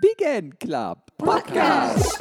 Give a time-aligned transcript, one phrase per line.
[0.00, 2.20] Big End Club Podcast.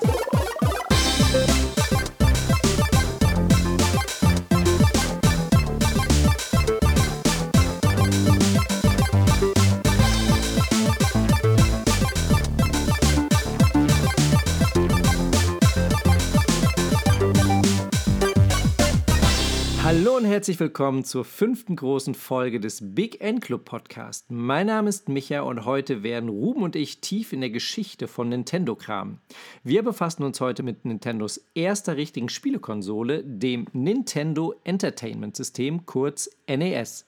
[19.92, 24.30] Hallo und herzlich willkommen zur fünften großen Folge des Big End Club Podcast.
[24.30, 28.30] Mein Name ist Micha und heute werden Ruben und ich tief in der Geschichte von
[28.30, 29.20] Nintendo kramen.
[29.64, 37.08] Wir befassen uns heute mit Nintendos erster richtigen Spielekonsole, dem Nintendo Entertainment System, kurz NES.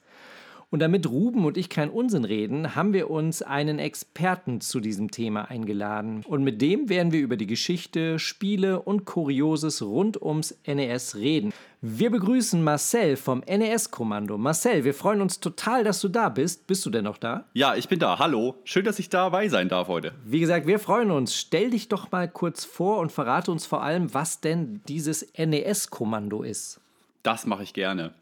[0.72, 5.10] Und damit Ruben und ich keinen Unsinn reden, haben wir uns einen Experten zu diesem
[5.10, 6.24] Thema eingeladen.
[6.26, 11.52] Und mit dem werden wir über die Geschichte, Spiele und Kurioses rund ums NES reden.
[11.82, 14.38] Wir begrüßen Marcel vom NES-Kommando.
[14.38, 16.66] Marcel, wir freuen uns total, dass du da bist.
[16.66, 17.44] Bist du denn noch da?
[17.52, 18.18] Ja, ich bin da.
[18.18, 18.54] Hallo.
[18.64, 20.12] Schön, dass ich dabei sein darf heute.
[20.24, 21.36] Wie gesagt, wir freuen uns.
[21.36, 26.42] Stell dich doch mal kurz vor und verrate uns vor allem, was denn dieses NES-Kommando
[26.42, 26.80] ist.
[27.22, 28.14] Das mache ich gerne.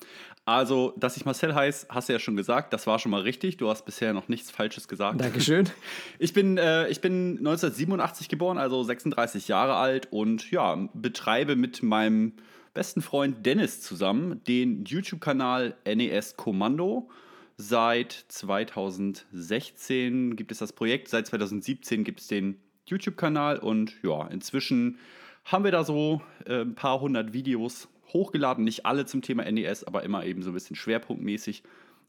[0.50, 2.72] Also, dass ich Marcel heiße, hast du ja schon gesagt.
[2.72, 3.58] Das war schon mal richtig.
[3.58, 5.20] Du hast bisher noch nichts Falsches gesagt.
[5.20, 5.68] Dankeschön.
[6.18, 11.84] Ich bin, äh, ich bin 1987 geboren, also 36 Jahre alt und ja, betreibe mit
[11.84, 12.32] meinem
[12.74, 17.08] besten Freund Dennis zusammen den YouTube-Kanal NES Kommando.
[17.56, 24.98] Seit 2016 gibt es das Projekt, seit 2017 gibt es den YouTube-Kanal und ja, inzwischen
[25.44, 29.84] haben wir da so äh, ein paar hundert Videos hochgeladen, nicht alle zum Thema NES,
[29.84, 31.62] aber immer eben so ein bisschen schwerpunktmäßig.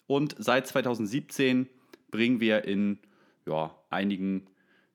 [0.07, 1.67] Und seit 2017
[2.09, 2.99] bringen wir in
[3.45, 4.47] ja, einigen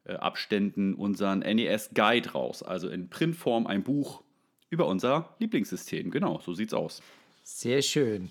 [0.05, 4.23] äh, Abständen unseren NES Guide raus, also in Printform ein Buch
[4.71, 6.11] über unser Lieblingssystem.
[6.11, 7.03] Genau, so sieht's aus.
[7.43, 8.31] Sehr schön.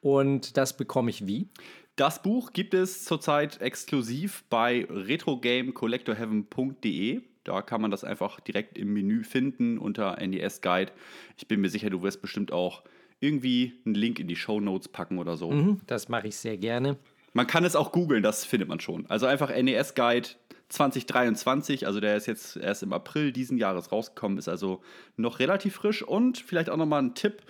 [0.00, 1.48] Und das bekomme ich wie?
[1.96, 7.22] Das Buch gibt es zurzeit exklusiv bei retrogamecollectorheaven.de.
[7.48, 10.92] Da kann man das einfach direkt im Menü finden unter NES Guide.
[11.38, 12.82] Ich bin mir sicher, du wirst bestimmt auch
[13.20, 15.50] irgendwie einen Link in die Show Notes packen oder so.
[15.50, 16.98] Mhm, das mache ich sehr gerne.
[17.32, 19.06] Man kann es auch googeln, das findet man schon.
[19.06, 20.28] Also einfach NES Guide
[20.68, 24.82] 2023, also der ist jetzt erst im April diesen Jahres rausgekommen, ist also
[25.16, 26.02] noch relativ frisch.
[26.02, 27.42] Und vielleicht auch nochmal ein Tipp.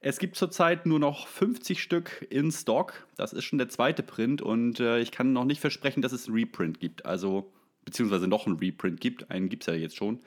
[0.00, 3.06] Es gibt zurzeit nur noch 50 Stück in Stock.
[3.16, 6.26] Das ist schon der zweite Print und äh, ich kann noch nicht versprechen, dass es
[6.26, 7.06] einen Reprint gibt.
[7.06, 7.52] Also
[7.84, 9.30] beziehungsweise noch einen Reprint gibt.
[9.30, 10.20] Einen gibt es ja jetzt schon.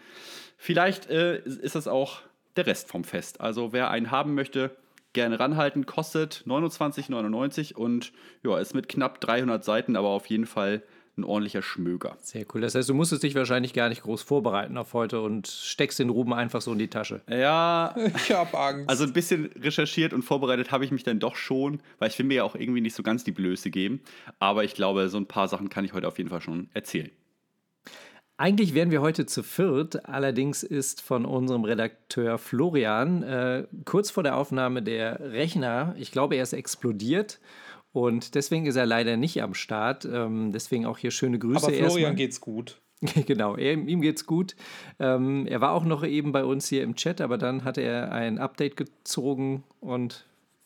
[0.57, 2.21] Vielleicht äh, ist das auch
[2.55, 3.41] der Rest vom Fest.
[3.41, 4.75] Also wer einen haben möchte,
[5.13, 5.85] gerne ranhalten.
[5.85, 8.11] Kostet 29,99 und
[8.43, 10.83] ja, ist mit knapp 300 Seiten, aber auf jeden Fall
[11.17, 12.15] ein ordentlicher Schmöger.
[12.21, 12.61] Sehr cool.
[12.61, 16.09] Das heißt, du musstest dich wahrscheinlich gar nicht groß vorbereiten auf heute und steckst den
[16.09, 17.21] Ruben einfach so in die Tasche.
[17.27, 18.87] Ja, Ich hab Angst.
[18.87, 22.27] also ein bisschen recherchiert und vorbereitet habe ich mich dann doch schon, weil ich will
[22.27, 24.01] mir ja auch irgendwie nicht so ganz die Blöße geben.
[24.37, 27.09] Aber ich glaube, so ein paar Sachen kann ich heute auf jeden Fall schon erzählen.
[28.37, 34.21] Eigentlich wären wir heute zu viert, allerdings ist von unserem Redakteur Florian äh, kurz vor
[34.21, 37.39] der Aufnahme der Rechner, ich glaube, er ist explodiert
[37.93, 40.05] und deswegen ist er leider nicht am Start.
[40.05, 41.65] Ähm, deswegen auch hier schöne Grüße.
[41.65, 42.15] Aber Florian erstmal.
[42.15, 42.79] geht's gut.
[43.25, 44.55] genau, er, ihm geht's gut.
[44.99, 48.11] Ähm, er war auch noch eben bei uns hier im Chat, aber dann hat er
[48.11, 50.25] ein Update gezogen und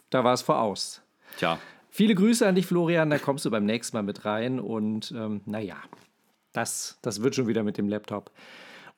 [0.09, 1.01] da war es voraus.
[1.37, 1.57] Tja,
[1.93, 3.09] Viele Grüße an dich, Florian.
[3.09, 4.61] Da kommst du beim nächsten Mal mit rein.
[4.61, 5.75] Und ähm, naja,
[6.53, 8.31] das, das wird schon wieder mit dem Laptop.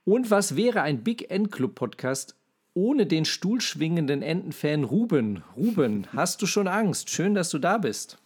[0.05, 2.35] Und was wäre ein Big End Club Podcast
[2.73, 5.43] ohne den stuhlschwingenden Entenfan Ruben?
[5.55, 7.09] Ruben, hast du schon Angst?
[7.09, 8.17] Schön, dass du da bist.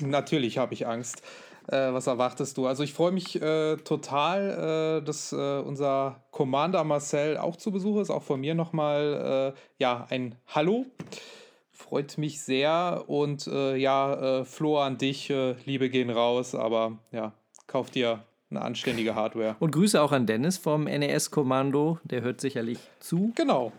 [0.00, 1.22] Natürlich habe ich Angst.
[1.68, 2.66] Äh, was erwartest du?
[2.66, 8.00] Also ich freue mich äh, total, äh, dass äh, unser Commander Marcel auch zu Besuch
[8.00, 8.10] ist.
[8.10, 10.86] Auch von mir nochmal äh, ja, ein Hallo.
[11.72, 13.04] Freut mich sehr.
[13.08, 15.28] Und äh, ja, Flo an dich,
[15.66, 17.34] Liebe gehen raus, aber ja,
[17.66, 19.56] kauf dir eine anständige Hardware.
[19.58, 21.98] Und Grüße auch an Dennis vom NES-Kommando.
[22.04, 23.32] Der hört sicherlich zu.
[23.34, 23.72] Genau.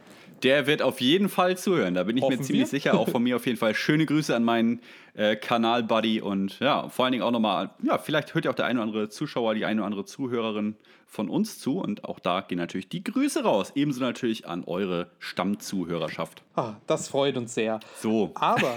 [0.44, 1.94] der wird auf jeden Fall zuhören.
[1.94, 2.68] Da bin ich mir Hoffen ziemlich wir.
[2.68, 3.00] sicher.
[3.00, 4.82] Auch von mir auf jeden Fall schöne Grüße an meinen
[5.16, 8.66] äh, Kanal-Buddy und ja, vor allen Dingen auch nochmal, ja, vielleicht hört ja auch der
[8.66, 10.76] eine oder andere Zuschauer, die eine oder andere Zuhörerin
[11.08, 11.80] von uns zu.
[11.80, 13.72] Und auch da gehen natürlich die Grüße raus.
[13.74, 16.44] Ebenso natürlich an eure Stammzuhörerschaft.
[16.56, 17.80] Ah, das freut uns sehr.
[18.00, 18.32] So.
[18.36, 18.76] Aber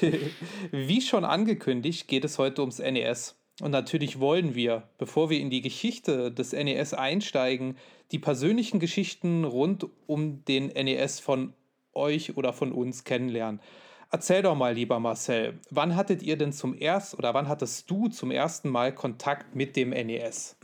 [0.70, 3.39] wie schon angekündigt, geht es heute ums NES.
[3.60, 7.76] Und natürlich wollen wir, bevor wir in die Geschichte des NES einsteigen,
[8.10, 11.52] die persönlichen Geschichten rund um den NES von
[11.92, 13.60] euch oder von uns kennenlernen.
[14.10, 18.08] Erzähl doch mal, lieber Marcel, wann hattet ihr denn zum ersten oder wann hattest du
[18.08, 20.56] zum ersten Mal Kontakt mit dem NES?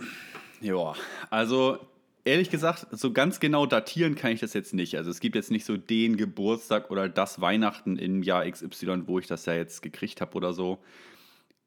[0.60, 0.94] Ja,
[1.30, 1.78] also
[2.24, 4.96] ehrlich gesagt, so ganz genau datieren kann ich das jetzt nicht.
[4.96, 9.20] Also es gibt jetzt nicht so den Geburtstag oder das Weihnachten im Jahr XY, wo
[9.20, 10.78] ich das ja jetzt gekriegt habe oder so.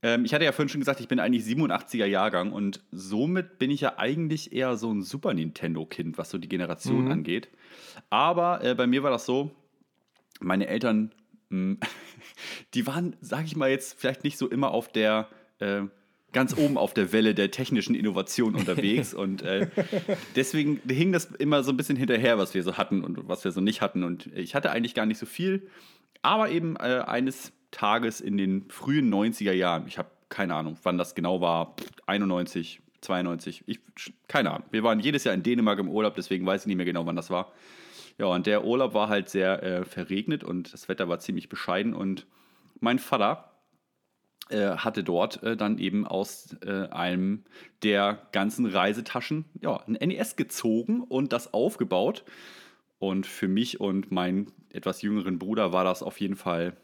[0.02, 3.72] Ähm, ich hatte ja vorhin schon gesagt, ich bin eigentlich 87er Jahrgang und somit bin
[3.72, 7.12] ich ja eigentlich eher so ein Super Nintendo-Kind, was so die Generation mhm.
[7.12, 7.50] angeht.
[8.10, 9.52] Aber äh, bei mir war das so,
[10.40, 11.12] meine Eltern,
[11.50, 11.80] mh, hm,
[12.74, 15.28] die waren, sag ich mal jetzt, vielleicht nicht so immer auf der
[15.60, 15.82] äh,
[16.32, 19.68] ganz oben auf der Welle der technischen Innovation unterwegs und äh,
[20.36, 23.52] deswegen hing das immer so ein bisschen hinterher, was wir so hatten und was wir
[23.52, 25.68] so nicht hatten und ich hatte eigentlich gar nicht so viel,
[26.22, 30.98] aber eben äh, eines Tages in den frühen 90er Jahren, ich habe keine Ahnung, wann
[30.98, 31.76] das genau war,
[32.06, 33.80] 91, 92, ich,
[34.28, 34.68] keine Ahnung.
[34.72, 37.16] Wir waren jedes Jahr in Dänemark im Urlaub, deswegen weiß ich nicht mehr genau, wann
[37.16, 37.52] das war.
[38.18, 41.94] Ja, und der Urlaub war halt sehr äh, verregnet und das Wetter war ziemlich bescheiden
[41.94, 42.28] und
[42.80, 43.50] mein Vater,
[44.50, 47.44] äh, hatte dort äh, dann eben aus äh, einem
[47.84, 52.24] der ganzen Reisetaschen ja, ein NES gezogen und das aufgebaut.
[52.98, 56.76] Und für mich und meinen etwas jüngeren Bruder war das auf jeden Fall,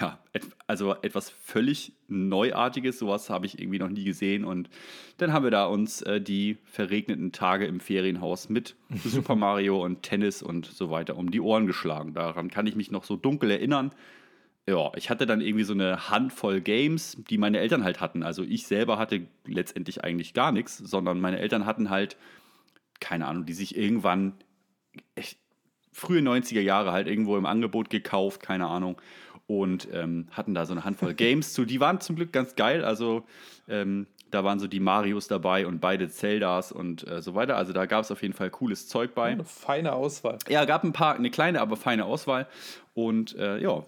[0.00, 0.18] ja,
[0.66, 2.98] also etwas völlig Neuartiges.
[2.98, 4.44] Sowas habe ich irgendwie noch nie gesehen.
[4.44, 4.70] Und
[5.18, 10.02] dann haben wir da uns äh, die verregneten Tage im Ferienhaus mit Super Mario und
[10.02, 12.14] Tennis und so weiter um die Ohren geschlagen.
[12.14, 13.92] Daran kann ich mich noch so dunkel erinnern
[14.66, 18.22] ja, ich hatte dann irgendwie so eine Handvoll Games, die meine Eltern halt hatten.
[18.22, 22.16] Also ich selber hatte letztendlich eigentlich gar nichts, sondern meine Eltern hatten halt,
[23.00, 24.34] keine Ahnung, die sich irgendwann
[25.16, 25.38] echt,
[25.90, 29.00] frühe 90er Jahre halt irgendwo im Angebot gekauft, keine Ahnung.
[29.60, 31.66] Und ähm, hatten da so eine Handvoll Games zu.
[31.66, 32.84] Die waren zum Glück ganz geil.
[32.84, 33.24] Also
[33.68, 37.56] ähm, da waren so die Marios dabei und beide Zeldas und äh, so weiter.
[37.58, 39.32] Also da gab es auf jeden Fall cooles Zeug bei.
[39.32, 40.38] Eine feine Auswahl.
[40.48, 42.48] Ja, gab ein paar, eine kleine, aber feine Auswahl.
[42.94, 43.84] Und äh, ja,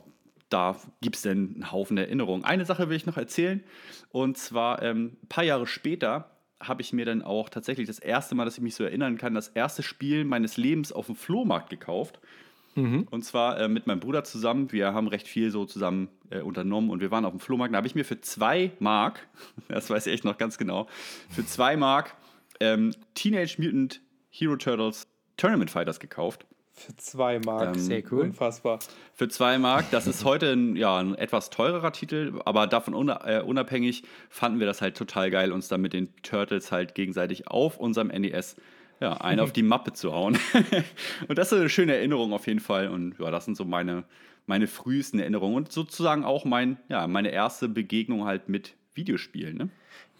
[0.50, 2.44] da gibt es denn einen Haufen Erinnerungen.
[2.44, 3.64] Eine Sache will ich noch erzählen.
[4.10, 6.30] Und zwar ähm, ein paar Jahre später
[6.60, 9.34] habe ich mir dann auch tatsächlich das erste Mal, dass ich mich so erinnern kann,
[9.34, 12.20] das erste Spiel meines Lebens auf dem Flohmarkt gekauft.
[12.74, 13.06] Mhm.
[13.10, 14.72] Und zwar äh, mit meinem Bruder zusammen.
[14.72, 17.72] Wir haben recht viel so zusammen äh, unternommen und wir waren auf dem Flohmarkt.
[17.72, 19.26] Da habe ich mir für zwei Mark,
[19.68, 20.88] das weiß ich echt noch ganz genau,
[21.30, 22.14] für zwei Mark
[22.60, 24.00] ähm, Teenage Mutant
[24.30, 25.06] Hero Turtles
[25.36, 26.46] Tournament Fighters gekauft.
[26.76, 27.76] Für zwei Mark.
[27.76, 28.22] Ähm, Sehr cool.
[28.22, 28.80] Unfassbar.
[29.14, 29.92] Für zwei Mark.
[29.92, 34.66] Das ist heute ein, ja, ein etwas teurerer Titel, aber davon äh, unabhängig fanden wir
[34.66, 38.56] das halt total geil, uns dann mit den Turtles halt gegenseitig auf unserem NES
[39.00, 40.38] ja, einen auf die Mappe zu hauen.
[41.28, 42.88] und das ist eine schöne Erinnerung auf jeden Fall.
[42.88, 44.04] Und ja, das sind so meine,
[44.46, 49.56] meine frühesten Erinnerungen und sozusagen auch mein, ja, meine erste Begegnung halt mit Videospielen.
[49.56, 49.68] Ne?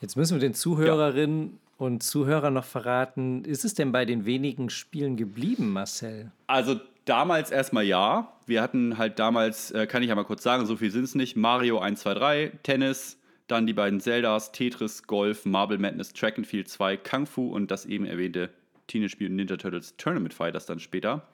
[0.00, 4.70] Jetzt müssen wir den Zuhörerinnen und Zuhörer noch verraten, ist es denn bei den wenigen
[4.70, 6.30] Spielen geblieben, Marcel?
[6.46, 8.32] Also damals erstmal ja.
[8.46, 11.14] Wir hatten halt damals, äh, kann ich ja mal kurz sagen, so viel sind es
[11.14, 16.38] nicht, Mario 1, 2, 3, Tennis, dann die beiden Zeldas, Tetris, Golf, Marble Madness, Track
[16.38, 18.50] and Field 2, Kung Fu und das eben erwähnte
[18.86, 21.26] Teenage Mutant Ninja Turtles Tournament Fighters dann später.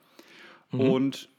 [0.71, 0.79] Mhm.
[0.79, 1.29] Und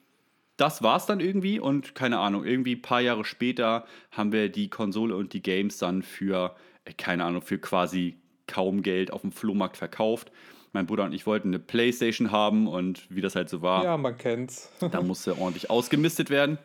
[0.56, 4.48] das war es dann irgendwie und keine Ahnung, irgendwie ein paar Jahre später haben wir
[4.48, 6.54] die Konsole und die Games dann für,
[6.84, 8.16] äh, keine Ahnung, für quasi
[8.46, 10.30] kaum Geld auf dem Flohmarkt verkauft.
[10.72, 13.84] Mein Bruder und ich wollten eine Playstation haben und wie das halt so war.
[13.84, 14.70] Ja, man kennt's.
[14.90, 16.58] da musste ordentlich ausgemistet werden.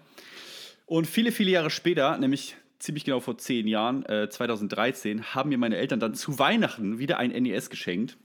[0.85, 5.57] Und viele, viele Jahre später, nämlich ziemlich genau vor zehn Jahren, äh, 2013, haben mir
[5.57, 8.17] meine Eltern dann zu Weihnachten wieder ein NES geschenkt.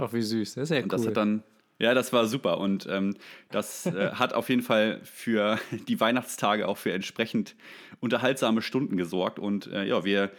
[0.00, 0.54] Ach, wie süß.
[0.54, 0.88] Das ist ja und cool.
[0.90, 1.42] Das hat dann,
[1.78, 2.58] ja, das war super.
[2.58, 3.14] Und ähm,
[3.50, 5.58] das äh, hat auf jeden Fall für
[5.88, 7.54] die Weihnachtstage auch für entsprechend
[8.00, 9.38] unterhaltsame Stunden gesorgt.
[9.38, 10.30] Und äh, ja, wir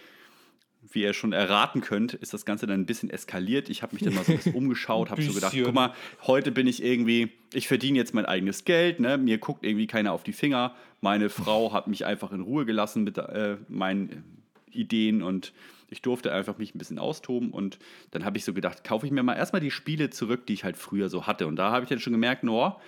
[0.89, 3.69] wie ihr schon erraten könnt, ist das Ganze dann ein bisschen eskaliert.
[3.69, 6.51] Ich habe mich dann mal so ein bisschen umgeschaut, habe so gedacht, guck mal, heute
[6.51, 9.17] bin ich irgendwie, ich verdiene jetzt mein eigenes Geld, ne?
[9.17, 10.75] mir guckt irgendwie keiner auf die Finger.
[10.99, 14.41] Meine Frau hat mich einfach in Ruhe gelassen mit äh, meinen
[14.71, 15.53] Ideen und
[15.91, 17.77] ich durfte einfach mich ein bisschen austoben und
[18.09, 20.63] dann habe ich so gedacht, kaufe ich mir mal erstmal die Spiele zurück, die ich
[20.63, 21.45] halt früher so hatte.
[21.47, 22.79] Und da habe ich dann schon gemerkt, no,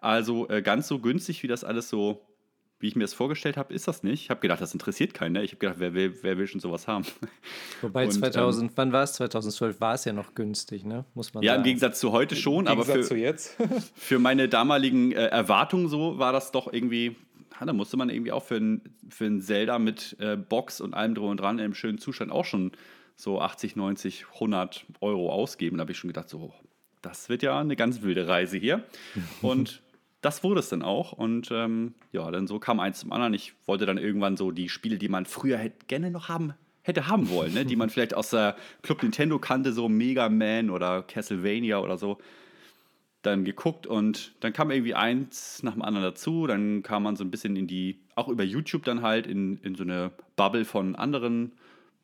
[0.00, 2.26] also äh, ganz so günstig, wie das alles so
[2.82, 4.24] wie ich mir das vorgestellt habe, ist das nicht.
[4.24, 5.34] Ich habe gedacht, das interessiert keinen.
[5.34, 5.44] Ne?
[5.44, 7.06] Ich habe gedacht, wer will, wer will schon sowas haben?
[7.80, 9.12] Wobei und, 2000, ähm, wann war es?
[9.12, 11.04] 2012 war es ja noch günstig, ne?
[11.14, 11.60] muss man ja, sagen.
[11.60, 13.04] im Gegensatz zu heute schon, aber für,
[13.94, 17.14] für meine damaligen äh, Erwartungen so war das doch irgendwie,
[17.60, 21.14] da musste man irgendwie auch für ein, für ein Zelda mit äh, Box und allem
[21.14, 22.72] drum und dran in einem schönen Zustand auch schon
[23.16, 25.76] so 80, 90, 100 Euro ausgeben.
[25.76, 26.52] Da habe ich schon gedacht, so,
[27.02, 28.84] das wird ja eine ganz wilde Reise hier.
[29.42, 29.82] Und
[30.22, 31.12] das wurde es dann auch.
[31.12, 33.34] Und ähm, ja, dann so kam eins zum anderen.
[33.34, 37.06] Ich wollte dann irgendwann so die Spiele, die man früher hätte gerne noch haben hätte
[37.06, 37.64] haben wollen, ne?
[37.64, 42.18] die man vielleicht aus der Club Nintendo kannte, so Mega Man oder Castlevania oder so,
[43.22, 46.46] dann geguckt und dann kam irgendwie eins nach dem anderen dazu.
[46.46, 49.74] Dann kam man so ein bisschen in die, auch über YouTube dann halt, in, in
[49.74, 51.52] so eine Bubble von anderen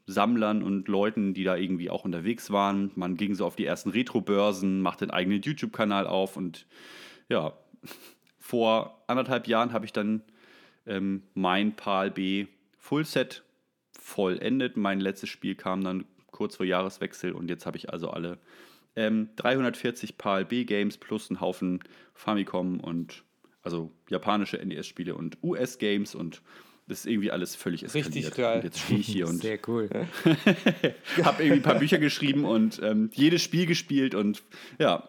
[0.07, 2.93] Sammlern und Leuten, die da irgendwie auch unterwegs waren.
[2.95, 6.67] Man ging so auf die ersten Retro-Börsen, machte einen eigenen YouTube-Kanal auf und
[7.29, 7.53] ja,
[8.39, 10.23] vor anderthalb Jahren habe ich dann
[10.87, 12.47] ähm, mein PAL B
[12.79, 13.43] Fullset
[14.01, 14.77] vollendet.
[14.77, 18.39] Mein letztes Spiel kam dann kurz vor Jahreswechsel und jetzt habe ich also alle
[18.99, 23.23] ähm, 340 PAL B-Games plus einen Haufen Famicom und
[23.63, 26.43] also japanische NES-Spiele und US-Games und
[26.89, 28.15] das ist irgendwie alles völlig eskaliert.
[28.15, 28.57] Richtig geil.
[28.57, 29.89] Und jetzt stehe ich hier und Sehr cool.
[31.23, 34.43] habe irgendwie ein paar Bücher geschrieben und ähm, jedes Spiel gespielt und
[34.79, 35.09] ja,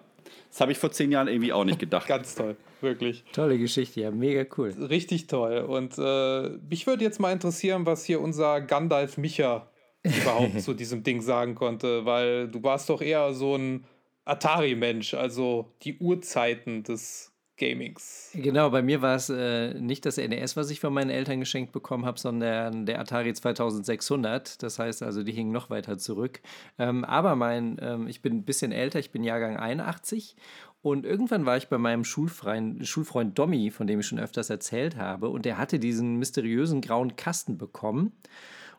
[0.51, 2.08] das habe ich vor zehn Jahren irgendwie auch nicht gedacht.
[2.08, 3.24] Ganz toll, wirklich.
[3.34, 4.69] Tolle Geschichte, ja, mega cool.
[4.69, 5.60] Richtig toll.
[5.60, 9.67] Und äh, mich würde jetzt mal interessieren, was hier unser Gandalf Micha
[10.03, 13.86] überhaupt zu diesem Ding sagen konnte, weil du warst doch eher so ein
[14.25, 18.32] Atari-Mensch, also die Urzeiten des Gamings.
[18.34, 21.74] Genau, bei mir war es äh, nicht das NES, was ich von meinen Eltern geschenkt
[21.74, 24.63] bekommen habe, sondern der Atari 2600.
[24.63, 26.41] Das heißt also, die hingen noch weiter zurück.
[26.77, 30.38] Ähm, aber mein, ähm, ich bin ein bisschen älter, ich bin Jahrgang 81
[30.82, 34.96] und irgendwann war ich bei meinem Schulfreund, Schulfreund Dommy, von dem ich schon öfters erzählt
[34.96, 38.13] habe, und der hatte diesen mysteriösen grauen Kasten bekommen.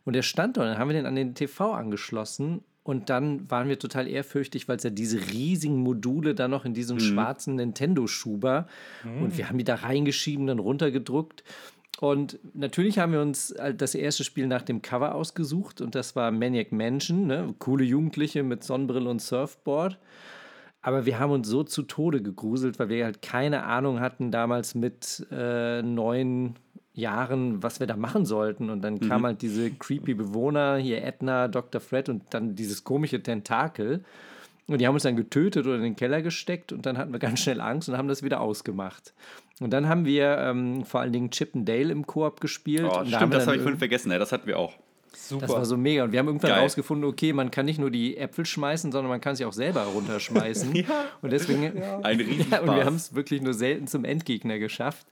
[0.04, 3.69] Und der stand dort, dann haben wir den an den TV angeschlossen und dann waren
[3.69, 7.00] wir total ehrfürchtig, weil es ja diese riesigen Module da noch in diesem mhm.
[7.00, 8.66] schwarzen Nintendo-Schuber
[9.04, 9.23] mhm.
[9.23, 11.45] und wir haben die da reingeschieben, dann runtergedruckt.
[12.00, 16.30] Und natürlich haben wir uns das erste Spiel nach dem Cover ausgesucht und das war
[16.30, 17.54] Maniac Mansion, ne?
[17.59, 19.99] coole Jugendliche mit Sonnenbrille und Surfboard.
[20.83, 24.75] Aber wir haben uns so zu Tode gegruselt, weil wir halt keine Ahnung hatten damals
[24.75, 26.54] mit äh, neuen
[27.00, 28.71] Jahren, was wir da machen sollten.
[28.71, 29.09] Und dann mhm.
[29.09, 31.80] kam halt diese creepy Bewohner, hier Edna, Dr.
[31.80, 34.04] Fred und dann dieses komische Tentakel.
[34.69, 37.19] Und die haben uns dann getötet oder in den Keller gesteckt und dann hatten wir
[37.19, 39.14] ganz schnell Angst und haben das wieder ausgemacht.
[39.61, 42.87] Und dann haben wir ähm, vor allen Dingen Chip and Dale im Koop gespielt.
[42.88, 44.75] Oh, stimmt, da das habe ich vorhin vergessen, ja, das hatten wir auch.
[45.12, 45.46] Super.
[45.46, 46.04] Das war so mega.
[46.04, 46.60] Und wir haben irgendwann Geil.
[46.60, 49.82] rausgefunden, okay, man kann nicht nur die Äpfel schmeißen, sondern man kann sie auch selber
[49.82, 50.74] runterschmeißen.
[50.74, 50.84] ja.
[51.22, 51.62] Und deswegen.
[51.76, 52.00] Ja.
[52.00, 55.06] Ein ja, Und wir haben es wirklich nur selten zum Endgegner geschafft,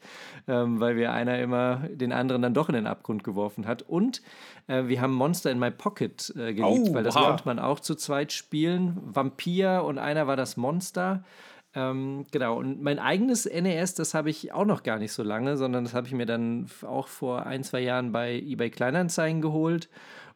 [0.46, 3.82] ähm, weil wir einer immer den anderen dann doch in den Abgrund geworfen hat.
[3.82, 4.22] Und
[4.66, 7.80] äh, wir haben Monster in My Pocket äh, geliebt, oh, weil das konnte man auch
[7.80, 8.98] zu zweit spielen.
[9.02, 11.24] Vampir und einer war das Monster.
[11.78, 15.56] Ähm, genau, und mein eigenes NES, das habe ich auch noch gar nicht so lange,
[15.56, 19.88] sondern das habe ich mir dann auch vor ein, zwei Jahren bei eBay Kleinanzeigen geholt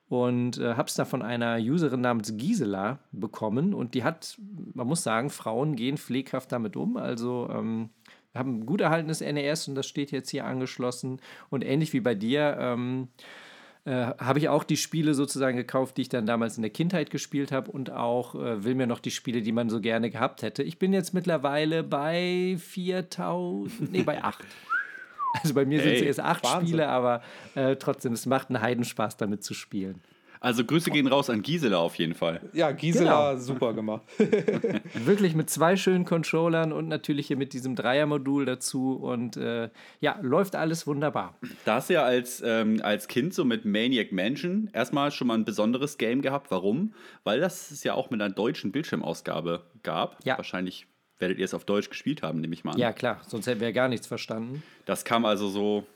[0.08, 4.38] und äh, habe es da von einer Userin namens Gisela bekommen und die hat,
[4.72, 7.90] man muss sagen, Frauen gehen pfleghaft damit um, also ähm,
[8.32, 11.20] haben ein gut erhaltenes NES und das steht jetzt hier angeschlossen.
[11.50, 13.08] Und ähnlich wie bei dir, ähm,
[13.84, 17.10] äh, habe ich auch die Spiele sozusagen gekauft, die ich dann damals in der Kindheit
[17.10, 20.42] gespielt habe und auch äh, will mir noch die Spiele, die man so gerne gehabt
[20.42, 20.62] hätte.
[20.62, 24.38] Ich bin jetzt mittlerweile bei 4000, nee, bei 8.
[25.42, 27.22] Also bei mir sind es erst 8 Spiele, aber
[27.54, 30.00] äh, trotzdem, es macht einen Heidenspaß damit zu spielen.
[30.42, 32.40] Also Grüße gehen raus an Gisela auf jeden Fall.
[32.52, 33.40] Ja, Gisela, genau.
[33.40, 34.02] super gemacht.
[34.94, 38.96] Wirklich mit zwei schönen Controllern und natürlich hier mit diesem Dreiermodul dazu.
[38.96, 39.70] Und äh,
[40.00, 41.38] ja, läuft alles wunderbar.
[41.64, 45.34] Da hast du ja als, ähm, als Kind so mit Maniac Mansion erstmal schon mal
[45.34, 46.50] ein besonderes Game gehabt.
[46.50, 46.92] Warum?
[47.22, 50.18] Weil das es ja auch mit einer deutschen Bildschirmausgabe gab.
[50.24, 50.38] Ja.
[50.38, 50.88] Wahrscheinlich
[51.20, 52.78] werdet ihr es auf Deutsch gespielt haben, nehme ich mal an.
[52.78, 54.64] Ja, klar, sonst hätten wir ja gar nichts verstanden.
[54.86, 55.86] Das kam also so,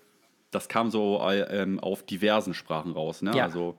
[0.53, 3.23] das kam so ähm, auf diversen Sprachen raus.
[3.23, 3.33] Ne?
[3.35, 3.47] Ja.
[3.47, 3.77] Also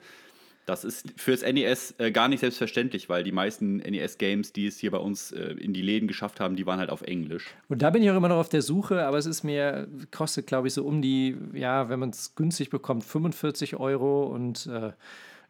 [0.68, 4.92] das ist fürs NES äh, gar nicht selbstverständlich, weil die meisten NES-Games, die es hier
[4.92, 7.48] bei uns äh, in die Läden geschafft haben, die waren halt auf Englisch.
[7.70, 10.46] Und da bin ich auch immer noch auf der Suche, aber es ist mir, kostet
[10.46, 14.92] glaube ich so um die, ja, wenn man es günstig bekommt, 45 Euro und äh,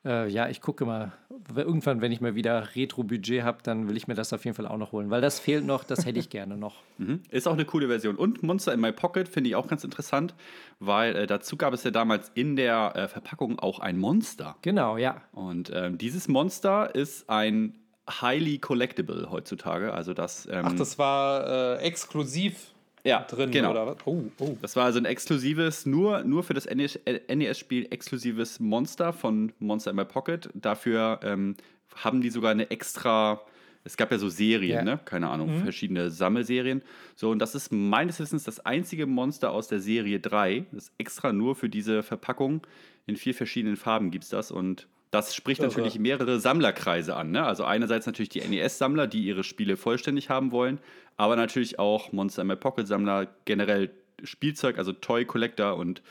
[0.07, 1.11] äh, ja, ich gucke mal.
[1.55, 4.67] Irgendwann, wenn ich mal wieder Retro-Budget habe, dann will ich mir das auf jeden Fall
[4.67, 6.75] auch noch holen, weil das fehlt noch, das hätte ich gerne noch.
[6.99, 7.21] Mhm.
[7.29, 8.15] Ist auch eine coole Version.
[8.15, 10.33] Und Monster in My Pocket finde ich auch ganz interessant,
[10.79, 14.55] weil äh, dazu gab es ja damals in der äh, Verpackung auch ein Monster.
[14.63, 15.21] Genau, ja.
[15.31, 17.75] Und ähm, dieses Monster ist ein
[18.09, 19.93] highly collectible heutzutage.
[19.93, 20.47] Also das.
[20.47, 22.73] Ähm, Ach, das war äh, exklusiv
[23.07, 23.71] ja, drin genau.
[23.71, 23.97] oder was?
[24.05, 24.57] Oh, oh.
[24.61, 29.91] Das war also ein exklusives, nur, nur für das NES-Spiel äh, exklusives Monster von Monster
[29.91, 30.49] in My Pocket.
[30.53, 31.55] Dafür ähm,
[31.95, 33.41] haben die sogar eine extra.
[33.83, 34.83] Es gab ja so Serien, yeah.
[34.83, 34.99] ne?
[35.05, 35.63] Keine Ahnung, mhm.
[35.63, 36.81] verschiedene Sammelserien.
[37.15, 40.65] So, und das ist meines Wissens das einzige Monster aus der Serie 3.
[40.73, 42.67] Das ist extra nur für diese Verpackung.
[43.05, 44.51] In vier verschiedenen Farben gibt es das.
[44.51, 45.69] Und das spricht Irre.
[45.69, 47.31] natürlich mehrere Sammlerkreise an.
[47.31, 47.43] Ne?
[47.43, 50.79] Also einerseits natürlich die NES-Sammler, die ihre Spiele vollständig haben wollen,
[51.15, 53.91] aber natürlich auch Monster in My Pocket-Sammler, generell
[54.23, 56.01] Spielzeug, also Toy Collector und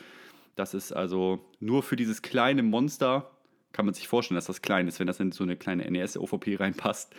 [0.55, 3.29] das ist also nur für dieses kleine Monster,
[3.73, 6.55] kann man sich vorstellen, dass das klein ist, wenn das in so eine kleine NES-OVP
[6.55, 7.13] reinpasst.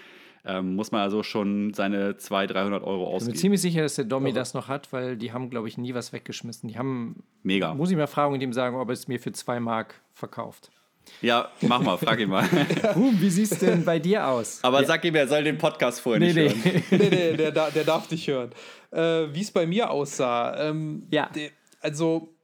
[0.44, 3.16] Ähm, muss man also schon seine 200, 300 Euro ausgeben.
[3.16, 5.68] Ich bin mir ziemlich sicher, dass der Domi das noch hat, weil die haben, glaube
[5.68, 6.68] ich, nie was weggeschmissen.
[6.68, 7.74] Die haben, Mega.
[7.74, 10.70] muss ich mal fragen und ihm sagen, ob er es mir für 2 Mark verkauft.
[11.22, 12.48] Ja, mach mal, frag ihn mal.
[12.96, 14.60] Ruhm, wie sieht es denn bei dir aus?
[14.62, 16.72] Aber sag ihm, er soll den Podcast vorher nee, nicht nee.
[16.72, 16.82] hören.
[16.90, 18.50] nee, nee, der, der darf dich hören.
[18.90, 20.68] Äh, wie es bei mir aussah.
[20.68, 21.30] Ähm, ja.
[21.80, 22.34] also,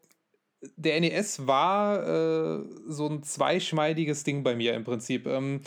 [0.76, 5.26] der NES war äh, so ein zweischneidiges Ding bei mir im Prinzip.
[5.26, 5.60] Ähm,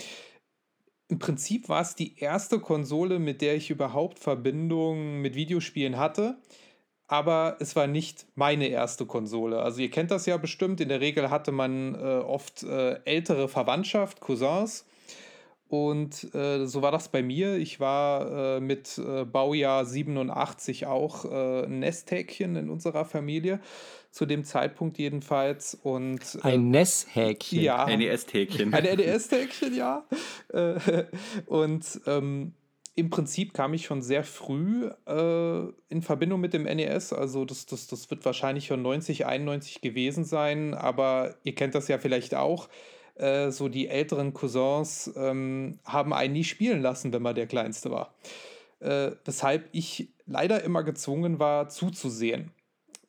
[1.08, 6.38] Im Prinzip war es die erste Konsole, mit der ich überhaupt Verbindung mit Videospielen hatte.
[7.08, 9.62] Aber es war nicht meine erste Konsole.
[9.62, 10.80] Also ihr kennt das ja bestimmt.
[10.80, 14.84] In der Regel hatte man äh, oft äh, ältere Verwandtschaft, Cousins.
[15.68, 17.56] Und äh, so war das bei mir.
[17.56, 23.60] Ich war äh, mit äh, Baujahr 87 auch äh, ein Nesthäkchen in unserer Familie
[24.10, 25.78] zu dem Zeitpunkt jedenfalls.
[25.82, 27.60] Und, äh, ein NES-Häkchen.
[27.60, 27.84] Ja.
[27.84, 28.72] Ein NES-Häkchen.
[28.72, 30.04] Ein NES-Häkchen, ja.
[30.52, 31.04] Äh,
[31.46, 32.54] und ähm,
[32.98, 37.12] im Prinzip kam ich schon sehr früh äh, in Verbindung mit dem NES.
[37.12, 40.74] Also das, das, das wird wahrscheinlich schon 90, 91 gewesen sein.
[40.74, 42.68] Aber ihr kennt das ja vielleicht auch.
[43.14, 47.92] Äh, so die älteren Cousins ähm, haben einen nie spielen lassen, wenn man der Kleinste
[47.92, 48.14] war.
[48.80, 52.50] Äh, weshalb ich leider immer gezwungen war, zuzusehen.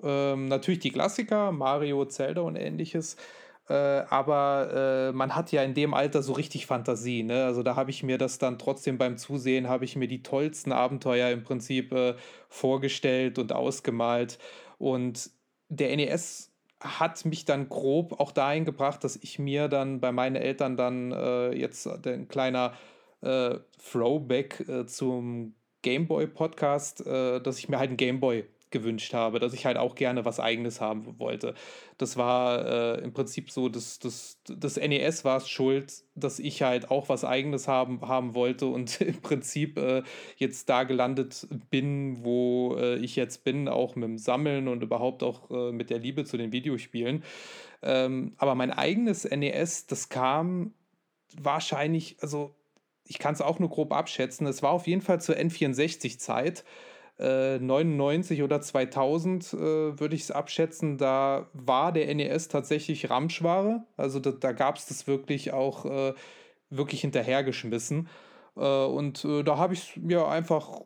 [0.04, 3.18] Ähm, natürlich die Klassiker, Mario, Zelda und ähnliches.
[3.70, 3.74] Äh,
[4.10, 7.22] aber äh, man hat ja in dem Alter so richtig Fantasie.
[7.22, 7.46] Ne?
[7.46, 10.72] Also da habe ich mir das dann trotzdem beim Zusehen, habe ich mir die tollsten
[10.72, 12.16] Abenteuer im Prinzip äh,
[12.50, 14.40] vorgestellt und ausgemalt.
[14.80, 15.30] Und
[15.70, 20.36] der NES hat mich dann grob auch dahin gebracht, dass ich mir dann bei meinen
[20.36, 22.74] Eltern dann äh, jetzt ein kleiner
[23.22, 23.56] äh,
[23.92, 29.66] Throwback äh, zum Gameboy Podcast, dass ich mir halt einen Gameboy gewünscht habe, dass ich
[29.66, 31.56] halt auch gerne was Eigenes haben wollte.
[31.98, 36.62] Das war äh, im Prinzip so, das, das, das NES war es schuld, dass ich
[36.62, 40.04] halt auch was Eigenes haben, haben wollte und im Prinzip äh,
[40.38, 45.24] jetzt da gelandet bin, wo äh, ich jetzt bin, auch mit dem Sammeln und überhaupt
[45.24, 47.24] auch äh, mit der Liebe zu den Videospielen.
[47.82, 50.74] Ähm, aber mein eigenes NES, das kam
[51.38, 52.56] wahrscheinlich, also
[53.06, 56.64] ich kann es auch nur grob abschätzen, es war auf jeden Fall zur N64-Zeit.
[57.20, 59.58] 99 äh, oder 2000 äh,
[60.00, 63.84] würde ich es abschätzen, da war der NES tatsächlich Ramschware.
[63.98, 66.14] Also da, da gab es das wirklich auch äh,
[66.70, 68.08] wirklich hinterhergeschmissen.
[68.56, 70.82] Äh, und äh, da habe ich es mir einfach,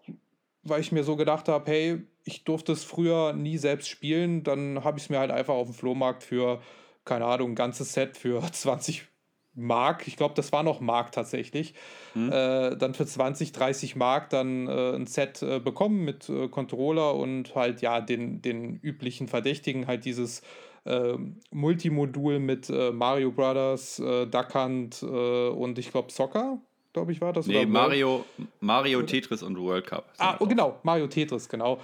[0.63, 4.84] weil ich mir so gedacht habe, hey, ich durfte es früher nie selbst spielen, dann
[4.84, 6.62] habe ich es mir halt einfach auf dem Flohmarkt für,
[7.05, 9.07] keine Ahnung, ein ganzes Set für 20
[9.55, 11.74] Mark, ich glaube, das war noch Mark tatsächlich,
[12.16, 12.31] mhm.
[12.31, 17.16] äh, dann für 20, 30 Mark dann äh, ein Set äh, bekommen mit äh, Controller
[17.16, 20.42] und halt ja den, den üblichen Verdächtigen, halt dieses
[20.85, 21.13] äh,
[21.51, 26.57] Multimodul mit äh, Mario Brothers, Duck Hunt und ich glaube Soccer,
[26.92, 27.48] glaube ich, war das.
[27.48, 28.25] Nee, Mario,
[28.59, 30.11] Mario Tetris und World Cup.
[30.18, 31.79] Ah, oh, genau, Mario Tetris, genau.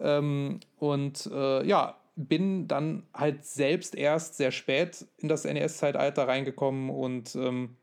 [0.00, 7.34] Ähm, und ja, bin dann halt selbst erst sehr spät in das NES-Zeitalter reingekommen und
[7.34, 7.76] ähm,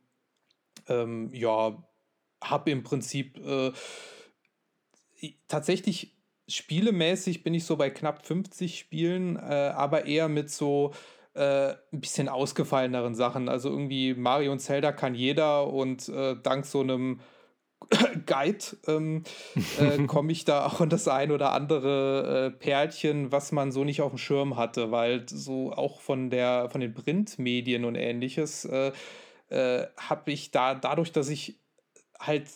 [0.87, 1.83] ähm, ja,
[2.43, 3.71] habe im Prinzip äh,
[5.47, 6.15] tatsächlich
[6.47, 10.93] spielemäßig bin ich so bei knapp 50 Spielen, äh, aber eher mit so
[11.33, 13.49] äh, ein bisschen ausgefalleneren Sachen.
[13.49, 17.19] Also irgendwie Mario und Zelda kann jeder und äh, dank so einem
[18.25, 19.23] Guide ähm,
[19.79, 23.83] äh, komme ich da auch in das ein oder andere äh, Perlchen, was man so
[23.83, 28.65] nicht auf dem Schirm hatte, weil so auch von der von den Printmedien und ähnliches
[28.65, 28.91] äh,
[29.49, 31.59] äh habe ich da dadurch, dass ich
[32.19, 32.47] halt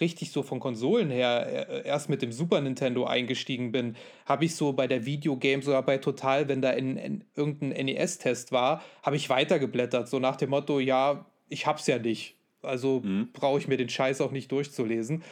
[0.00, 3.96] richtig so von Konsolen her äh, erst mit dem Super Nintendo eingestiegen bin,
[4.26, 8.52] habe ich so bei der Videogame sogar bei Total, wenn da in, in irgendein NES-Test
[8.52, 12.37] war, habe ich weitergeblättert, so nach dem Motto, ja, ich hab's ja nicht.
[12.68, 13.30] Also mhm.
[13.32, 15.22] brauche ich mir den Scheiß auch nicht durchzulesen.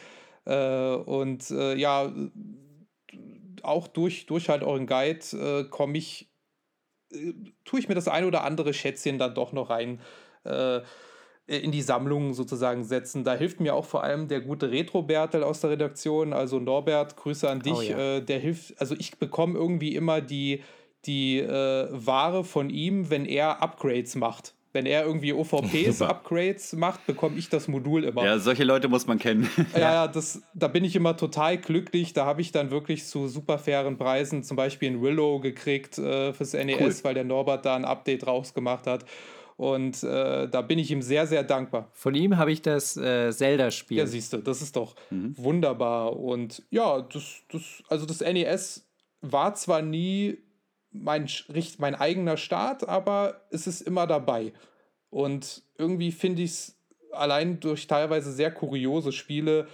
[0.45, 2.11] Äh, und äh, ja,
[3.63, 6.29] auch durch, durch halt euren Guide äh, komme ich,
[7.11, 7.33] äh,
[7.65, 9.99] tue ich mir das ein oder andere Schätzchen dann doch noch rein
[10.43, 10.81] äh,
[11.47, 13.23] in die Sammlung sozusagen setzen.
[13.23, 17.49] Da hilft mir auch vor allem der gute Retro-Bertel aus der Redaktion, also Norbert, Grüße
[17.49, 17.73] an dich.
[17.73, 18.17] Oh ja.
[18.17, 20.63] Äh, der hilft, also ich bekomme irgendwie immer die,
[21.05, 24.56] die Ware von ihm, wenn er Upgrades macht.
[24.73, 28.23] Wenn er irgendwie OVPs, Upgrades macht, bekomme ich das Modul immer.
[28.23, 29.49] Ja, solche Leute muss man kennen.
[29.73, 32.13] ja, ja, das, da bin ich immer total glücklich.
[32.13, 36.33] Da habe ich dann wirklich zu super fairen Preisen zum Beispiel ein Willow gekriegt äh,
[36.33, 36.93] fürs NES, cool.
[37.03, 39.05] weil der Norbert da ein Update rausgemacht hat.
[39.57, 41.89] Und äh, da bin ich ihm sehr, sehr dankbar.
[41.93, 43.97] Von ihm habe ich das äh, Zelda-Spiel.
[43.97, 45.33] Ja, siehst du, das ist doch mhm.
[45.35, 46.15] wunderbar.
[46.15, 48.87] Und ja, das, das, also das NES
[49.21, 50.37] war zwar nie
[51.01, 51.27] mein,
[51.77, 54.53] mein eigener Start, aber es ist immer dabei.
[55.09, 56.77] Und irgendwie finde ich es
[57.11, 59.67] allein durch teilweise sehr kuriose Spiele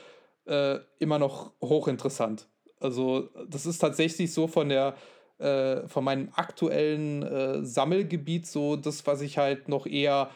[0.45, 2.47] äh, immer noch hochinteressant.
[2.79, 4.95] Also, das ist tatsächlich so von der
[5.39, 10.29] äh, von meinem aktuellen äh, Sammelgebiet so das, was ich halt noch eher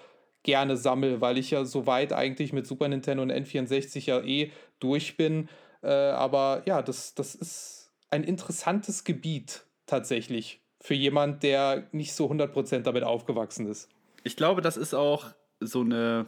[0.43, 5.17] gerne sammle, weil ich ja soweit eigentlich mit Super Nintendo und N64 ja eh durch
[5.17, 5.49] bin.
[5.83, 12.29] Äh, aber ja, das, das ist ein interessantes Gebiet tatsächlich für jemand, der nicht so
[12.29, 13.89] 100% damit aufgewachsen ist.
[14.23, 15.27] Ich glaube, das ist auch
[15.59, 16.27] so eine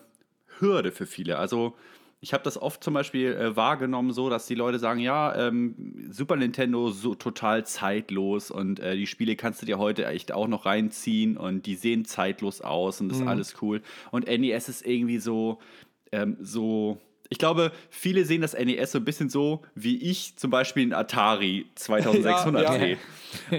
[0.59, 1.37] Hürde für viele.
[1.37, 1.75] Also
[2.21, 6.09] ich habe das oft zum Beispiel äh, wahrgenommen, so dass die Leute sagen, ja, ähm,
[6.09, 10.47] Super Nintendo so total zeitlos und äh, die Spiele kannst du dir heute echt auch
[10.47, 13.23] noch reinziehen und die sehen zeitlos aus und das mhm.
[13.23, 13.81] ist alles cool.
[14.11, 15.59] Und NES ist irgendwie so,
[16.11, 16.99] ähm, so.
[17.29, 20.93] Ich glaube, viele sehen das NES so ein bisschen so, wie ich zum Beispiel ein
[20.93, 22.79] Atari 2600 ja, ja.
[22.79, 22.97] sehe.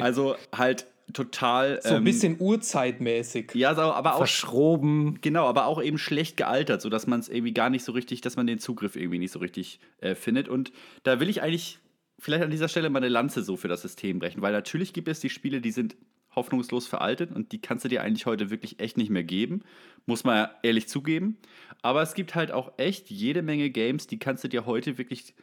[0.03, 1.81] Also halt total.
[1.83, 3.53] So ein ähm, bisschen urzeitmäßig.
[3.55, 4.19] Ja, aber auch.
[4.19, 5.19] Verschroben.
[5.21, 8.37] Genau, aber auch eben schlecht gealtert, sodass man es irgendwie gar nicht so richtig, dass
[8.37, 10.49] man den Zugriff irgendwie nicht so richtig äh, findet.
[10.49, 10.73] Und
[11.05, 11.79] da will ich eigentlich
[12.19, 15.09] vielleicht an dieser Stelle mal eine Lanze so für das System brechen, weil natürlich gibt
[15.09, 15.97] es die Spiele, die sind
[16.35, 19.63] hoffnungslos veraltet und die kannst du dir eigentlich heute wirklich echt nicht mehr geben,
[20.07, 21.39] muss man ehrlich zugeben.
[21.83, 25.35] Aber es gibt halt auch echt jede Menge Games, die kannst du dir heute wirklich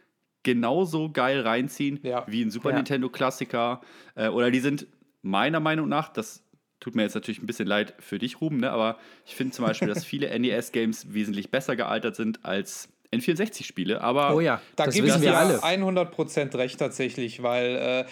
[0.43, 2.25] genauso geil reinziehen ja.
[2.27, 2.77] wie ein Super ja.
[2.77, 3.81] Nintendo Klassiker
[4.15, 4.87] äh, oder die sind
[5.21, 6.43] meiner Meinung nach, das
[6.79, 8.71] tut mir jetzt natürlich ein bisschen leid für dich, Ruben, ne?
[8.71, 14.01] aber ich finde zum Beispiel, dass viele NES-Games wesentlich besser gealtert sind als N64-Spiele.
[14.01, 15.59] Aber oh ja, da gebe ich dir alle.
[15.59, 18.05] 100% recht tatsächlich, weil äh,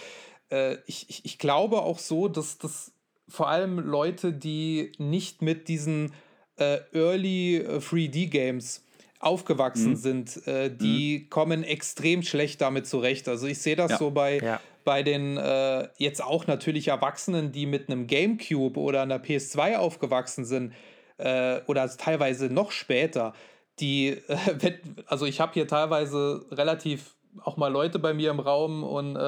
[0.50, 2.92] äh, ich, ich, ich glaube auch so, dass das
[3.28, 6.12] vor allem Leute, die nicht mit diesen
[6.56, 8.80] äh, Early 3D-Games äh,
[9.18, 9.96] aufgewachsen mhm.
[9.96, 11.30] sind, äh, die mhm.
[11.30, 13.28] kommen extrem schlecht damit zurecht.
[13.28, 13.98] Also ich sehe das ja.
[13.98, 19.02] so bei, ja bei den äh, jetzt auch natürlich Erwachsenen, die mit einem GameCube oder
[19.02, 20.72] einer PS2 aufgewachsen sind
[21.18, 23.34] äh, oder teilweise noch später,
[23.80, 28.84] die, äh, also ich habe hier teilweise relativ auch mal Leute bei mir im Raum
[28.84, 29.18] und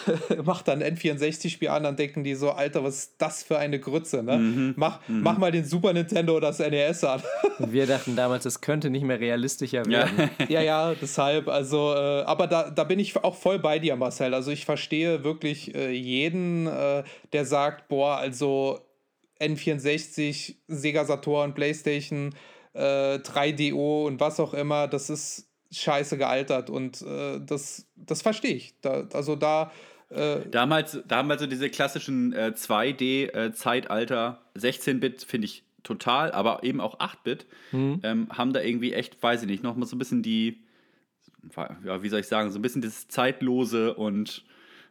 [0.44, 4.22] macht dann N64-Spiel an, dann denken die so, Alter, was ist das für eine Grütze,
[4.22, 4.38] ne?
[4.38, 4.74] Mhm.
[4.76, 5.22] Mach, mhm.
[5.22, 7.22] mach mal den Super Nintendo oder das NES an.
[7.58, 10.30] Wir dachten damals, es könnte nicht mehr realistischer werden.
[10.38, 13.96] Ja, ja, ja deshalb, also, äh, aber da, da bin ich auch voll bei dir,
[13.96, 14.34] Marcel.
[14.34, 18.80] Also ich verstehe wirklich äh, jeden, äh, der sagt, boah, also
[19.40, 22.34] N64, Sega Saturn, Playstation,
[22.74, 28.54] 3DO äh, und was auch immer, das ist scheiße gealtert und äh, das, das verstehe
[28.54, 28.74] ich.
[28.80, 29.72] Da, also da.
[30.10, 36.80] Äh damals, damals so diese klassischen äh, 2D-Zeitalter, äh, 16-Bit finde ich total, aber eben
[36.80, 38.00] auch 8-Bit, mhm.
[38.02, 40.62] ähm, haben da irgendwie echt, weiß ich nicht, nochmal so ein bisschen die,
[41.84, 44.44] ja, wie soll ich sagen, so ein bisschen das Zeitlose und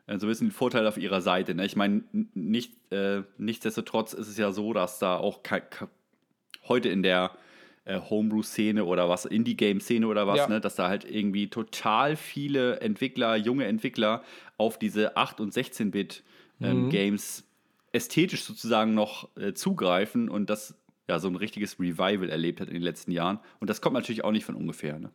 [0.08, 1.56] äh, so ein bisschen den Vorteil auf ihrer Seite.
[1.56, 1.66] Ne?
[1.66, 5.42] Ich meine, nicht, äh, nichtsdestotrotz ist es ja so, dass da auch
[6.68, 7.32] heute in der
[7.86, 10.48] äh, Homebrew-Szene oder was, Indie-Game-Szene oder was, ja.
[10.48, 14.24] ne, dass da halt irgendwie total viele Entwickler, junge Entwickler
[14.58, 17.92] auf diese 8- und 16-Bit-Games ähm, mhm.
[17.92, 20.76] ästhetisch sozusagen noch äh, zugreifen und das
[21.08, 23.40] ja so ein richtiges Revival erlebt hat in den letzten Jahren.
[23.60, 25.00] Und das kommt natürlich auch nicht von ungefähr.
[25.00, 25.10] Ne?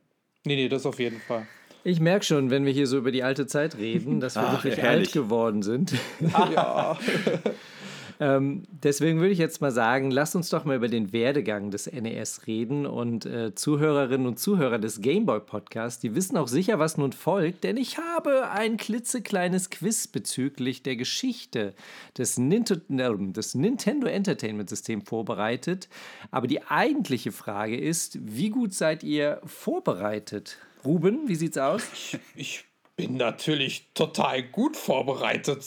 [0.45, 1.47] Nee, nee, das auf jeden Fall.
[1.85, 4.53] Ich merke schon, wenn wir hier so über die alte Zeit reden, dass wir Ach,
[4.55, 5.09] wirklich herrlich.
[5.09, 5.95] alt geworden sind.
[6.53, 6.99] ja.
[8.19, 11.91] Ähm, deswegen würde ich jetzt mal sagen, lasst uns doch mal über den Werdegang des
[11.91, 16.97] NES reden und äh, Zuhörerinnen und Zuhörer des Gameboy Podcasts, die wissen auch sicher, was
[16.97, 21.75] nun folgt, denn ich habe ein klitzekleines Quiz bezüglich der Geschichte
[22.17, 25.89] des, Ninto des Nintendo Entertainment System vorbereitet.
[26.31, 30.59] Aber die eigentliche Frage ist, wie gut seid ihr vorbereitet?
[30.85, 31.83] Ruben, wie sieht's aus?
[31.93, 32.65] Ich, ich
[32.97, 35.65] bin natürlich total gut vorbereitet.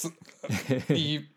[0.87, 1.27] Wie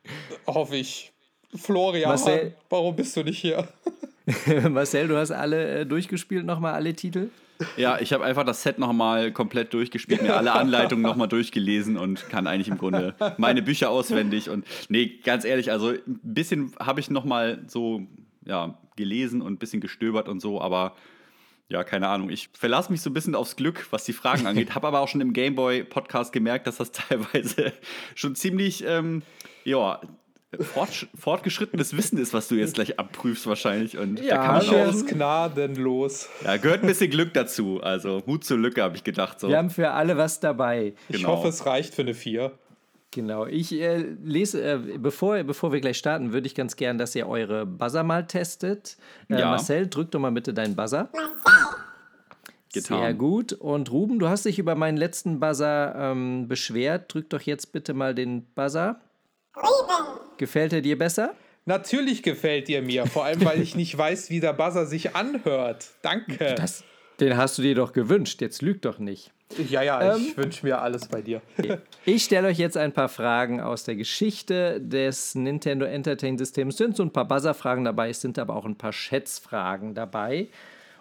[0.46, 1.12] hoffe ich.
[1.55, 3.68] Florian, Marcel, warum bist du nicht hier?
[4.70, 7.28] Marcel, du hast alle äh, durchgespielt, nochmal alle Titel?
[7.76, 12.28] Ja, ich habe einfach das Set nochmal komplett durchgespielt, mir alle Anleitungen nochmal durchgelesen und
[12.28, 14.48] kann eigentlich im Grunde meine Bücher auswendig.
[14.48, 18.02] Und nee, ganz ehrlich, also ein bisschen habe ich nochmal so
[18.46, 20.96] ja, gelesen und ein bisschen gestöbert und so, aber
[21.72, 22.28] ja, keine Ahnung.
[22.28, 24.70] Ich verlasse mich so ein bisschen aufs Glück, was die Fragen angeht.
[24.74, 27.72] Habe aber auch schon im Gameboy-Podcast gemerkt, dass das teilweise
[28.14, 29.22] schon ziemlich, ähm,
[29.64, 30.00] ja,
[30.61, 33.96] fort, fortgeschrittenes Wissen ist, was du jetzt gleich abprüfst wahrscheinlich.
[33.96, 36.28] Und ja, da kann man auch, ist gnadenlos.
[36.44, 37.80] Ja, gehört ein bisschen Glück dazu.
[37.82, 39.40] Also Mut zur Lücke, habe ich gedacht.
[39.40, 39.48] So.
[39.48, 40.92] Wir haben für alle was dabei.
[41.08, 41.28] Ich genau.
[41.30, 42.52] hoffe, es reicht für eine 4.
[43.12, 47.14] Genau, ich äh, lese, äh, bevor, bevor wir gleich starten, würde ich ganz gern, dass
[47.14, 48.96] ihr eure Buzzer mal testet.
[49.29, 49.51] Äh, ja.
[49.51, 51.11] Marcel, drück doch mal bitte deinen Buzzer.
[52.72, 53.01] Getan.
[53.01, 53.53] Sehr gut.
[53.53, 57.12] Und Ruben, du hast dich über meinen letzten Buzzer ähm, beschwert.
[57.12, 58.98] Drück doch jetzt bitte mal den Buzzer.
[59.55, 60.20] Ruben.
[60.38, 61.35] Gefällt er dir besser?
[61.66, 65.90] Natürlich gefällt er mir, vor allem weil ich nicht weiß, wie der Buzzer sich anhört.
[66.01, 66.55] Danke.
[66.57, 66.83] Das,
[67.20, 68.40] den hast du dir doch gewünscht.
[68.40, 69.33] Jetzt lüg doch nicht.
[69.68, 71.42] Ja, ja, ich ähm, wünsche mir alles bei dir.
[72.04, 76.74] ich stelle euch jetzt ein paar Fragen aus der Geschichte des Nintendo Entertainment Systems.
[76.74, 80.48] Es sind so ein paar Buzzer-Fragen dabei, es sind aber auch ein paar Schätzfragen dabei.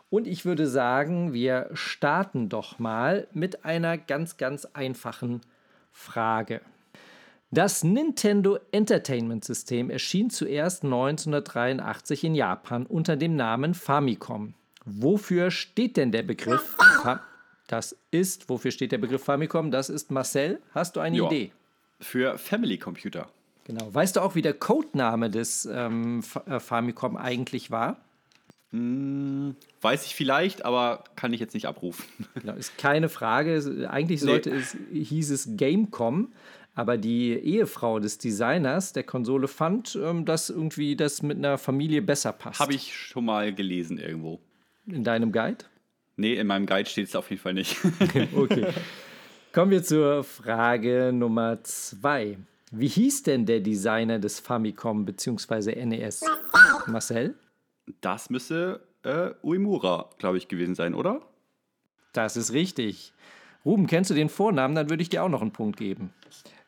[0.10, 5.42] Und ich würde sagen, wir starten doch mal mit einer ganz, ganz einfachen
[5.92, 6.62] Frage.
[7.50, 14.54] Das Nintendo Entertainment System erschien zuerst 1983 in Japan unter dem Namen Famicom.
[14.86, 16.76] Wofür steht denn der Begriff?
[17.04, 17.22] Fa
[17.72, 19.72] das ist, wofür steht der Begriff Famicom?
[19.72, 20.60] Das ist Marcel.
[20.74, 21.28] Hast du eine Ja.
[21.28, 21.52] Idee?
[22.02, 23.30] Für Family Computer.
[23.66, 23.94] Genau.
[23.94, 28.02] Weißt du auch, wie der Codename des ähm, äh, Famicom eigentlich war?
[28.74, 32.06] Weiß ich vielleicht, aber kann ich jetzt nicht abrufen.
[32.42, 33.88] Genau, ist keine Frage.
[33.90, 36.32] Eigentlich sollte es, hieß es Gamecom,
[36.74, 42.02] aber die Ehefrau des Designers der Konsole fand, ähm, dass irgendwie das mit einer Familie
[42.02, 42.60] besser passt.
[42.60, 44.40] Habe ich schon mal gelesen irgendwo.
[44.88, 45.66] In deinem Guide?
[46.22, 47.78] Nee, in meinem Guide steht es auf jeden Fall nicht.
[48.36, 48.68] Okay.
[49.54, 52.38] Kommen wir zur Frage Nummer zwei.
[52.72, 55.84] Wie hieß denn der Designer des Famicom bzw.
[55.84, 56.24] NES?
[56.86, 57.34] Marcel?
[58.02, 61.22] Das müsste äh, Uemura, glaube ich, gewesen sein, oder?
[62.14, 63.14] Das ist richtig.
[63.66, 64.76] Ruben, kennst du den Vornamen?
[64.76, 66.14] Dann würde ich dir auch noch einen Punkt geben.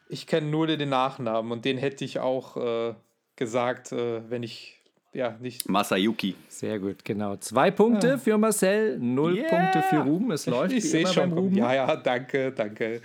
[0.09, 2.95] Ich kenne nur den Nachnamen und den hätte ich auch äh,
[3.35, 4.82] gesagt, äh, wenn ich
[5.13, 5.69] ja nicht.
[5.69, 6.35] Masayuki.
[6.49, 7.35] Sehr gut, genau.
[7.37, 9.49] Zwei Punkte für Marcel, null Yeah.
[9.49, 10.31] Punkte für Ruben.
[10.31, 11.29] Es läuft Ich sehe schon.
[11.29, 11.37] Ruben.
[11.37, 11.55] Ruben.
[11.57, 13.01] Ja, ja, danke, danke.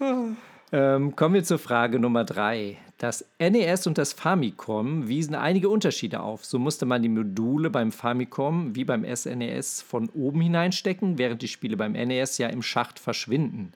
[0.70, 2.76] Ähm, kommen wir zur Frage Nummer drei.
[2.98, 6.44] Das NES und das Famicom wiesen einige Unterschiede auf.
[6.44, 11.48] So musste man die Module beim Famicom wie beim SNES von oben hineinstecken, während die
[11.48, 13.72] Spiele beim NES ja im Schacht verschwinden.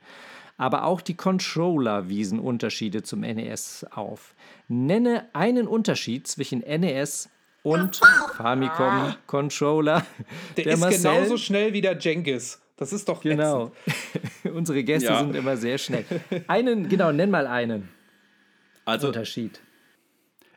[0.59, 4.35] Aber auch die Controller wiesen Unterschiede zum NES auf.
[4.69, 7.31] Nenne einen Unterschied zwischen NES
[7.63, 8.01] und
[8.37, 10.05] Famicom Controller.
[10.57, 12.61] Der, ist genauso schnell wie der Jengis.
[12.77, 13.71] Das ist doch Genau.
[14.53, 15.21] Unsere Gäste Ja.
[15.21, 16.05] sind immer sehr schnell.
[16.49, 17.89] Einen, genau, nenn mal einen
[18.85, 19.61] Also, Unterschied.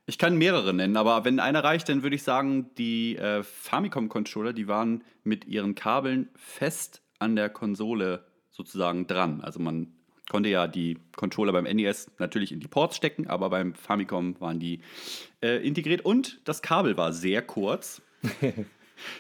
[0.08, 4.54] ich kann mehrere nennen, aber wenn einer reicht, dann würde ich sagen, die äh, Famicom-Controller,
[4.54, 9.42] die waren mit ihren Kabeln fest an der Konsole sozusagen dran.
[9.42, 9.94] Also man
[10.30, 14.60] konnte ja die Controller beim NES natürlich in die Ports stecken, aber beim Famicom waren
[14.60, 14.82] die
[15.42, 18.02] äh, integriert und das Kabel war sehr kurz.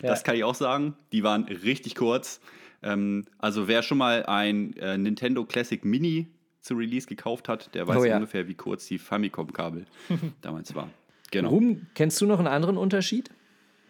[0.02, 0.96] Das kann ich auch sagen.
[1.12, 2.40] Die waren richtig kurz.
[2.82, 6.28] Ähm, also wer schon mal ein äh, Nintendo Classic Mini
[6.62, 8.16] zu Release gekauft hat, der weiß Oh ja.
[8.16, 9.86] ungefähr, wie kurz die Famicom-Kabel
[10.42, 10.92] damals waren.
[11.32, 11.50] Genau.
[11.50, 13.30] Ruben, kennst du noch einen anderen Unterschied?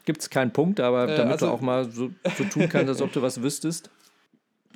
[0.05, 3.01] Gibt es keinen Punkt, aber damit also- du auch mal so, so tun kannst, als
[3.01, 3.91] ob du was wüsstest.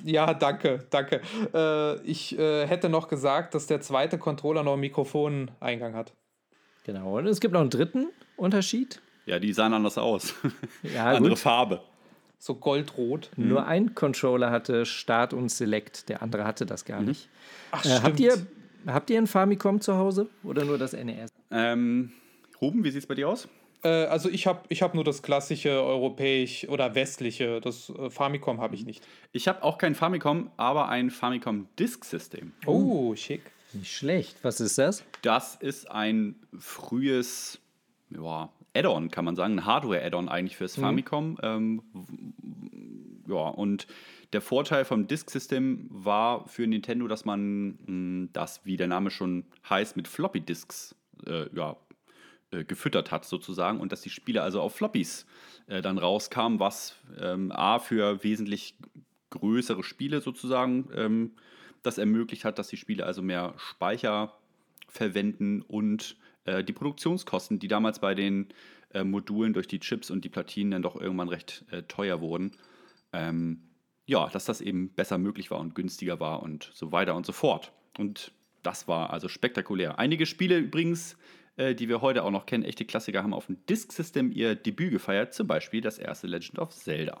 [0.04, 1.20] Ja, danke, danke.
[1.54, 6.12] Äh, ich äh, hätte noch gesagt, dass der zweite Controller noch einen Mikrofoneingang hat.
[6.84, 7.18] Genau.
[7.18, 9.00] Und es gibt noch einen dritten Unterschied.
[9.26, 10.34] Ja, die sahen anders aus.
[10.82, 11.38] Ja, Andere gut.
[11.38, 11.80] Farbe.
[12.38, 13.30] So goldrot.
[13.36, 17.28] Nur ein Controller hatte Start und Select, der andere hatte das gar nicht.
[17.70, 18.34] Ach, Äh, habt, ihr,
[18.86, 21.30] habt ihr ein Famicom zu Hause oder nur das NES?
[21.50, 22.12] Ähm,
[22.62, 23.46] Ruben, wie sieht es bei dir aus?
[23.82, 27.60] Äh, also ich habe ich hab nur das klassische europäisch oder westliche.
[27.60, 29.06] Das äh, Famicom habe ich nicht.
[29.32, 32.52] Ich habe auch kein Famicom, aber ein Famicom Disk System.
[32.66, 33.42] Oh, schick.
[33.72, 34.36] Nicht schlecht.
[34.42, 35.04] Was ist das?
[35.22, 37.60] Das ist ein frühes
[38.10, 41.38] ja, Add-on, kann man sagen, ein Hardware-Add-on eigentlich fürs Famicom.
[41.42, 41.82] Ähm,
[43.28, 43.86] ja, und
[44.32, 49.44] der Vorteil vom Disk-System war für Nintendo, dass man mh, das, wie der Name schon
[49.68, 50.94] heißt, mit Floppy-Disks
[51.26, 51.76] äh, ja,
[52.50, 55.26] äh, gefüttert hat sozusagen und dass die Spiele also auf Floppies
[55.66, 58.74] äh, dann rauskamen, was ähm, A für wesentlich
[59.30, 61.32] größere Spiele sozusagen ähm,
[61.82, 64.34] das ermöglicht hat, dass die Spiele also mehr Speicher
[64.88, 68.48] verwenden und äh, die Produktionskosten, die damals bei den
[68.92, 72.52] äh, Modulen durch die Chips und die Platinen dann doch irgendwann recht äh, teuer wurden,
[73.12, 73.62] ähm,
[74.06, 77.32] ja, dass das eben besser möglich war und günstiger war und so weiter und so
[77.32, 77.72] fort.
[77.96, 78.32] Und
[78.62, 79.98] das war also spektakulär.
[79.98, 81.16] Einige Spiele übrigens,
[81.60, 84.54] äh, die wir heute auch noch kennen, echte Klassiker, haben auf dem Disk System ihr
[84.54, 87.20] Debüt gefeiert, zum Beispiel das erste Legend of Zelda.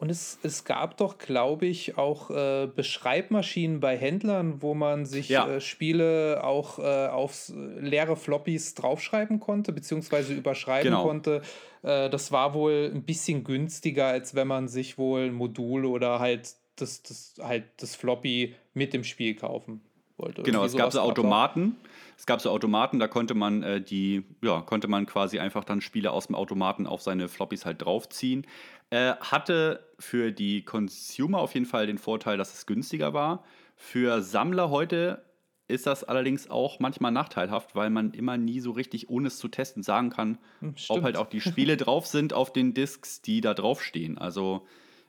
[0.00, 5.28] Und es, es gab doch, glaube ich, auch äh, Beschreibmaschinen bei Händlern, wo man sich
[5.28, 5.48] Ja.
[5.48, 11.02] äh, Spiele auch äh, auf leere Floppies draufschreiben konnte, beziehungsweise überschreiben Genau.
[11.02, 11.42] konnte.
[11.82, 16.20] Äh, das war wohl ein bisschen günstiger, als wenn man sich wohl ein Modul oder
[16.20, 19.80] halt das, das, halt das Floppy mit dem Spiel kaufen
[20.18, 20.42] wollte.
[20.42, 21.76] Genau, es gab so Automaten.
[22.16, 25.80] Es gab so Automaten, da konnte man äh, die, ja, konnte man quasi einfach dann
[25.80, 28.44] Spiele aus dem Automaten auf seine Floppies halt draufziehen.
[28.90, 33.44] Äh, hatte für die Consumer auf jeden Fall den Vorteil, dass es günstiger war.
[33.76, 35.22] Für Sammler heute
[35.68, 39.48] ist das allerdings auch manchmal nachteilhaft, weil man immer nie so richtig, ohne es zu
[39.48, 41.04] testen, sagen kann, ob stimmt.
[41.04, 44.18] halt auch die Spiele drauf sind auf den Discs, die da draufstehen.
[44.18, 44.66] Also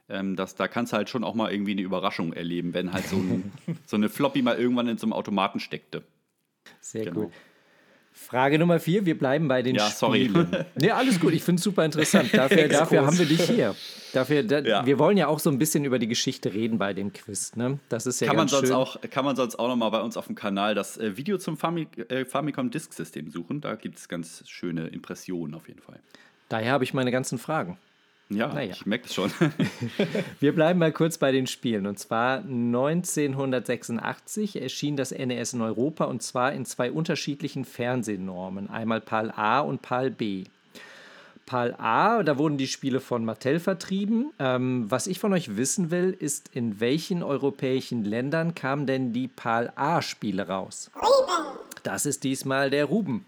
[0.10, 3.08] ähm, das, da kannst du halt schon auch mal irgendwie eine Überraschung erleben, wenn halt
[3.08, 3.52] so, ein,
[3.86, 6.04] so eine Floppy mal irgendwann in so einem Automaten steckte.
[6.82, 7.22] Sehr Genau.
[7.24, 7.32] gut.
[8.12, 10.26] Frage Nummer vier, wir bleiben bei den Ja, sorry.
[10.26, 10.66] Spielen.
[10.76, 12.34] Nee, alles gut, ich finde es super interessant.
[12.34, 13.76] Dafür, dafür haben wir dich hier.
[14.12, 14.86] Dafür, da, Ja.
[14.86, 17.56] Wir wollen ja auch so ein bisschen über die Geschichte reden bei dem Quiz.
[17.56, 17.80] Ne?
[17.88, 18.76] Das ist ja Kann man, ganz sonst schön.
[18.76, 21.38] auch, kann man sonst auch noch mal bei uns auf dem Kanal das äh, Video
[21.38, 23.62] zum Fami äh, Famicom Disk System suchen.
[23.62, 26.00] Da gibt es ganz schöne Impressionen auf jeden Fall.
[26.50, 27.78] Daher habe ich meine ganzen Fragen.
[28.32, 28.74] Ja, Naja.
[28.76, 29.32] ich merke das schon.
[30.40, 31.88] Wir bleiben mal kurz bei den Spielen.
[31.88, 38.70] Und zwar 1986 erschien das NES in Europa und zwar in zwei unterschiedlichen Fernsehnormen.
[38.70, 40.44] Einmal PAL A und PAL B.
[41.48, 44.32] PAL A, da wurden die Spiele von Mattel vertrieben.
[44.38, 49.28] Ähm, was ich von euch wissen will, ist, in welchen europäischen Ländern kamen denn die
[49.28, 50.92] PAL A-Spiele raus?
[51.82, 53.26] Das ist diesmal der Ruben.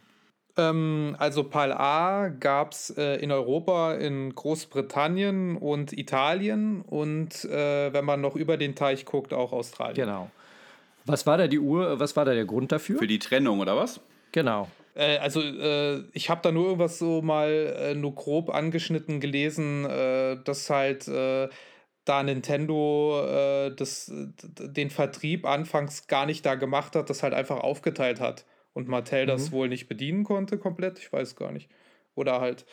[0.58, 7.94] Ähm, also PAL A gab es äh, in Europa, in Großbritannien und Italien und äh,
[7.94, 10.08] wenn man noch über den Teich guckt, auch Australien.
[10.08, 10.32] Genau.
[11.06, 13.00] Was war da die Uhr, was war da der Grund dafür?
[13.00, 14.02] Für die Trennung, oder was?
[14.32, 14.68] Genau.
[14.94, 19.86] Äh, also äh, ich habe da nur irgendwas so mal äh, nur grob angeschnitten gelesen,
[19.86, 21.48] äh, dass halt äh,
[22.04, 27.60] da Nintendo äh, das, den Vertrieb anfangs gar nicht da gemacht hat, das halt einfach
[27.62, 31.70] aufgeteilt hat und Mattel das wohl nicht bedienen konnte komplett, ich weiß gar nicht.
[32.16, 32.66] Oder halt,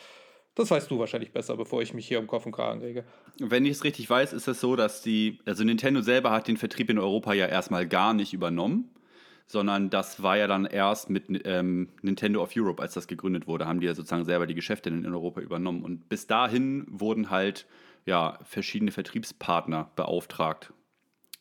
[0.55, 3.05] das weißt du wahrscheinlich besser, bevor ich mich hier um Kopf und Kragen rege.
[3.39, 6.57] Wenn ich es richtig weiß, ist es so, dass die, also Nintendo selber hat den
[6.57, 8.91] Vertrieb in Europa ja erstmal gar nicht übernommen,
[9.47, 13.67] sondern das war ja dann erst mit ähm, Nintendo of Europe, als das gegründet wurde,
[13.67, 15.83] haben die ja sozusagen selber die Geschäfte in Europa übernommen.
[15.83, 17.67] Und bis dahin wurden halt
[18.05, 20.73] ja verschiedene Vertriebspartner beauftragt,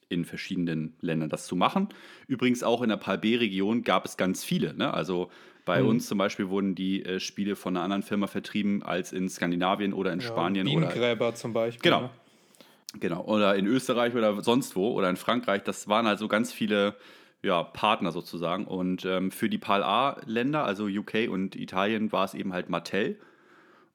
[0.10, 1.90] in verschiedenen Ländern das zu machen.
[2.28, 4.74] Übrigens auch in der PAL B-Region gab es ganz viele.
[4.74, 4.94] Ne?
[4.94, 5.30] Also
[5.66, 9.28] bei uns zum Beispiel wurden die äh, Spiele von einer anderen Firma vertrieben als in
[9.28, 11.82] Skandinavien oder in Spanien oder Bienengräber zum Beispiel.
[11.82, 12.04] Genau.
[12.04, 12.10] ne?
[13.00, 16.96] Genau, oder in Österreich oder sonst wo oder in Frankreich, das waren also ganz viele
[17.44, 18.66] ja, Partner sozusagen.
[18.66, 23.20] Und ähm, für die PAL A-Länder, also UK und Italien, war es eben halt Mattel.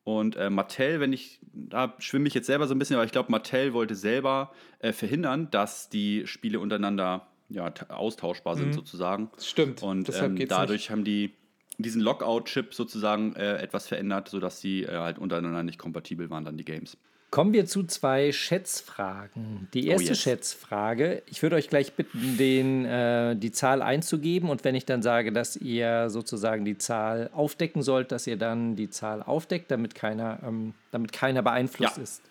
[0.05, 3.13] Und äh, Mattel, wenn ich, da schwimme ich jetzt selber so ein bisschen, aber ich
[3.13, 9.31] glaube, Mattel wollte selber äh, verhindern, dass die Spiele untereinander ja, austauschbar sind sozusagen.
[9.39, 11.35] Stimmt, Und ähm, dadurch haben die
[11.79, 16.57] diesen Lockout-Chip sozusagen äh, etwas verändert, sodass sie äh, halt untereinander nicht kompatibel waren, dann
[16.57, 16.97] die Games.
[17.33, 19.67] Kommen wir zu zwei Schätzfragen.
[19.73, 20.21] Die erste yes.
[20.21, 25.01] Schätzfrage, ich würde euch gleich bitten, den, äh, die Zahl einzugeben und wenn ich dann
[25.01, 29.95] sage, dass ihr sozusagen die Zahl aufdecken sollt, dass ihr dann die Zahl aufdeckt, damit
[29.95, 32.03] keiner, ähm, damit keiner beeinflusst Ja.
[32.03, 32.23] ist.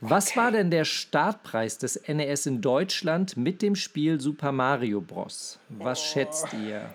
[0.00, 5.60] Was war denn der Startpreis des NES in Deutschland mit dem Spiel Super Mario Bros?
[5.68, 6.92] Was schätzt ihr?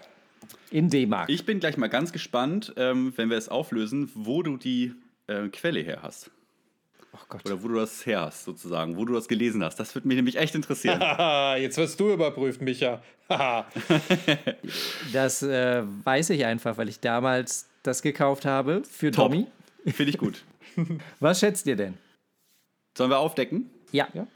[0.70, 1.30] In D-Mark.
[1.30, 4.96] Ich bin gleich mal ganz gespannt, ähm, wenn wir es auflösen, wo du die
[5.28, 6.30] äh, Quelle her hast.
[7.18, 7.46] Oh Gott.
[7.46, 9.80] Oder wo du das her hast, sozusagen, wo du das gelesen hast.
[9.80, 11.00] Das würde mich nämlich echt interessieren.
[11.00, 13.02] Haha, jetzt wirst du überprüft, Micha.
[13.30, 13.66] Haha.
[15.14, 19.32] Das äh, weiß ich einfach, weil ich damals das gekauft habe für Top.
[19.32, 19.48] Tommy.
[19.86, 20.44] Finde ich gut.
[21.20, 21.98] Was schätzt ihr denn?
[22.98, 23.70] Sollen wir aufdecken?
[23.92, 24.08] Ja.
[24.14, 24.28] Ja.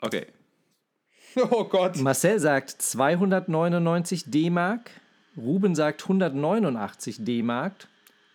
[0.00, 0.26] Okay.
[1.50, 1.96] oh Gott.
[1.96, 4.90] Marcel sagt 299 D-Mark.
[5.36, 7.88] Ruben sagt 189 D-Mark.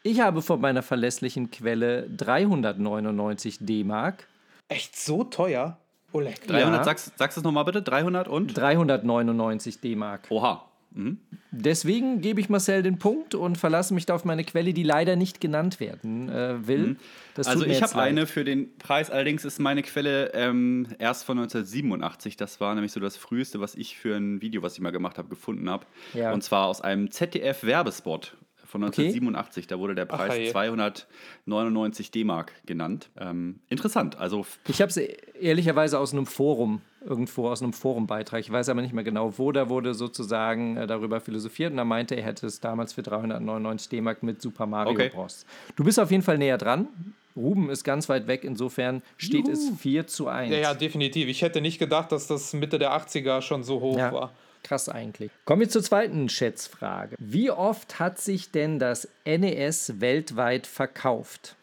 [0.04, 4.28] Ich habe von meiner verlässlichen Quelle 399 D-Mark.
[4.68, 5.78] Echt so teuer?
[6.14, 6.48] Oleg.
[6.48, 6.84] 300, Ja.
[6.84, 7.82] sagst, sagst du es nochmal bitte?
[7.82, 8.58] 300 und?
[8.58, 10.28] 399 D-Mark.
[10.30, 10.66] Oha.
[10.92, 11.20] Mhm.
[11.52, 15.16] Deswegen gebe ich Marcel den Punkt und verlasse mich da auf meine Quelle, die leider
[15.16, 16.96] nicht genannt werden äh, will.
[17.36, 21.26] Das tut Also ich habe eine für den Preis, allerdings ist meine Quelle ähm, erst
[21.26, 22.38] von 1987.
[22.38, 25.20] Das war nämlich so das früheste, was ich für ein Video, was ich mal gemacht
[25.20, 25.86] habe, gefunden habe.
[26.16, 26.32] Ja.
[26.34, 28.36] Und zwar aus einem ZDF-Werbespot
[28.70, 29.66] von 1987.
[29.68, 30.52] Da wurde der Preis hey.
[30.52, 33.10] 299 D-Mark genannt.
[33.20, 34.18] Ähm, interessant.
[34.20, 38.82] Also Ich habe es ehrlicherweise aus einem Forum, irgendwo aus einem Forumbeitrag, ich weiß aber
[38.82, 42.46] nicht mehr genau, wo, da wurde sozusagen äh, darüber philosophiert und er meinte, er hätte
[42.46, 45.10] es damals für 399 D-Mark mit Super Mario Okay.
[45.10, 45.46] Bros.
[45.76, 46.88] Du bist auf jeden Fall näher dran.
[47.36, 50.52] Ruben ist ganz weit weg, insofern steht es 4 zu 1.
[50.52, 51.28] Ja, ja, definitiv.
[51.28, 54.32] Ich hätte nicht gedacht, dass das Mitte der 80er schon so hoch Ja, war.
[54.63, 55.32] Krass eigentlich.
[55.45, 57.15] Kommen wir zur zweiten Schätzfrage.
[57.19, 61.56] Wie oft hat sich denn das NES weltweit verkauft?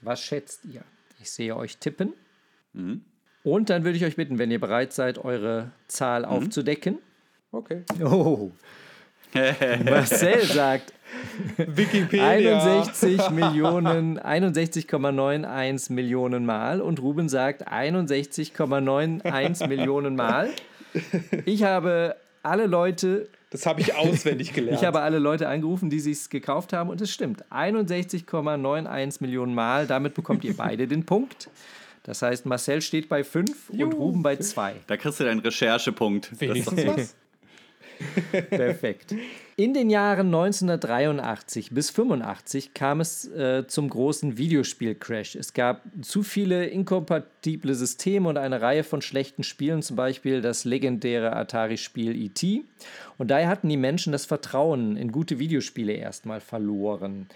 [0.00, 0.82] Was schätzt ihr?
[1.20, 2.12] Ich sehe euch tippen.
[3.42, 6.98] Und dann würde ich euch bitten, wenn ihr bereit seid, eure Zahl aufzudecken.
[7.50, 7.84] Okay.
[8.04, 8.50] Oh.
[9.84, 10.92] Marcel sagt
[11.56, 12.62] Wikipedia.
[12.62, 20.50] 61 Millionen, 61,91 Millionen Mal und Ruben sagt 61,91 Millionen Mal.
[21.44, 24.80] Ich habe alle Leute, Das habe ich auswendig gelernt.
[24.80, 27.44] ich habe alle Leute angerufen, die sich gekauft haben und es stimmt.
[27.50, 29.86] 61,91 Millionen Mal.
[29.86, 31.48] Damit bekommt ihr beide den Punkt.
[32.04, 34.76] Das heißt, Marcel steht bei 5 und Ruben bei 2.
[34.86, 36.32] da kriegst du deinen Recherchepunkt.
[36.32, 37.14] Das ist doch Wenigstens was.
[38.50, 39.14] Perfekt.
[39.56, 45.34] In den Jahren 1983 bis 85 kam es äh, zum großen Videospiel-Crash.
[45.34, 50.64] Es gab zu viele inkompatible Systeme und eine Reihe von schlechten Spielen, zum Beispiel das
[50.64, 52.64] legendäre Atari-Spiel E.T.
[53.18, 57.26] Und daher hatten die Menschen das Vertrauen in gute Videospiele erstmal verloren.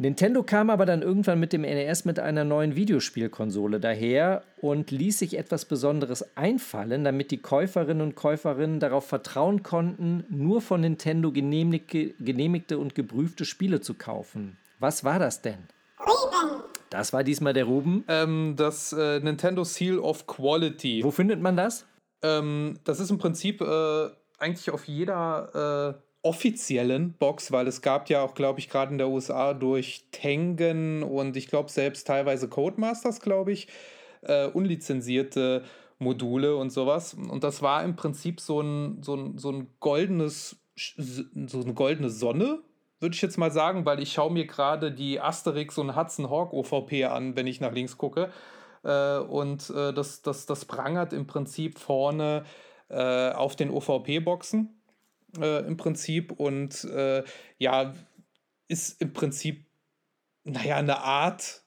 [0.00, 5.18] Nintendo kam aber dann irgendwann mit dem NES mit einer neuen Videospielkonsole daher und ließ
[5.18, 11.30] sich etwas Besonderes einfallen, damit die Käuferinnen und Käuferinnen darauf vertrauen konnten, nur von Nintendo
[11.32, 14.56] genehmigte, genehmigte und geprüfte Spiele zu kaufen.
[14.78, 15.68] Was war das denn?
[16.00, 16.62] Ruben.
[16.88, 18.04] Das war diesmal der Ruben.
[18.08, 21.04] Ähm, das äh, Nintendo Seal of Quality.
[21.04, 21.84] Wo findet man das?
[22.22, 28.10] Ähm, das ist im Prinzip äh, eigentlich auf jeder äh, offiziellen Box, weil es gab
[28.10, 32.48] ja auch, glaube ich, gerade in der USA durch Tengen und ich glaube selbst teilweise
[32.48, 33.68] Codemasters, glaube ich,
[34.22, 35.64] äh, unlizenzierte
[35.98, 37.14] Module und sowas.
[37.14, 42.10] Und das war im Prinzip so ein, so ein, so ein goldenes, so eine goldene
[42.10, 42.60] Sonne,
[43.00, 46.52] würde ich jetzt mal sagen, weil ich schaue mir gerade die Asterix und Hudson Hawk
[46.52, 48.30] OVP an, wenn ich nach links gucke.
[48.82, 52.44] Äh, und äh, das, das, das prangert im Prinzip vorne
[52.88, 54.79] äh, auf den OVP-Boxen
[55.38, 57.22] äh, im Prinzip und äh,
[57.58, 57.94] ja,
[58.68, 59.66] ist im Prinzip,
[60.44, 61.62] naja, eine Art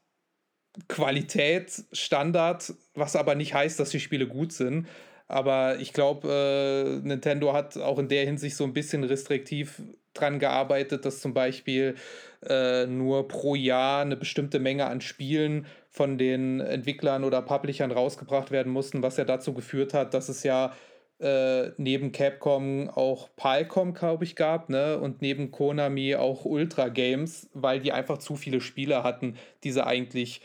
[0.87, 4.87] Qualität, Standard, was aber nicht heißt, dass die Spiele gut sind.
[5.27, 9.81] Aber ich glaube, äh, Nintendo hat auch in der Hinsicht so ein bisschen restriktiv
[10.13, 11.95] dran gearbeitet, dass zum Beispiel
[12.47, 18.51] äh, nur pro Jahr eine bestimmte Menge an Spielen von den Entwicklern oder Publishern rausgebracht
[18.51, 20.73] werden mussten, was ja dazu geführt hat, dass es ja
[21.23, 24.99] äh, neben Capcom auch Palcom, glaube ich, gab, ne?
[24.99, 29.85] Und neben Konami auch Ultra Games, weil die einfach zu viele Spiele hatten, die sie
[29.85, 30.41] eigentlich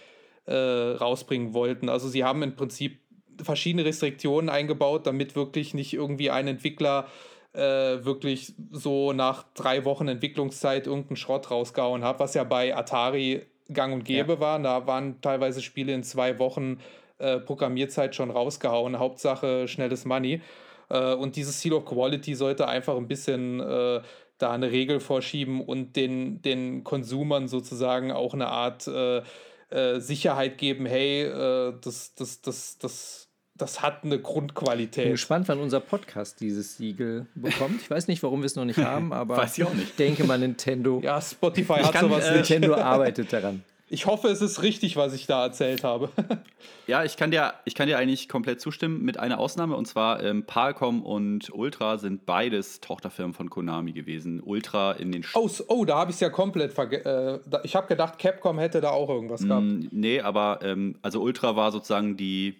[0.47, 1.89] äh, rausbringen wollten.
[1.89, 3.01] Also sie haben im Prinzip
[3.43, 7.09] verschiedene Restriktionen eingebaut, damit wirklich nicht irgendwie ein Entwickler
[7.55, 13.43] äh, wirklich so nach drei Wochen Entwicklungszeit irgendeinen Schrott rausgehauen hat, was ja bei Atari
[13.73, 14.41] gang und gäbe ja.
[14.41, 14.59] war.
[14.61, 16.79] Da waren teilweise Spiele in zwei Wochen
[17.19, 19.01] äh, Programmierzeit schon rausgehauen.
[19.01, 20.41] Hauptsache schnelles Money.
[20.89, 24.01] Äh, und dieses Seal of Quality sollte einfach ein bisschen äh,
[24.39, 29.23] da eine Regel vorschieben und den, den Konsumern sozusagen auch eine Art äh,
[29.71, 34.99] äh, Sicherheit geben, hey, äh, das, das, das, das, das hat eine Grundqualität.
[34.99, 37.83] Ich bin gespannt, wann unser Podcast dieses Siegel bekommt.
[37.83, 39.91] Ich weiß nicht, warum wir es noch nicht haben, aber weiß ich auch nicht.
[39.91, 41.01] Ich denke mal Nintendo.
[41.03, 42.51] Ja, Spotify hat kann, sowas äh, nicht.
[42.51, 43.65] Nintendo arbeitet daran.
[43.91, 46.11] Ich hoffe, es ist richtig, was ich da erzählt habe.
[46.87, 49.77] ja, ich kann, dir, ich kann dir eigentlich komplett zustimmen, mit einer Ausnahme.
[49.77, 54.43] Und zwar ähm, Palcom und Ultra sind beides Tochterfirmen von Konami gewesen.
[54.43, 55.23] Ultra in den...
[55.23, 57.07] Sch oh, oh, da habe ich es ja komplett vergessen.
[57.07, 59.65] Äh, ich habe gedacht, Capcom hätte da auch irgendwas gehabt.
[59.65, 62.57] Mm, nee, aber ähm, also Ultra war sozusagen die...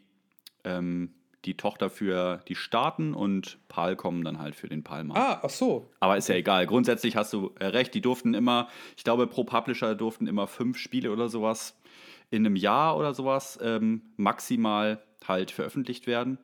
[0.65, 1.13] Ähm,
[1.45, 5.21] die Tochter für die Staaten und PAL kommen dann halt für den PAL-Markt.
[5.21, 5.91] Ah, ach so.
[6.01, 6.67] Aber ist ja egal.
[6.67, 7.95] Grundsätzlich hast du äh, recht.
[7.95, 11.79] Die durften immer, ich glaube, pro Publisher durften immer fünf Spiele oder sowas
[12.31, 16.39] in einem Jahr oder sowas ähm, maximal halt veröffentlicht werden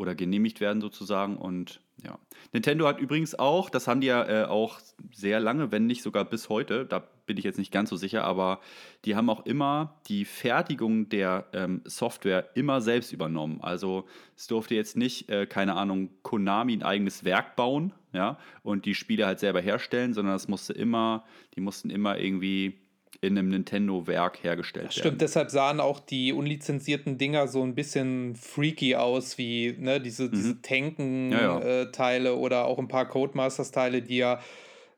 [0.00, 1.36] oder genehmigt werden sozusagen.
[1.36, 2.18] Und ja.
[2.52, 4.80] Nintendo hat übrigens auch, das haben die ja äh, auch
[5.12, 8.24] sehr lange, wenn nicht sogar bis heute, da bin ich jetzt nicht ganz so sicher,
[8.24, 8.60] aber
[9.04, 13.60] die haben auch immer die Fertigung der ähm, Software immer selbst übernommen.
[13.60, 18.86] Also es durfte jetzt nicht, äh, keine Ahnung, Konami ein eigenes Werk bauen, ja, und
[18.86, 21.24] die Spiele halt selber herstellen, sondern das musste immer,
[21.54, 22.79] die mussten immer irgendwie
[23.20, 25.18] in einem Nintendo-Werk hergestellt das stimmt, werden.
[25.18, 30.32] deshalb sahen auch die unlizenzierten Dinger so ein bisschen freaky aus, wie ne, diese, mhm.
[30.32, 32.36] diese Tanken-Teile ja, ja.
[32.36, 34.40] äh, oder auch ein paar Codemasters-Teile, die ja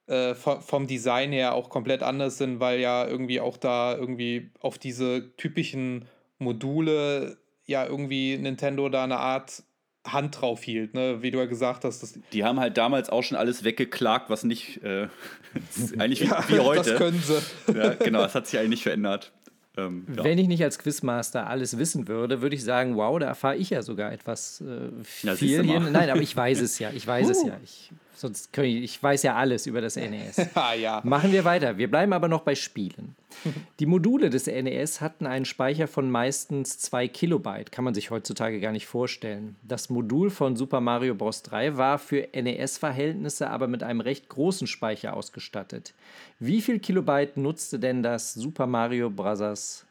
[0.07, 4.79] äh, vom Design her auch komplett anders sind, weil ja irgendwie auch da irgendwie auf
[4.79, 6.07] diese typischen
[6.39, 9.63] Module ja irgendwie Nintendo da eine Art
[10.07, 11.23] Hand drauf hielt, ne?
[11.23, 12.03] wie du ja gesagt hast.
[12.03, 15.09] Dass die haben halt damals auch schon alles weggeklagt, was nicht äh,
[15.99, 16.91] eigentlich wie, ja, wie, heute.
[16.91, 17.73] Das können sie.
[17.73, 19.33] Ja, genau, das hat sich eigentlich nicht verändert.
[19.77, 20.25] Ähm, ja.
[20.25, 23.71] Wenn ich nicht als Quizmaster alles wissen würde, würde ich sagen, wow, da erfahre ich
[23.71, 25.65] ja sogar etwas äh, viel.
[25.65, 26.91] Ja, Nein, aber ich weiß es ja.
[26.95, 27.31] Ich weiß uh.
[27.31, 27.57] es ja.
[27.65, 30.39] Ich Sonst kann ich, ich weiß ja alles über das NES.
[30.55, 31.01] ah, ja.
[31.05, 31.79] Machen wir weiter.
[31.79, 33.17] Wir bleiben aber noch bei Spielen.
[33.81, 37.73] Die Module des NES hatten einen Speicher von meistens 2 Kilobyte.
[37.73, 39.57] Kann man sich heutzutage gar nicht vorstellen.
[39.63, 41.43] Das Modul von Super Mario Bros.
[41.43, 45.95] 3 war für NES-Verhältnisse aber mit einem recht großen Speicher ausgestattet.
[46.39, 49.85] Wie viel Kilobyte nutzte denn das Super Mario Bros.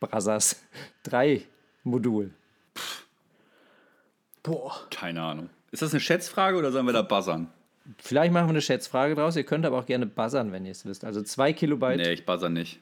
[0.00, 0.56] Bros.
[1.04, 1.42] 3
[1.82, 2.30] Modul?
[4.42, 4.74] Boah.
[4.90, 5.48] Keine Ahnung.
[5.74, 7.48] Ist das eine Schätzfrage oder sollen wir da buzzern?
[7.98, 9.34] Vielleicht machen wir eine Schätzfrage draus.
[9.34, 11.04] Ihr könnt aber auch gerne buzzern, wenn ihr es wisst.
[11.04, 11.96] Also zwei Kilobyte.
[11.96, 12.78] Nee, ich buzzer nicht.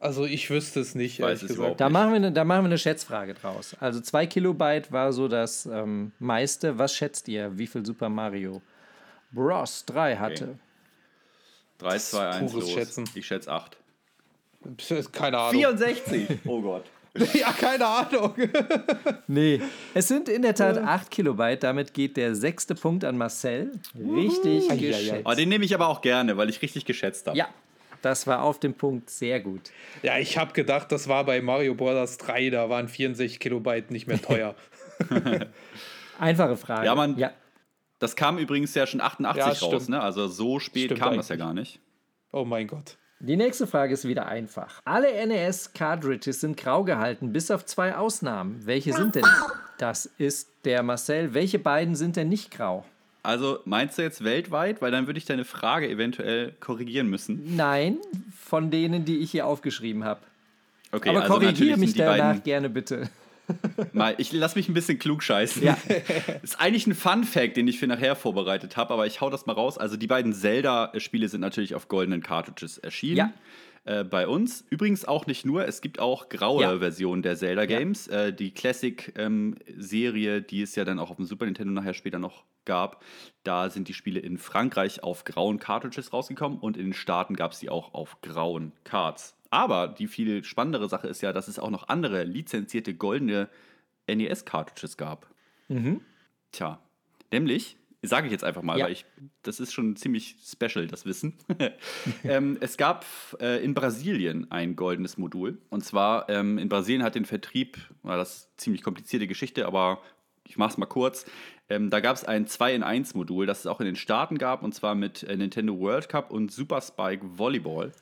[0.00, 1.78] Also ich wüsste es nicht, Weiß es gesagt.
[1.78, 3.76] Da machen, wir eine, da machen wir eine Schätzfrage draus.
[3.80, 6.78] Also zwei Kilobyte war so das ähm, meiste.
[6.78, 8.62] Was schätzt ihr, wie viel Super Mario
[9.30, 10.58] Bros 3 hatte.
[11.78, 12.72] 3, 2, 1, pures los.
[12.72, 13.04] Schätzen.
[13.14, 13.76] Ich schätze 8.
[15.12, 15.52] Keine Ahnung.
[15.52, 16.38] 64!
[16.46, 16.84] Oh Gott.
[17.34, 18.34] Ja, keine Ahnung.
[19.28, 19.60] Nee.
[19.94, 21.62] Es sind in der Tat 8 Kilobyte.
[21.64, 23.72] Damit geht der sechste Punkt an Marcel.
[23.94, 24.76] Richtig Eieiei.
[24.88, 25.22] geschätzt.
[25.24, 27.36] Oh, den nehme ich aber auch gerne, weil ich richtig geschätzt habe.
[27.36, 27.48] Ja,
[28.02, 29.70] das war auf dem Punkt sehr gut.
[30.02, 32.18] Ja, ich habe gedacht, das war bei Mario Bros.
[32.18, 34.54] 3, da waren 64 Kilobyte nicht mehr teuer.
[36.18, 36.86] Einfache Frage.
[36.86, 37.32] Ja, man- Ja.
[37.98, 40.00] Das kam übrigens ja schon 88 Ja, raus, ne?
[40.02, 41.46] Also so spät Stimmt kam das ja eigentlich.
[41.46, 41.80] gar nicht.
[42.30, 42.98] Oh mein Gott.
[43.18, 44.80] Die nächste Frage ist wieder einfach.
[44.84, 48.60] Alle NES-Cartridges sind grau gehalten, bis auf zwei Ausnahmen.
[48.66, 49.24] Welche sind denn?
[49.78, 51.32] Das ist der Marcel.
[51.32, 52.84] Welche beiden sind denn nicht grau?
[53.22, 54.80] Also meinst du jetzt weltweit?
[54.82, 57.56] Weil dann würde ich deine Frage eventuell korrigieren müssen.
[57.56, 57.98] Nein,
[58.38, 60.20] von denen, die ich hier aufgeschrieben habe.
[60.92, 62.42] Okay, Aber also korrigiere mich danach beiden.
[62.44, 63.08] gerne bitte.
[63.92, 65.62] Mal, ich lasse mich ein bisschen klug scheißen.
[65.62, 65.76] Ja.
[66.42, 69.52] ist eigentlich ein Fun-Fact, den ich für nachher vorbereitet habe, aber ich hau das mal
[69.52, 69.78] raus.
[69.78, 73.16] Also die beiden Zelda-Spiele sind natürlich auf goldenen Cartridges erschienen.
[73.16, 73.32] Ja.
[73.86, 74.64] Äh, bei uns.
[74.68, 76.78] Übrigens auch nicht nur, es gibt auch graue Ja.
[76.78, 78.08] Versionen der Zelda-Games.
[78.08, 82.44] Äh, die Classic-Serie, die es ja dann auch auf dem Super Nintendo nachher später noch
[82.64, 83.04] gab,
[83.44, 87.52] da sind die Spiele in Frankreich auf grauen Cartridges rausgekommen und in den Staaten gab
[87.52, 89.35] es die auch auf grauen Cards.
[89.50, 93.48] Aber die viel spannendere Sache ist ja, dass es auch noch andere lizenzierte goldene
[94.08, 95.28] NES-Cartridges gab.
[96.52, 96.80] Tja,
[97.32, 98.84] nämlich, sage ich jetzt einfach mal, Ja.
[98.86, 99.04] weil ich,
[99.42, 101.34] das ist schon ziemlich special, das Wissen.
[102.24, 103.04] ähm, es gab
[103.40, 105.58] äh, in Brasilien ein goldenes Modul.
[105.70, 110.00] Und zwar ähm, in Brasilien hat den Vertrieb, war das ist ziemlich komplizierte Geschichte, aber
[110.48, 111.26] ich mache es mal kurz.
[111.68, 114.38] Ähm, da gab es ein 2 in 1 Modul, das es auch in den Staaten
[114.38, 117.92] gab, und zwar mit äh, Nintendo World Cup und Super Spike Volleyball.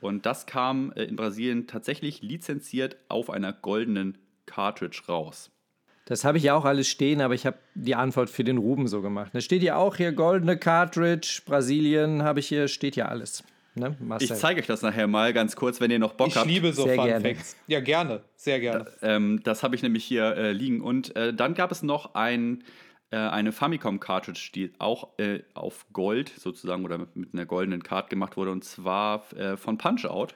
[0.00, 5.50] Und das kam äh, in Brasilien tatsächlich lizenziert auf einer goldenen Cartridge raus.
[6.06, 8.88] Das habe ich ja auch alles stehen, aber ich habe die Antwort für den Ruben
[8.88, 9.30] so gemacht.
[9.34, 13.44] Da steht ja auch hier goldene Cartridge, Brasilien habe ich hier, steht ja alles.
[13.74, 16.46] Ne, Ich zeige euch das nachher mal ganz kurz, wenn ihr noch Bock Ich habt.
[16.48, 17.24] liebe so Sehr Fun gerne.
[17.34, 17.56] Facts.
[17.68, 18.22] Ja, gerne.
[18.36, 18.86] Sehr gerne.
[19.00, 20.80] Ähm, das habe ich nämlich hier äh, liegen.
[20.82, 22.64] Und äh, dann gab es noch ein,
[23.12, 28.10] äh, eine Famicom-Cartridge, die auch äh, auf Gold sozusagen oder mit, mit einer goldenen Card
[28.10, 30.34] gemacht wurde, und zwar äh, von Punch-Out.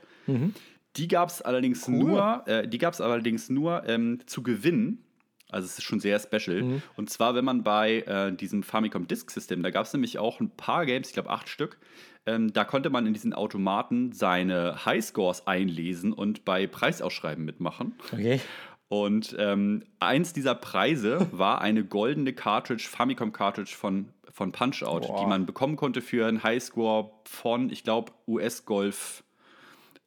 [0.97, 5.03] Die gab es allerdings nur, äh, die gab's allerdings nur ähm, zu gewinnen.
[5.49, 6.83] Also es ist schon sehr special.
[6.97, 10.41] Und zwar, wenn man bei äh, diesem Famicom Disk System, da gab es nämlich auch
[10.41, 11.79] ein paar Games, ich glaube acht Stück,
[12.27, 17.95] ähm, da konnte man in diesen Automaten seine Highscores einlesen und bei Preisausschreiben mitmachen.
[18.13, 18.41] Okay.
[18.89, 25.21] Und ähm, eins dieser Preise war eine goldene Cartridge, Famicom Cartridge von, von Punch-Out, Boah.
[25.21, 29.25] die man bekommen konnte für einen Highscore von, ich glaube, US-Golf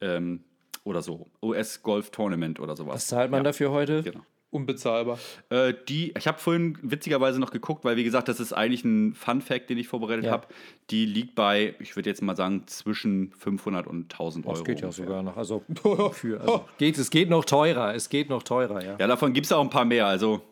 [0.00, 0.44] ähm,
[0.84, 1.26] oder so.
[1.42, 2.94] US-Golf-Tournament oder sowas.
[2.94, 4.02] Was zahlt man ja, dafür heute?
[4.02, 4.20] Genau.
[4.50, 5.18] Unbezahlbar.
[5.48, 9.14] Äh, die, ich habe vorhin witzigerweise noch geguckt, weil wie gesagt, das ist eigentlich ein
[9.14, 10.32] Fun-Fact, den ich vorbereitet Ja.
[10.32, 10.48] habe.
[10.90, 14.56] Die liegt bei, ich würde jetzt mal sagen, zwischen 500 und 1000 Euro.
[14.56, 15.04] Das geht ja ungefähr.
[15.06, 15.36] sogar noch.
[15.36, 15.62] Also,
[16.12, 17.94] für, also geht, es geht noch teurer.
[17.94, 18.96] Es geht noch teurer, ja.
[18.98, 20.06] Ja, davon gibt es auch ein paar mehr.
[20.06, 20.42] Also,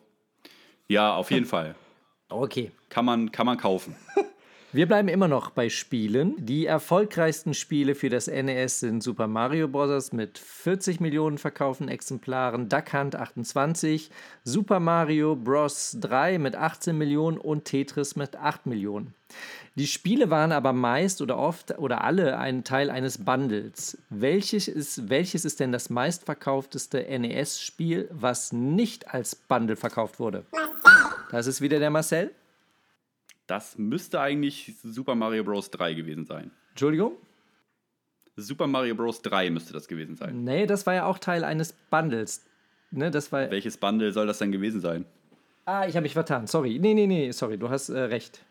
[0.87, 1.75] ja, auf jeden Fall.
[2.29, 2.71] Okay.
[2.87, 3.95] Kann man, kann man kaufen.
[4.71, 6.35] Wir bleiben immer noch bei Spielen.
[6.45, 10.13] Die erfolgreichsten Spiele für das NES sind Super Mario Bros.
[10.13, 14.11] mit 40 Millionen verkauften Exemplaren, Duck Hunt 28,
[14.43, 15.97] Super Mario Bros.
[15.99, 19.15] 3 mit 18 Millionen und Tetris mit 8 Millionen.
[19.73, 23.97] Die Spiele waren aber meist oder oft oder alle ein Teil eines Bundles.
[24.11, 30.45] Welches ist, welches ist denn das meistverkaufteste NES-Spiel, was nicht als Bundle verkauft wurde?
[31.31, 32.29] Das ist wieder der Marcel.
[33.49, 35.71] Das müsste eigentlich Super Mario Bros.
[35.71, 36.51] 3 gewesen sein.
[36.69, 37.13] Entschuldigung?
[38.35, 39.23] Super Mario Bros.
[39.23, 40.43] 3 müsste das gewesen sein.
[40.43, 42.45] Nee, das war ja auch Teil eines Bundles.
[42.91, 43.49] Ne, das war.
[43.49, 45.03] Welches Bundle soll das denn gewesen sein?
[45.65, 46.45] Ah, ich habe mich vertan.
[46.45, 46.77] Sorry.
[46.79, 47.57] Nee, nee, nee, sorry.
[47.57, 48.43] Du hast äh, recht.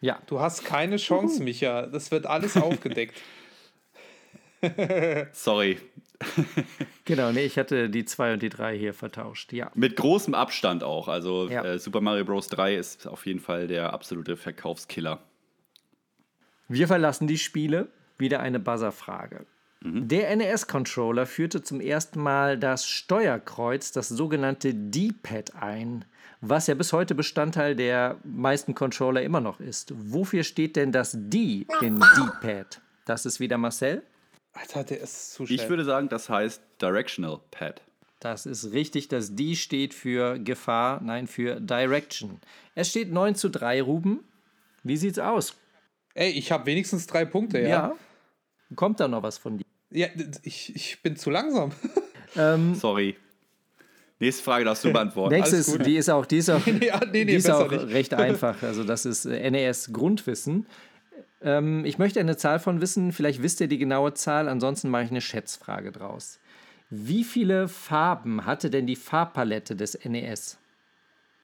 [0.00, 0.20] Ja.
[0.26, 1.86] Du hast keine Chance, Micha.
[1.86, 3.20] Das wird alles aufgedeckt.
[5.32, 5.78] Sorry.
[7.04, 9.52] Genau, nee, ich hatte die 2 und die 3 hier vertauscht.
[9.52, 9.70] Ja.
[9.74, 11.08] Mit großem Abstand auch.
[11.08, 11.64] Also Ja.
[11.64, 12.48] äh, Super Mario Bros.
[12.48, 15.20] 3 ist auf jeden Fall der absolute Verkaufskiller.
[16.68, 17.88] Wir verlassen die Spiele.
[18.16, 19.44] Wieder eine Buzzer-Frage.
[19.86, 26.06] Der NES-Controller führte zum ersten Mal das Steuerkreuz, das sogenannte D-Pad, ein,
[26.40, 29.92] was ja bis heute Bestandteil der meisten Controller immer noch ist.
[29.94, 32.80] Wofür steht denn das D in D-Pad?
[33.04, 34.02] Das ist wieder Marcel.
[34.54, 35.58] Alter, der ist zu schnell.
[35.60, 37.82] Ich würde sagen, das heißt Directional Pad.
[38.20, 39.08] Das ist richtig.
[39.08, 42.40] Das D steht für Gefahr, nein, für Direction.
[42.74, 44.20] Es steht 9 zu 3, Ruben.
[44.82, 45.54] Wie sieht's aus?
[46.14, 47.94] Ey, ich habe wenigstens drei Punkte, ja.
[48.76, 49.64] Kommt da noch was von dir?
[49.90, 50.06] Ja,
[50.42, 51.72] ich, ich bin zu langsam.
[52.36, 53.16] Ähm, Sorry.
[54.18, 55.32] Nächste Frage darfst du beantworten.
[55.36, 57.86] Nächstes, die ist auch, die ist auch, Ja, nee, nee, die ist besser auch nicht.
[57.90, 58.60] recht einfach.
[58.60, 60.66] Also das ist äh, NES Grundwissen.
[61.44, 63.12] Ähm, ich möchte eine Zahl von wissen.
[63.12, 64.48] Vielleicht wisst ihr die genaue Zahl.
[64.48, 66.40] Ansonsten mache ich eine Schätzfrage draus.
[66.90, 70.58] Wie viele Farben hatte denn die Farbpalette des NES?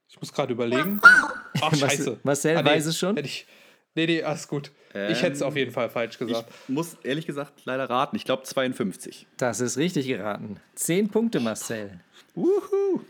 [0.08, 1.00] Ich muss gerade überlegen.
[1.60, 2.18] Ach, scheiße.
[2.22, 3.16] Marcel Ah, nee, weiß es schon?
[3.16, 3.46] hätte Ich,
[3.94, 4.72] nee, nee, alles gut.
[4.92, 6.52] ich hätte es auf jeden Fall falsch Ich gesagt.
[6.68, 8.16] muss ehrlich gesagt leider raten.
[8.16, 9.26] Ich glaube 52.
[9.36, 10.56] Das ist richtig geraten.
[10.74, 12.00] Zehn Punkte, Marcel.
[12.34, 13.00] Wuhu.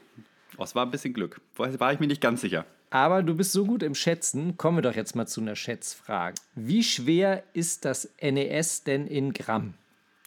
[0.59, 1.41] Oh, es war ein bisschen Glück.
[1.55, 2.65] Vorher war ich mir nicht ganz sicher.
[2.91, 4.57] Aber du bist so gut im Schätzen.
[4.57, 6.35] Kommen wir doch jetzt mal zu einer Schätzfrage.
[6.57, 9.75] Wie schwer ist das NES denn in Gramm?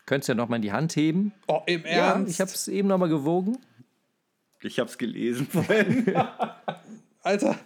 [0.06, 1.34] Könntest du ja noch mal in die Hand heben.
[1.48, 2.32] Oh, im Ja, Ernst?
[2.32, 3.58] ich habe es eben noch mal gewogen.
[4.62, 6.06] Ich habe es gelesen vorhin.
[7.22, 7.58] Alter,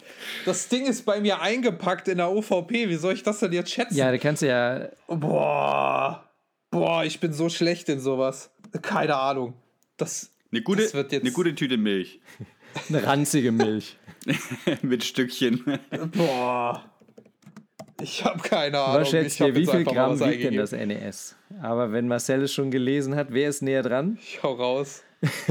[0.44, 2.88] das Ding ist bei mir eingepackt in der OVP.
[2.88, 3.96] Wie soll ich das denn jetzt schätzen?
[3.96, 4.88] Ja, da kannst du ja.
[5.08, 6.28] Boah.
[6.70, 8.50] Boah, ich bin so schlecht in sowas.
[8.82, 9.54] Keine Ahnung.
[9.96, 12.20] Das, Eine gute, Das wird jetzt- eine gute Tüte Milch
[12.88, 13.96] Eine ranzige Milch.
[14.82, 15.64] mit Stückchen.
[16.14, 16.82] boah.
[18.00, 19.00] Ich habe keine Ahnung.
[19.00, 21.34] Was schätzt ihr, wie viel Gramm wiegt denn das NES?
[21.60, 24.18] Aber wenn Marcel es schon gelesen hat, wer ist näher dran?
[24.22, 25.02] Ich hau raus.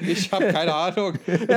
[0.00, 1.14] ich habe keine Ahnung.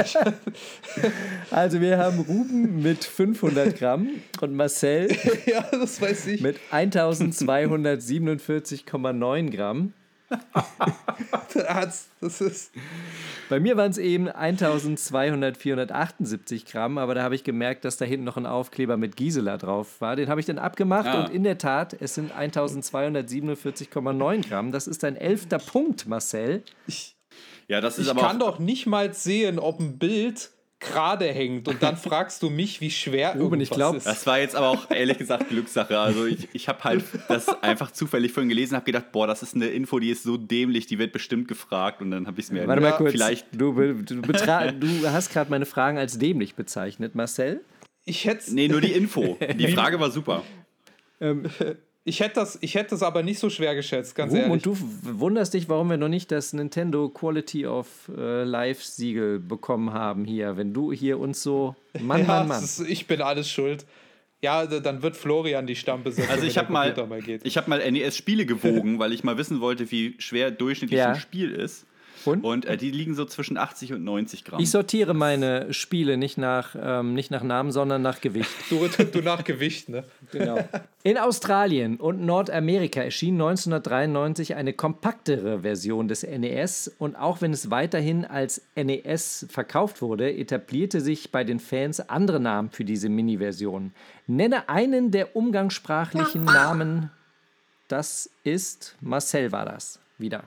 [1.51, 4.09] Also wir haben Ruben mit 500 Gramm
[4.39, 5.09] und Marcel
[5.45, 6.41] ja, das weiß ich.
[6.41, 9.93] mit 1247,9 Gramm.
[11.53, 12.71] Das das ist.
[13.49, 15.57] Bei mir waren es eben 1200,
[16.71, 19.99] Gramm, aber da habe ich gemerkt, dass da hinten noch ein Aufkleber mit Gisela drauf
[19.99, 20.15] war.
[20.15, 21.25] Den habe ich dann abgemacht Ah.
[21.25, 24.71] und in der Tat, es sind 1247,9 Gramm.
[24.71, 26.63] Das ist ein elfter Punkt, Marcel.
[27.67, 30.51] Ja, das ist Ich aber kann doch nicht mal sehen, ob ein Bild
[30.81, 34.07] gerade hängt und dann fragst du mich, wie schwer Ruben, ich irgendwas glaub, ist.
[34.07, 35.97] Das war jetzt aber auch ehrlich gesagt Glückssache.
[35.97, 39.55] Also ich, ich habe halt das einfach zufällig vorhin gelesen, habe gedacht, boah, das ist
[39.55, 42.51] eine Info, die ist so dämlich, die wird bestimmt gefragt und dann habe ich es
[42.51, 43.11] mir Warte mal kurz.
[43.11, 47.61] vielleicht Du, du, du hast gerade meine Fragen als dämlich bezeichnet, Marcel.
[48.03, 49.37] Ich hätte Nee, nur die Info.
[49.55, 50.43] Die Frage war super.
[52.03, 54.53] Ich hätt das, ich hätt das aber nicht so schwer geschätzt, ganz Ruben, ehrlich.
[54.53, 54.77] und du
[55.19, 57.87] wunderst dich, warum wir noch nicht das Nintendo Quality of
[58.17, 60.57] äh, Life Siegel bekommen haben hier.
[60.57, 61.75] Wenn du hier uns so.
[62.01, 62.63] Mann, ja, Mann, Mann.
[62.63, 63.85] Ist, ich bin alles schuld.
[64.43, 67.41] Ja, dann wird Florian die Stampe setzen, Also wenn ich habe mal, mal geht.
[67.45, 71.09] ich hab mal NES-Spiele gewogen, weil ich mal wissen wollte, wie schwer durchschnittlich Ja.
[71.11, 71.85] ein Spiel ist.
[72.25, 72.43] Und?
[72.43, 74.59] Und äh, die liegen so zwischen 80 und 90 Gramm.
[74.61, 78.49] Ich sortiere meine Spiele nicht nach, ähm, nicht nach Namen, sondern nach Gewicht.
[78.69, 80.03] Du, du, du nach Gewicht, ne?
[80.31, 80.57] Genau.
[81.03, 87.71] In Australien und Nordamerika erschien 1993 eine kompaktere Version des NES und auch wenn es
[87.71, 93.93] weiterhin als NES verkauft wurde, etablierte sich bei den Fans andere Namen für diese Mini-Version.
[94.27, 97.09] Nenne einen der umgangssprachlichen Namen.
[97.87, 100.43] Das ist Marcel war das wieder.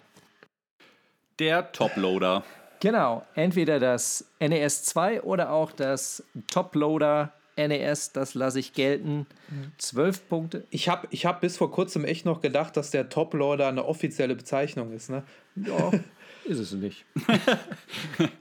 [1.39, 2.45] Der Toploader.
[2.81, 9.27] Genau, entweder das NES 2 oder auch das Toploader NES, das lasse ich gelten.
[9.79, 10.65] Zwölf Punkte.
[10.71, 14.35] Ich habe ich hab bis vor kurzem echt noch gedacht, dass der Top-Loader eine offizielle
[14.35, 15.23] Bezeichnung ist, ne?
[15.57, 15.93] Ja,
[16.47, 17.05] ist es nicht.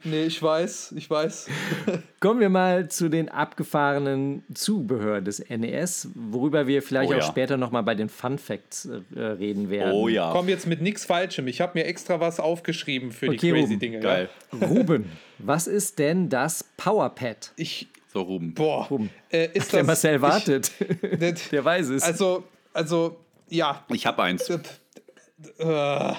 [0.03, 1.47] Nee, ich weiß, ich weiß.
[2.19, 7.23] Kommen wir mal zu den abgefahrenen Zubehör des NES, worüber wir vielleicht Oh auch ja.
[7.23, 9.93] später nochmal bei den Fun Facts äh, reden werden.
[9.93, 10.29] Oh ja.
[10.31, 11.47] Komm jetzt mit nichts Falschem.
[11.47, 13.79] Ich habe mir extra was aufgeschrieben für Okay, die crazy Ruben.
[13.79, 13.99] Dinge.
[14.01, 14.29] Geil.
[14.59, 14.67] Ja?
[14.67, 15.05] Ruben,
[15.39, 17.51] was ist denn das Powerpad?
[17.55, 18.53] Ich, So, Ruben.
[18.53, 19.09] boah, Ruben.
[19.31, 20.71] äh, ist Der das, Marcel ich- wartet.
[21.19, 22.03] das- Der weiß es.
[22.03, 22.43] Also,
[22.73, 23.17] also,
[23.49, 23.83] ja.
[23.89, 24.49] Ich habe eins.
[25.59, 26.13] Äh,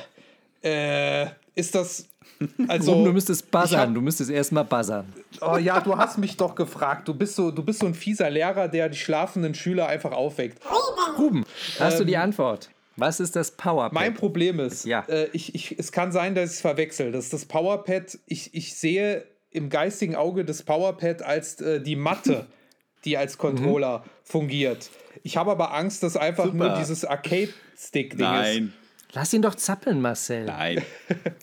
[0.63, 2.09] äh, ist das.
[2.69, 3.81] Also, Ruben, du müsstest buzzern.
[3.81, 5.05] hab- Du müsstest erstmal buzzern.
[5.41, 7.07] Oh ja, du hast mich doch gefragt.
[7.07, 10.59] Du bist so, du bist so ein fieser Lehrer, der die schlafenden Schüler einfach aufweckt.
[11.17, 11.45] Ruben,
[11.79, 12.71] hast du die Antwort?
[12.97, 13.93] Was ist das Powerpad?
[13.93, 15.05] Ähm, Mein Problem ist, Ja.
[15.09, 17.13] äh, ich, ich, es kann sein, dass ich es verwechsel.
[17.13, 18.19] Das ist das Powerpad.
[18.27, 22.47] Ich, ich sehe im geistigen Auge das Powerpad als äh, die Matte,
[23.05, 24.11] die als Controller Mhm.
[24.25, 24.91] fungiert.
[25.23, 26.57] Ich habe aber Angst, dass einfach Super.
[26.57, 28.33] nur dieses Arcade-Stick-Ding ist.
[28.33, 28.73] Nein.
[29.15, 30.45] Lass ihn doch zappeln, Marcel.
[30.47, 30.83] Nein.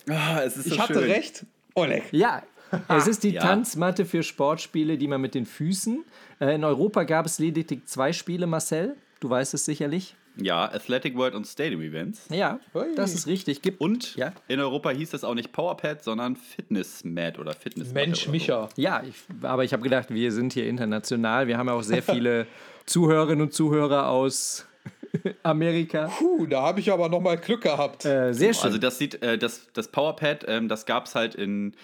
[0.44, 1.10] Es ist so Ich hatte schön.
[1.10, 2.02] recht, Oleg.
[2.12, 2.42] Ja,
[2.88, 3.42] es ist die Ja.
[3.42, 6.04] Tanzmatte für Sportspiele, die man mit den Füßen.
[6.40, 8.96] Äh, in Europa gab es lediglich zwei Spiele, Marcel.
[9.20, 10.14] Du weißt es sicherlich.
[10.38, 12.22] Ja, Athletic World und Stadium Events.
[12.30, 12.94] Ja, Ui.
[12.96, 13.60] das ist richtig.
[13.60, 14.32] Gibt Und Ja.
[14.48, 17.92] in Europa hieß das auch nicht Powerpad, sondern Fitnessmat oder Fitness.
[17.92, 18.70] Mensch, Micha.
[18.76, 21.48] Ja, ich, aber ich habe gedacht, wir sind hier international.
[21.48, 22.46] Wir haben ja auch sehr viele
[22.86, 24.66] Zuhörerinnen und Zuhörer aus
[25.42, 26.06] Amerika.
[26.18, 28.04] Puh, da habe ich aber noch mal Glück gehabt.
[28.04, 28.64] Äh, sehr schön.
[28.64, 31.74] Also das sieht, äh, das, das Powerpad, ähm, das gab es halt in,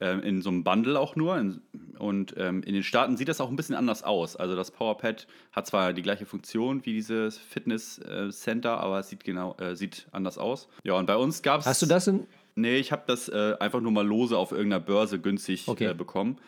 [0.00, 1.36] ähm, in so einem Bundle auch nur.
[1.38, 1.60] In,
[1.98, 4.36] und ähm, in den Staaten sieht das auch ein bisschen anders aus.
[4.36, 9.08] Also das Powerpad hat zwar die gleiche Funktion wie dieses Fitness äh, Center, aber es
[9.08, 10.68] sieht genau, äh, sieht anders aus.
[10.84, 11.66] Ja, und bei uns gab es.
[11.66, 12.26] Hast du das in.
[12.54, 15.86] Nee, ich habe das äh, einfach nur mal lose auf irgendeiner Börse günstig Okay.
[15.86, 16.38] äh, bekommen.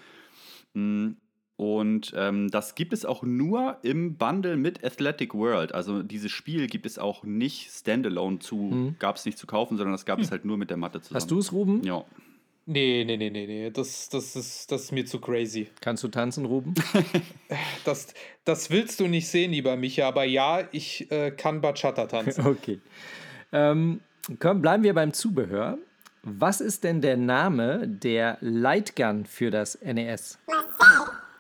[0.74, 1.10] Mm,
[1.60, 5.74] Und ähm, das gibt es auch nur im Bundle mit Athletic World.
[5.74, 9.92] Also dieses Spiel gibt es auch nicht standalone zu, gab es nicht zu kaufen, sondern
[9.92, 11.16] das gab es halt nur mit der Matte zusammen.
[11.16, 11.82] Hast du es, Ruben?
[11.84, 12.02] Ja.
[12.64, 13.70] Nee, nee, nee, nee, nee.
[13.70, 15.68] Das, das, ist, das ist mir zu crazy.
[15.82, 16.72] Kannst du tanzen, Ruben?
[17.84, 22.46] Das, das willst du nicht sehen, lieber Micha, aber ja, ich äh, kann Bachata tanzen.
[22.46, 22.80] Okay.
[23.52, 24.00] Ähm,
[24.38, 25.76] komm, bleiben wir beim Zubehör.
[26.22, 30.38] Was ist denn der Name der Lightgun für das NES?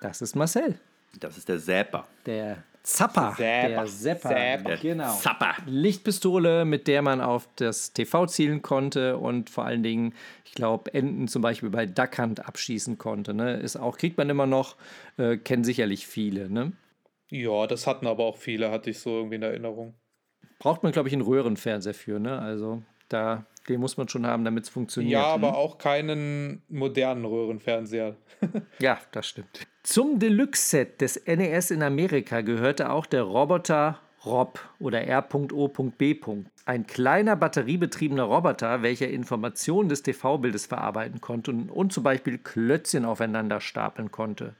[0.00, 0.78] Das ist Marcel.
[1.18, 2.06] Das ist der Zapper.
[2.24, 3.34] Der Zapper.
[3.36, 3.36] Zapper.
[3.36, 4.28] Der Zapper.
[4.30, 4.76] Zapper.
[4.76, 5.14] Genau.
[5.14, 5.54] Zapper.
[5.66, 10.14] Lichtpistole, mit der man auf das TV zielen konnte und vor allen Dingen,
[10.46, 13.34] ich glaube, Enten zum Beispiel bei Duck Hunt abschießen konnte.
[13.34, 13.56] Ne?
[13.56, 14.76] Ist auch, kriegt man immer noch,
[15.18, 16.48] äh, kennen sicherlich viele.
[16.48, 16.72] Ne?
[17.28, 19.94] Ja, das hatten aber auch viele, hatte ich so irgendwie in Erinnerung.
[20.58, 22.18] Braucht man, glaube ich, einen Röhrenfernseher für.
[22.18, 22.38] Ne?
[22.38, 25.12] Also da, den muss man schon haben, damit es funktioniert.
[25.12, 25.46] Ja, ne?
[25.46, 28.16] aber auch keinen modernen Röhrenfernseher.
[28.78, 29.66] Ja, das stimmt.
[29.82, 36.20] Zum Deluxe-Set des NES in Amerika gehörte auch der Roboter Rob oder R.O.B.
[36.66, 43.06] Ein kleiner batteriebetriebener Roboter, welcher Informationen des TV-Bildes verarbeiten konnte und, und zum Beispiel Klötzchen
[43.06, 44.54] aufeinander stapeln konnte.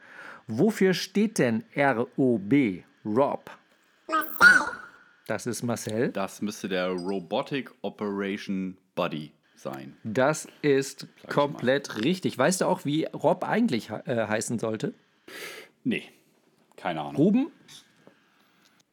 [0.46, 2.82] Wofür steht denn ROB?
[3.04, 3.50] Rob.
[5.26, 6.08] Das ist Marcel.
[6.08, 9.94] Das müsste der Robotic Operation Buddy sein.
[10.02, 12.36] Das ist komplett richtig.
[12.38, 14.94] Weißt du auch, wie Rob eigentlich äh, heißen sollte?
[15.84, 16.04] Nee,
[16.76, 17.16] keine Ahnung.
[17.16, 17.52] Ruben?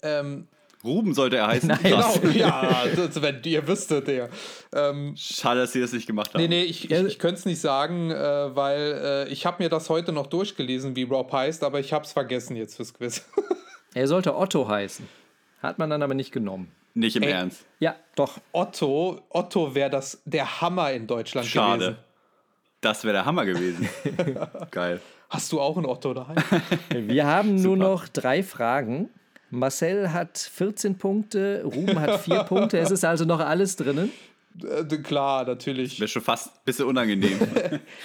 [0.02, 0.48] Ähm,
[0.84, 1.70] Ruben sollte er heißen.
[1.84, 4.30] genau, ja, das, wenn ihr wüsstet, der.
[4.74, 6.42] Ähm, Schade, dass sie das nicht gemacht haben.
[6.42, 9.70] nee, nee, ich, ich, ich könnte es nicht sagen, äh, weil äh, ich habe mir
[9.70, 13.26] das heute noch durchgelesen, wie Rob heißt, aber ich habe es vergessen jetzt fürs Quiz.
[13.94, 15.08] Er sollte Otto heißen.
[15.64, 16.72] Hat man dann aber nicht genommen.
[16.94, 17.32] Nicht im Ey.
[17.32, 17.66] Ernst.
[17.80, 18.38] Ja, doch.
[18.52, 21.80] Otto, Otto wäre das der Hammer in Deutschland Schade.
[21.80, 21.98] gewesen.
[22.82, 23.90] Das wäre der Hammer gewesen.
[24.72, 25.02] Geil.
[25.30, 26.38] Hast du auch einen Otto daheim?
[26.90, 29.10] Wir haben nur noch drei Fragen.
[29.50, 32.80] Marcel hat 14 Punkte, Ruben hat 4 Punkte.
[32.80, 34.12] Es ist also noch alles drinnen.
[34.64, 36.00] Äh, klar, natürlich.
[36.00, 37.40] Wäre schon fast ein bisschen unangenehm.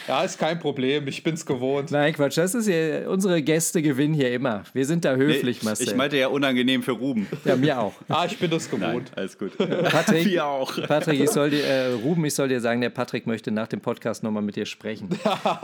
[0.09, 1.91] Ja, ist kein Problem, ich bin's gewohnt.
[1.91, 4.65] Nein, Quatsch, das ist ja, unsere Gäste gewinnen hier immer.
[4.73, 5.87] Wir sind da höflich, Marcel.
[5.89, 7.27] ich meinte ja unangenehm für Ruben.
[7.45, 7.93] ja, mir auch.
[8.09, 9.13] Ah, ich bin das Nein, gewohnt.
[9.17, 9.57] alles gut.
[9.59, 10.73] Patrick, Wir auch.
[10.87, 13.81] Patrick, ich soll dir, äh, Ruben, ich soll dir sagen, der Patrick möchte nach dem
[13.81, 15.09] Podcast nochmal mit dir sprechen.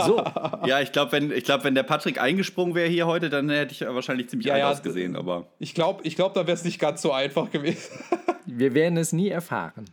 [0.07, 0.23] So,
[0.67, 3.73] Ja, ich glaube, wenn, ich glaub, wenn der Patrick eingesprungen wäre hier heute, dann hätte
[3.73, 5.17] ich wahrscheinlich ziemlich Ja, alt ja, ausgesehen.
[5.17, 7.91] Aber Ich glaube, ich glaub, da wäre es nicht ganz so einfach gewesen.
[8.47, 9.85] wir werden es nie erfahren.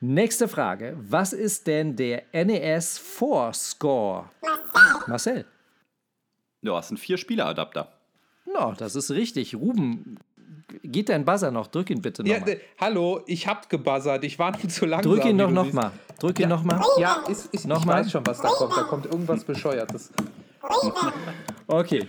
[0.00, 0.96] Nächste Frage.
[1.00, 4.30] Was ist denn der NES 4 Score?
[5.06, 5.44] Marcel.
[6.62, 7.92] du hast einen Vier-Spieler-Adapter.
[8.46, 9.54] No, das ist richtig.
[9.56, 10.18] Ruben,
[10.82, 11.66] geht dein Buzzer noch?
[11.66, 12.54] Drück ihn bitte Ja, nochmal.
[12.54, 15.12] äh, hallo, ich hab gebuzzert, ich war nur zu langsam.
[15.12, 15.90] Drück ihn doch du nochmal.
[16.20, 16.78] Drück ihn nochmal.
[16.78, 16.98] siehst.
[16.98, 18.00] Ja, ist, ist, ich Nochmal?
[18.04, 18.76] weiß schon, was da kommt.
[18.76, 20.12] Da kommt irgendwas Bescheuertes.
[21.66, 22.06] Okay.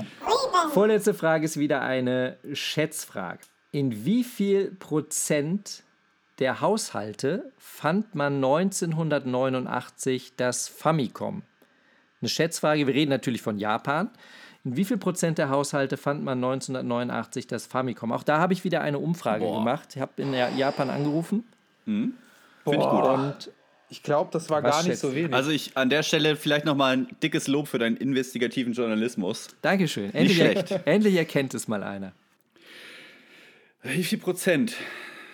[0.74, 3.40] Vorletzte Frage ist wieder eine Schätzfrage.
[3.72, 5.84] In wie viel Prozent
[6.40, 11.44] der Haushalte fand man 1989 das Famicom?
[12.22, 14.10] Eine Schätzfrage, wir reden natürlich von Japan.
[14.66, 18.12] In wie viel Prozent der Haushalte fand man 1989 das Famicom?
[18.12, 19.60] Auch da habe ich wieder eine Umfrage Boah.
[19.60, 19.90] gemacht.
[19.96, 21.46] Ich habe in Ja- Japan angerufen.
[21.86, 22.14] Finde
[22.66, 23.04] ich gut.
[23.04, 23.52] Und
[23.92, 25.34] Ich glaube, das war Was gar nicht schätzt so wenig.
[25.34, 29.48] Also ich an der Stelle vielleicht nochmal ein dickes Lob für deinen investigativen Journalismus.
[29.64, 30.14] Dankeschön.
[30.14, 30.72] Endlich, schlecht.
[30.86, 32.12] endlich erkennt es mal einer.
[33.82, 34.76] Wie viel Prozent?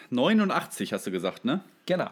[0.09, 1.61] 89 hast du gesagt, ne?
[1.85, 2.09] Genau.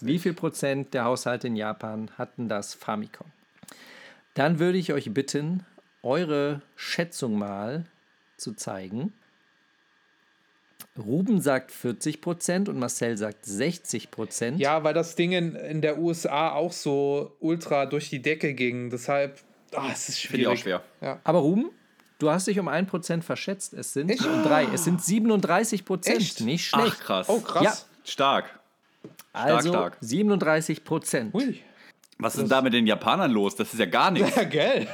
[0.00, 3.26] Wie viel Prozent der Haushalte in Japan hatten das Famicom?
[4.34, 5.64] Dann würde ich euch bitten,
[6.02, 7.84] eure Schätzung mal
[8.36, 9.12] zu zeigen.
[10.96, 14.60] Ruben sagt 40 Prozent und Marcel sagt 60 Prozent.
[14.60, 18.90] ja, weil das Ding in, in der USA auch so ultra durch die Decke ging.
[18.90, 19.40] Deshalb,
[19.74, 20.82] ah, es ist Finde ich auch schwierig.
[21.00, 21.08] schwer.
[21.08, 21.20] Ja.
[21.24, 21.70] Aber Ruben,
[22.18, 23.72] du hast dich um 1 Prozent verschätzt.
[23.74, 24.10] Es sind
[24.44, 24.66] drei.
[24.72, 26.18] Es sind 37 Prozent.
[26.18, 26.40] Echt?
[26.40, 26.96] Nicht schlecht.
[26.98, 27.28] Ach krass.
[27.28, 27.62] Oh, krass.
[27.62, 27.74] Ja.
[28.04, 28.58] Stark.
[29.32, 29.96] also stark.
[30.00, 31.34] 37 Prozent.
[31.34, 31.60] Ui.
[32.20, 33.54] Was ist denn da mit den Japanern los?
[33.54, 34.34] Das ist ja gar nichts.
[34.34, 34.88] Ja, gell?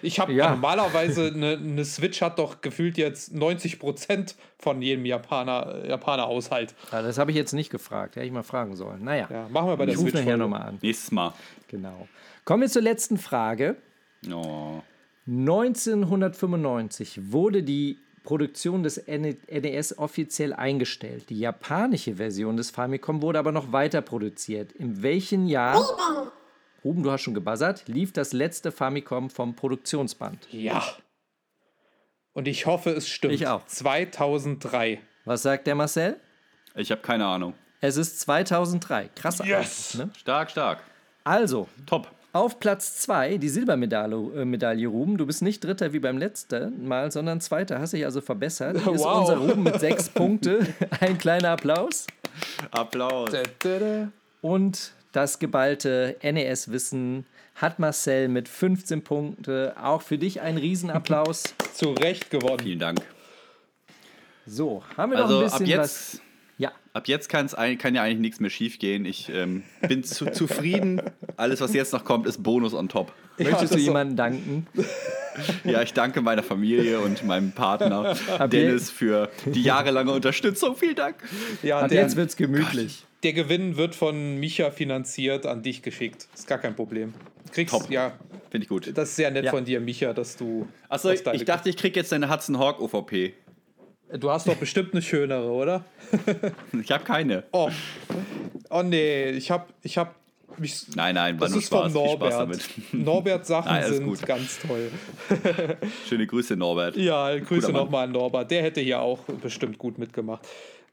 [0.00, 0.48] Ich habe Ja.
[0.52, 6.74] normalerweise eine, eine Switch hat doch gefühlt jetzt 90% von jedem Japaner, Japaner Haushalt.
[6.90, 8.16] Ja, das habe ich jetzt nicht gefragt.
[8.16, 9.04] Hätte ich mal fragen sollen.
[9.04, 10.20] Naja, Ja, machen wir bei der ich rufe Switch.
[10.24, 10.38] nachher Folge.
[10.44, 10.78] nochmal an.
[10.80, 11.34] Nächstes Mal.
[11.68, 12.08] Genau.
[12.46, 13.76] Kommen wir zur letzten Frage.
[14.32, 14.80] Oh.
[15.26, 21.30] 1995 wurde die Produktion des NES offiziell eingestellt.
[21.30, 24.72] Die japanische Version des Famicom wurde aber noch weiter produziert.
[24.72, 26.32] In welchem Jahr,
[26.84, 30.48] Ruben, du hast schon gebuzzert, lief das letzte Famicom vom Produktionsband?
[30.50, 30.82] Ja.
[32.32, 33.34] Und ich hoffe, es stimmt.
[33.34, 33.66] Ich auch.
[33.66, 35.00] 2003.
[35.24, 36.18] Was sagt der Marcel?
[36.74, 37.54] Ich habe keine Ahnung.
[37.80, 39.10] Es ist 2003.
[39.14, 39.38] Krass.
[39.44, 39.94] Yes!
[39.94, 40.10] Ne?
[40.16, 40.82] Stark, stark.
[41.24, 42.10] Also, Top.
[42.32, 45.16] Auf Platz 2 die Silbermedaille, äh, Medaille Ruben.
[45.18, 47.78] Du bist nicht Dritter wie beim letzten Mal, sondern Zweiter.
[47.78, 48.78] Hast dich also verbessert.
[48.82, 49.20] Hier ist Wow.
[49.20, 50.66] unser Ruben mit sechs Punkte.
[51.00, 52.06] Ein kleiner Applaus.
[52.70, 53.30] Applaus.
[54.40, 57.26] Und das geballte NES-Wissen
[57.56, 59.74] hat Marcel mit 15 Punkte.
[59.80, 61.54] Auch für dich ein Riesenapplaus.
[61.74, 62.60] Zu Recht gewonnen.
[62.60, 63.00] Vielen Dank.
[64.46, 66.20] So, haben wir noch Also ein ab bisschen jetzt, was.
[66.94, 69.04] Ja, ab jetzt kann's, kann ja eigentlich nichts mehr schief gehen.
[69.04, 71.00] Ich ähm, bin zu, zufrieden.
[71.36, 73.12] Alles, was jetzt noch kommt, ist Bonus on top.
[73.38, 74.66] möchtest das du jemandem danken?
[75.64, 80.76] Ja, ich danke meiner Familie und meinem Partner Ab Dennis für die jahrelange Unterstützung.
[80.76, 81.16] Vielen Dank.
[81.62, 83.04] Ja, Ab der, jetzt wird's gemütlich.
[83.22, 86.28] der Gewinn wird von Micha finanziert, an dich geschickt.
[86.34, 87.14] Ist gar kein Problem.
[87.52, 87.90] Kriegst, Top.
[87.90, 88.12] ja,
[88.50, 88.90] Finde ich gut.
[88.94, 89.50] das ist sehr nett Ja.
[89.50, 90.68] von dir, Micha, dass du.
[90.90, 93.32] Achso, ich dachte, ich krieg jetzt deine Hudson Hawk OVP.
[94.18, 95.84] Du hast doch bestimmt eine schönere, oder?
[96.82, 97.44] Ich habe keine.
[97.52, 97.70] Oh.
[98.70, 100.14] Oh nee, ich hab, ich hab
[100.58, 100.84] mich.
[100.94, 101.92] Nein, nein, war Das nur ist Spaß.
[101.92, 102.32] Spaß Norbert.
[102.32, 102.70] damit.
[102.92, 104.22] Norbert Sachen Nein, sind gut.
[104.26, 104.90] ganz toll.
[106.08, 106.96] Schöne Grüße, Norbert.
[106.96, 108.50] Ja, Grüße nochmal an Norbert.
[108.50, 110.46] Der hätte hier auch bestimmt gut mitgemacht.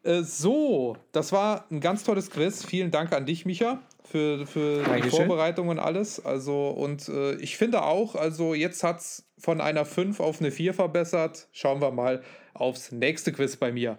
[0.04, 2.64] Äh, so, das war ein ganz tolles Quiz.
[2.66, 5.10] Vielen Dank an dich, Micha, für, für die.
[5.10, 6.24] Vorbereitung und alles.
[6.26, 10.52] Also, und äh, ich finde auch, also jetzt hat es von einer 5 auf eine
[10.52, 11.48] 4 verbessert.
[11.52, 13.98] Schauen wir mal aufs nächste Quiz bei mir.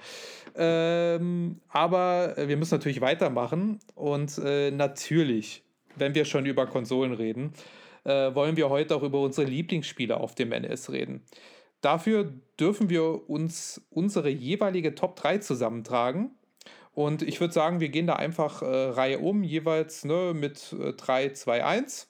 [0.57, 3.79] Ähm, aber wir müssen natürlich weitermachen.
[3.95, 5.63] Und äh, natürlich,
[5.97, 7.53] wenn wir schon über Konsolen reden,
[8.05, 11.23] äh, wollen wir heute auch über unsere Lieblingsspiele auf dem NES reden.
[11.81, 16.33] Dafür dürfen wir uns unsere jeweilige Top 3 zusammentragen.
[16.95, 20.93] Und ich würde sagen, wir gehen da einfach äh, Reihe um, jeweils ne, mit äh,
[20.93, 22.09] 3, 2, 1.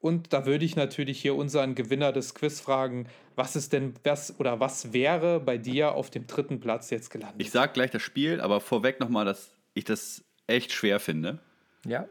[0.00, 4.38] Und da würde ich natürlich hier unseren Gewinner des Quiz fragen, was ist denn was
[4.38, 7.40] oder was wäre bei dir auf dem dritten Platz jetzt gelandet?
[7.40, 11.38] Ich sag gleich das Spiel, aber vorweg nochmal, dass ich das echt schwer finde.
[11.84, 12.06] Ja.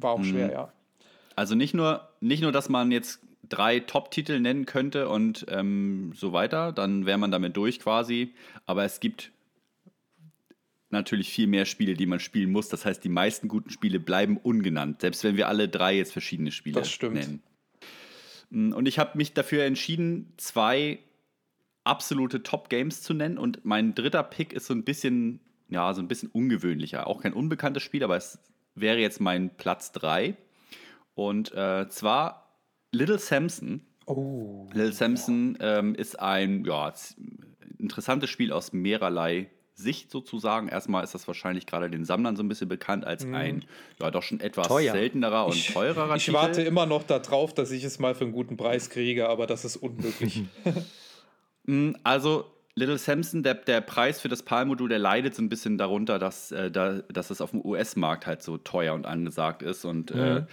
[0.00, 0.24] War auch Mhm.
[0.24, 0.72] schwer, ja.
[1.36, 6.32] Also nicht nur, nicht nur, dass man jetzt drei Top-Titel nennen könnte und ähm, so
[6.32, 8.34] weiter, dann wäre man damit durch quasi.
[8.66, 9.30] Aber es gibt
[10.94, 12.68] natürlich viel mehr Spiele, die man spielen muss.
[12.68, 16.50] Das heißt, die meisten guten Spiele bleiben ungenannt, selbst wenn wir alle drei jetzt verschiedene
[16.50, 17.14] Spiele Das stimmt.
[17.14, 17.42] nennen.
[18.50, 20.98] Mm, Und ich habe mich dafür entschieden, zwei
[21.84, 23.38] absolute Top-Games zu nennen.
[23.38, 27.06] Und mein dritter Pick ist so ein bisschen, ja, so ein bisschen ungewöhnlicher.
[27.06, 28.38] Auch kein unbekanntes Spiel, aber es
[28.74, 30.36] wäre jetzt mein Platz 3.
[31.14, 32.58] Und äh, zwar
[32.92, 33.82] Little Samson.
[34.06, 34.68] Oh.
[34.72, 36.92] Little Samson ähm, ist ein ja,
[37.78, 40.68] interessantes Spiel aus mehrerlei Sicht sozusagen.
[40.68, 43.64] Erstmal ist das wahrscheinlich gerade den Sammlern so ein bisschen bekannt als ein
[44.00, 44.92] ja doch schon etwas Teuer.
[44.92, 46.36] seltenerer und teurerer Ich Titel.
[46.36, 49.64] warte immer noch darauf, dass ich es mal für einen guten Preis kriege, aber das
[49.64, 50.42] ist unmöglich.
[51.66, 52.44] Mm, Also
[52.74, 56.50] Little Samson, der, der Preis für das PAL-Modul, der leidet so ein bisschen darunter, dass,
[56.52, 59.84] äh, da, dass es auf dem US-Markt halt so teuer und angesagt ist.
[59.84, 60.44] Und äh,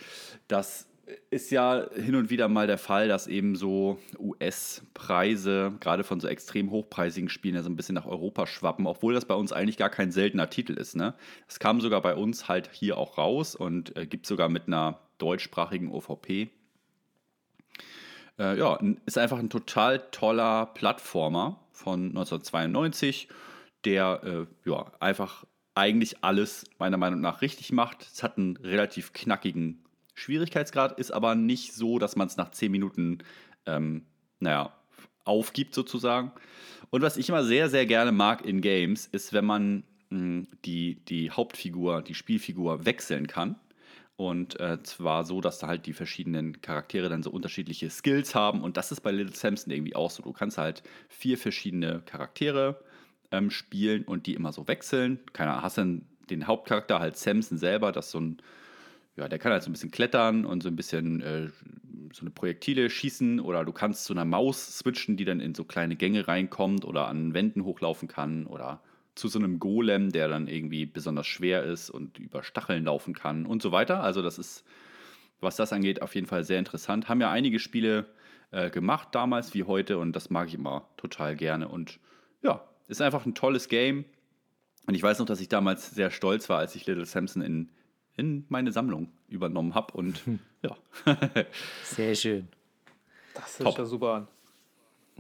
[0.48, 0.88] das
[1.30, 6.28] ist ja hin und wieder mal der Fall, dass eben so US-Preise, gerade von so
[6.28, 9.78] extrem hochpreisigen Spielen, ja so ein bisschen nach Europa schwappen, obwohl das bei uns eigentlich
[9.78, 10.96] gar kein seltener Titel ist.
[10.96, 11.14] Ne?
[11.48, 15.00] Das kam sogar bei uns halt hier auch raus und äh, gibt sogar mit einer
[15.18, 16.50] deutschsprachigen OVP.
[18.40, 23.28] Äh, ja, ist einfach ein total toller Plattformer von 1992,
[23.86, 25.46] der äh, ja, einfach
[25.76, 28.04] eigentlich alles meiner Meinung nach richtig macht.
[28.14, 29.84] Es hat einen relativ knackigen
[30.22, 33.20] Schwierigkeitsgrad, ist aber nicht so, dass man es nach 10 Minuten,
[33.66, 34.06] ähm,
[34.40, 34.74] naja,
[35.24, 36.32] aufgibt sozusagen.
[36.90, 41.04] Und was ich immer sehr, sehr gerne mag in Games, ist, wenn man mh, die,
[41.06, 43.56] die Hauptfigur, die Spielfigur wechseln kann.
[44.18, 48.62] Und äh, zwar so, dass da halt die verschiedenen Charaktere dann so unterschiedliche Skills haben.
[48.62, 50.22] Und das ist bei Little Samson irgendwie auch so.
[50.22, 52.84] Du kannst halt vier verschiedene Charaktere
[53.32, 55.20] ähm, spielen und die immer so wechseln.
[55.34, 58.42] Keine Ahnung, hast dann den Hauptcharakter halt Samson selber, das so ein,
[59.18, 61.50] ja, der kann halt so ein bisschen klettern und so ein bisschen äh,
[62.14, 63.40] so eine Projektile schießen.
[63.40, 67.08] Oder du kannst zu einer Maus switchen, die dann in so kleine Gänge reinkommt oder
[67.08, 68.48] an Wänden hochlaufen kann.
[68.48, 68.82] Oder
[69.16, 73.46] zu so einem Golem, der dann irgendwie besonders schwer ist und über Stacheln laufen kann
[73.46, 74.02] und so weiter.
[74.02, 74.64] Also das ist,
[75.42, 77.10] was das angeht, auf jeden Fall sehr interessant.
[77.10, 78.06] Haben ja einige Spiele
[78.52, 81.68] äh, gemacht damals wie heute und das mag ich immer total gerne.
[81.68, 82.00] Und
[82.42, 84.06] ja, ist einfach ein tolles Game.
[84.88, 87.70] Und ich weiß noch, dass ich damals sehr stolz war, als ich Little Samson in,
[88.18, 89.94] in meine Sammlung übernommen habe.
[89.94, 90.22] Und
[90.62, 90.76] ja,
[91.84, 92.48] Sehr schön.
[93.34, 94.28] Das hört sich ja super an.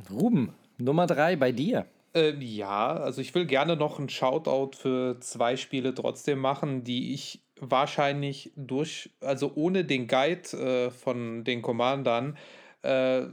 [0.09, 1.85] Ruben, Nummer drei bei dir.
[2.13, 7.13] Ähm, ja, also ich will gerne noch einen Shoutout für zwei Spiele trotzdem machen, die
[7.13, 12.37] ich wahrscheinlich durch, also ohne den Guide äh, von den Commandern,
[12.81, 13.23] äh,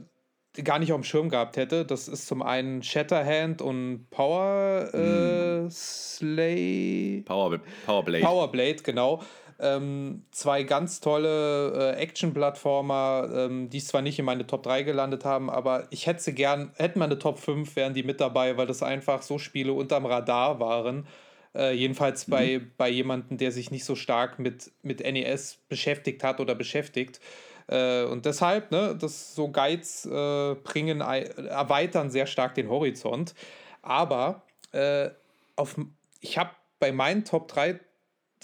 [0.63, 1.85] gar nicht auf dem Schirm gehabt hätte.
[1.85, 5.69] Das ist zum einen Shatterhand und Power äh, mm.
[5.69, 7.23] Slay.
[7.25, 8.23] Power, Powerblade.
[8.23, 9.21] Powerblade, genau.
[9.61, 15.25] Ähm, zwei ganz tolle äh, Action-Plattformer, ähm, die zwar nicht in meine Top 3 gelandet
[15.25, 18.67] haben, aber ich hätte sie gern, hätten meine Top 5, wären die mit dabei, weil
[18.67, 21.07] das einfach so Spiele unterm Radar waren.
[21.53, 22.31] Äh, jedenfalls mhm.
[22.31, 27.19] bei, bei jemandem, der sich nicht so stark mit, mit NES beschäftigt hat oder beschäftigt.
[27.67, 33.35] Äh, und deshalb, ne, das so Guides äh, bringen, erweitern sehr stark den Horizont.
[33.81, 35.09] Aber äh,
[35.55, 35.75] auf,
[36.21, 37.79] ich habe bei meinen Top 3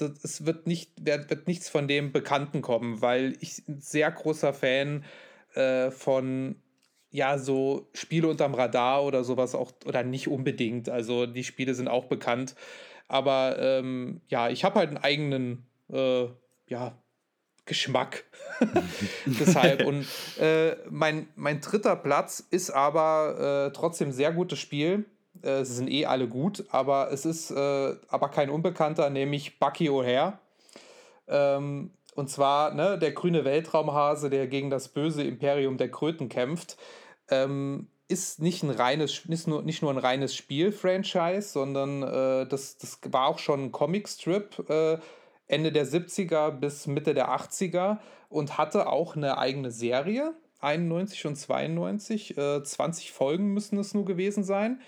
[0.02, 5.04] es wird, nicht, wird nichts von dem Bekannten kommen, weil ich ein sehr großer Fan
[5.54, 6.56] äh, von
[7.12, 10.90] ja, so Spiele unterm Radar oder sowas auch, oder nicht unbedingt.
[10.90, 12.56] Also die Spiele sind auch bekannt.
[13.08, 16.26] Aber ähm, ja, ich habe halt einen eigenen äh,
[16.68, 16.98] ja,
[17.66, 18.26] Geschmack.
[19.26, 19.86] Deshalb.
[19.86, 20.06] Und
[20.40, 25.06] äh, mein, mein dritter Platz ist aber äh, trotzdem sehr gutes Spiel.
[25.46, 29.90] Äh, sie sind eh alle gut, aber es ist äh, aber kein Unbekannter, nämlich Bucky
[29.90, 30.34] O'Hare.
[31.28, 36.78] Ähm, und zwar ne, der grüne Weltraumhase, der gegen das böse Imperium der Kröten kämpft.
[37.30, 42.78] Ähm, ist nicht ein reines, ist nur, nicht nur ein reines Spiel-Franchise, sondern äh, das,
[42.78, 44.98] das war auch schon ein Comic-Strip äh,
[45.48, 47.98] Ende der 70er bis Mitte der 80er
[48.30, 52.38] und hatte auch eine eigene Serie, 91 und 92.
[52.38, 54.82] Äh, 20 Folgen müssen es nur gewesen sein.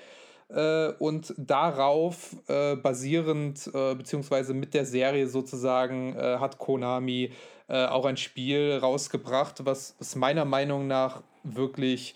[0.50, 7.32] Äh, und darauf äh, basierend, äh, beziehungsweise mit der Serie sozusagen, äh, hat Konami
[7.68, 12.16] äh, auch ein Spiel rausgebracht, was, was meiner Meinung nach wirklich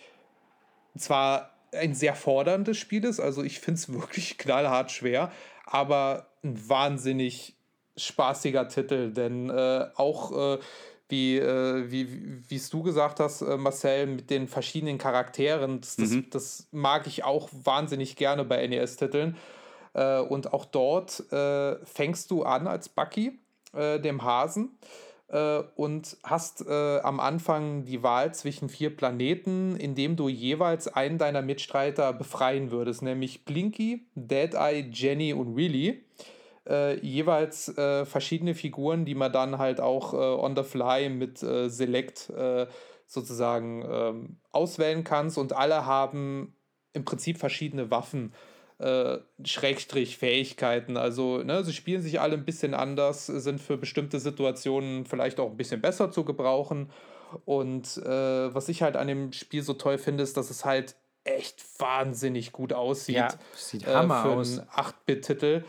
[0.98, 5.32] zwar ein sehr forderndes Spiel ist, also ich finde es wirklich knallhart schwer,
[5.66, 7.56] aber ein wahnsinnig
[7.98, 10.60] spaßiger Titel, denn äh, auch
[11.12, 12.07] wie, äh, wie,
[12.49, 16.30] wie es du gesagt hast, äh, Marcel, mit den verschiedenen Charakteren, das, mhm.
[16.32, 19.38] das, mag ich auch wahnsinnig gerne bei NES-Titeln.
[19.93, 21.24] Äh, und auch dort
[21.84, 23.39] fängst du an als Bucky,
[23.74, 24.78] dem Hasen
[25.76, 31.41] und hast am Anfang die Wahl zwischen vier Planeten, in dem du jeweils einen deiner
[31.41, 36.03] Mitstreiter befreien würdest, nämlich Blinky, Deadeye, Jenny und Willy.
[36.70, 41.41] Äh, jeweils äh, verschiedene Figuren, die man dann halt auch äh, on the fly mit
[41.43, 42.32] äh, Select
[43.07, 46.55] sozusagen ähm, auswählen kannst und alle haben
[46.93, 48.34] im Prinzip verschiedene Waffen
[48.82, 50.97] äh, Schrägstrich Fähigkeiten.
[50.97, 55.51] Also ne, sie spielen sich alle ein bisschen anders, sind für bestimmte Situationen vielleicht auch
[55.51, 56.89] ein bisschen besser zu gebrauchen.
[57.45, 60.95] Und äh, was ich halt an dem Spiel so toll finde, ist, dass es halt
[61.24, 63.16] echt wahnsinnig gut aussieht.
[63.16, 64.59] Ja, sieht Hammer äh, für aus.
[64.59, 65.64] einen 8-Bit-Titel.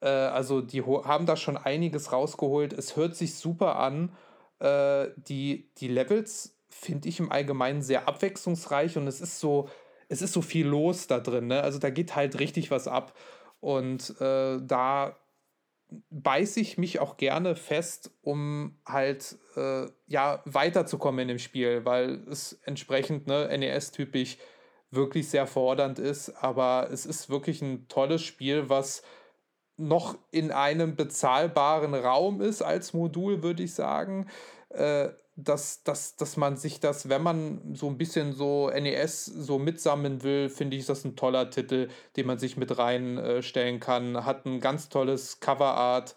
[0.00, 2.72] Äh, also die haben da schon einiges rausgeholt.
[2.72, 4.12] Es hört sich super an.
[4.60, 9.68] Äh, die, die Levels finde ich im Allgemeinen sehr abwechslungsreich und es ist so,
[10.08, 11.48] es ist so viel los da drin.
[11.48, 11.62] Ne?
[11.62, 13.16] Also da geht halt richtig was ab.
[13.60, 15.16] Und äh, da
[16.10, 22.22] beiße ich mich auch gerne fest, um halt äh, ja weiterzukommen in dem Spiel, weil
[22.28, 24.36] es entsprechend ne, NES-typisch
[24.90, 26.30] wirklich sehr fordernd ist.
[26.42, 29.02] Aber es ist wirklich ein tolles Spiel, was
[29.78, 34.26] noch in einem bezahlbaren Raum ist als Modul, würde ich sagen.
[34.70, 35.08] Äh,
[35.40, 40.24] dass, dass, dass man sich das, wenn man so ein bisschen so NES so mitsammeln
[40.24, 44.24] will, finde ich, ist das ein toller Titel, den man sich mit reinstellen äh, kann.
[44.24, 46.16] Hat ein ganz tolles Coverart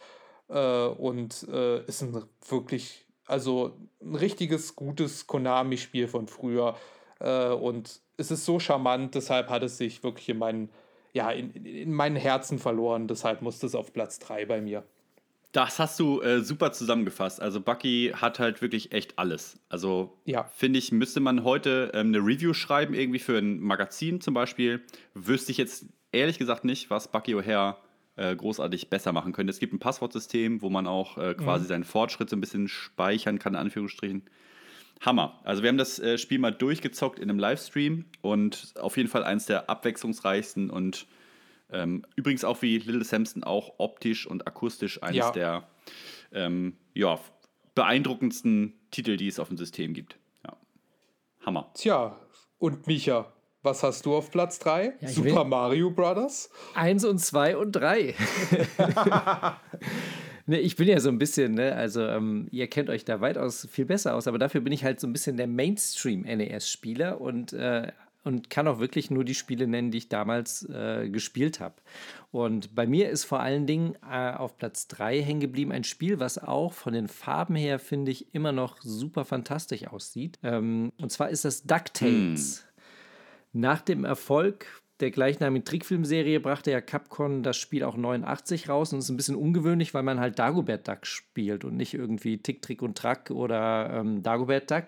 [0.49, 6.75] äh, und äh, ist ein wirklich, also ein richtiges, gutes Konami-Spiel von früher.
[7.19, 10.69] Äh, und es ist so charmant, deshalb hat es sich wirklich in meinen,
[11.13, 13.07] ja, in, in meinen Herzen verloren.
[13.07, 14.83] Deshalb musste es auf Platz 3 bei mir.
[15.51, 17.41] Das hast du äh, super zusammengefasst.
[17.41, 19.59] Also Bucky hat halt wirklich echt alles.
[19.67, 20.45] Also ja.
[20.55, 24.81] finde ich, müsste man heute ähm, eine Review schreiben, irgendwie für ein Magazin zum Beispiel,
[25.13, 27.75] wüsste ich jetzt ehrlich gesagt nicht, was Bucky O'Hare
[28.15, 29.51] äh, großartig besser machen könnte.
[29.51, 31.67] Es gibt ein Passwortsystem, wo man auch äh, quasi mhm.
[31.67, 34.23] seinen Fortschritt so ein bisschen speichern kann, in Anführungsstrichen.
[35.01, 35.39] Hammer.
[35.43, 39.23] Also wir haben das äh, Spiel mal durchgezockt in einem Livestream und auf jeden Fall
[39.23, 41.07] eins der abwechslungsreichsten und
[41.71, 45.31] ähm, übrigens auch wie Little Samson auch optisch und akustisch eines ja.
[45.31, 45.67] der
[46.33, 47.19] ähm, ja,
[47.75, 50.17] beeindruckendsten Titel, die es auf dem System gibt.
[50.45, 50.55] Ja.
[51.45, 51.71] Hammer.
[51.73, 52.15] Tja,
[52.59, 53.31] und Micha,
[53.63, 54.97] was hast du auf Platz 3?
[54.99, 56.51] Ja, Super Mario Brothers?
[56.75, 58.13] Eins und zwei und drei.
[60.51, 63.67] ne, ich bin ja so ein bisschen, ne, also ähm, ihr kennt euch da weitaus
[63.71, 67.91] viel besser aus, aber dafür bin ich halt so ein bisschen der Mainstream-NES-Spieler und äh,
[68.23, 71.73] und kann auch wirklich nur die Spiele nennen, die ich damals äh, gespielt habe.
[72.31, 76.19] Und bei mir ist vor allen Dingen äh, auf Platz 3 hängen geblieben ein Spiel,
[76.19, 80.37] was auch von den Farben her, finde ich, immer noch super fantastisch aussieht.
[80.43, 82.59] Ähm, und zwar ist das DuckTales.
[82.59, 83.61] Hm.
[83.61, 84.67] Nach dem Erfolg
[85.01, 89.35] der gleichnamigen Trickfilmserie brachte ja Capcom das Spiel auch 89 raus und ist ein bisschen
[89.35, 93.89] ungewöhnlich, weil man halt Dagobert Duck spielt und nicht irgendwie Tick, Trick und Track oder
[93.91, 94.85] ähm, Dagobert Duck.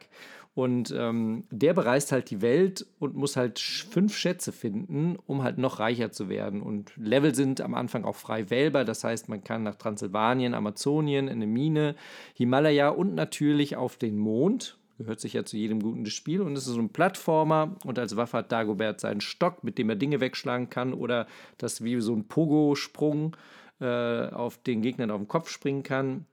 [0.55, 5.57] Und ähm, der bereist halt die Welt und muss halt fünf Schätze finden, um halt
[5.57, 6.61] noch reicher zu werden.
[6.61, 8.85] Und Level sind am Anfang auch frei wählbar.
[8.85, 11.95] Das heißt, man kann nach Transsilvanien, Amazonien, in eine Mine,
[12.35, 14.77] Himalaya und natürlich auf den Mond.
[14.97, 16.41] Gehört sich ja zu jedem guten Spiel.
[16.41, 17.75] Und es ist so ein Plattformer.
[17.83, 20.93] Und als Waffe hat Dagobert seinen Stock, mit dem er Dinge wegschlagen kann.
[20.93, 21.27] Oder
[21.57, 23.35] das wie so ein Pogo-Sprung
[23.79, 26.25] äh, auf den Gegnern auf den Kopf springen kann.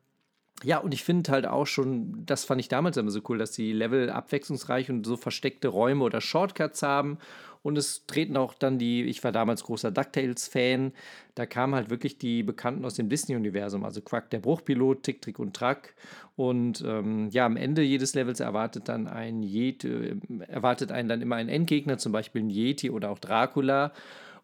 [0.63, 3.53] Ja, und ich finde halt auch schon, das fand ich damals immer so cool, dass
[3.53, 7.19] die Level abwechslungsreich und so versteckte Räume oder Shortcuts haben.
[7.63, 10.93] Und es treten auch dann die, ich war damals großer DuckTales-Fan,
[11.35, 15.39] da kamen halt wirklich die Bekannten aus dem Disney-Universum, also Quack der Bruchpilot, Tick, Trick
[15.39, 15.95] und Track.
[16.37, 20.17] Und ähm, ja, am Ende jedes Levels erwartet dann ein Yeti, äh,
[20.49, 23.93] erwartet einen dann immer ein Endgegner, zum Beispiel ein Yeti oder auch Dracula.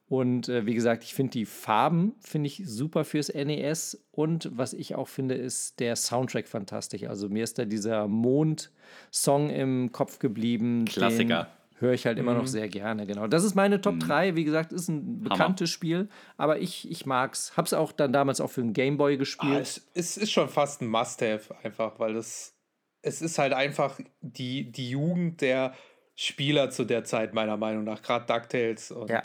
[0.09, 4.73] Und äh, wie gesagt, ich finde die Farben finde ich super fürs NES und was
[4.73, 7.05] ich auch finde, ist der Soundtrack fantastisch.
[7.05, 10.85] Also mir ist da dieser Mond-Song im Kopf geblieben.
[10.85, 11.49] Klassiker.
[11.79, 12.39] Höre ich halt immer mhm.
[12.39, 13.27] noch sehr gerne, genau.
[13.27, 14.01] Das ist meine Top mhm.
[14.01, 14.37] 3.
[14.37, 15.75] Wie gesagt, ist ein bekanntes Hammer.
[15.75, 17.57] Spiel, aber ich, ich mag's.
[17.57, 19.53] Hab's auch dann damals auch für einen Gameboy gespielt.
[19.55, 22.55] Ah, es, es ist schon fast ein Must-Have, einfach, weil es,
[23.03, 25.75] es ist halt einfach die, die Jugend der
[26.15, 28.01] Spieler zu der Zeit, meiner Meinung nach.
[28.03, 29.11] Gerade DuckTales und.
[29.11, 29.23] Ja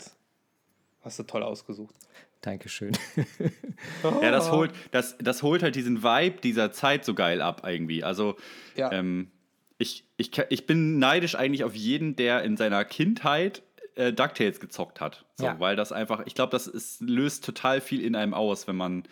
[1.02, 1.94] Hast du toll ausgesucht.
[2.42, 2.92] Dankeschön.
[4.22, 8.02] ja, das holt, das, das holt halt diesen Vibe dieser Zeit so geil ab, irgendwie.
[8.02, 8.36] Also,
[8.76, 8.90] ja.
[8.92, 9.30] ähm,
[9.82, 13.62] ich, ich, ich bin neidisch eigentlich auf jeden, der in seiner Kindheit
[13.96, 15.24] äh, DuckTales gezockt hat.
[15.36, 15.58] So, ja.
[15.60, 19.02] Weil das einfach, ich glaube, das ist, löst total viel in einem aus, wenn man,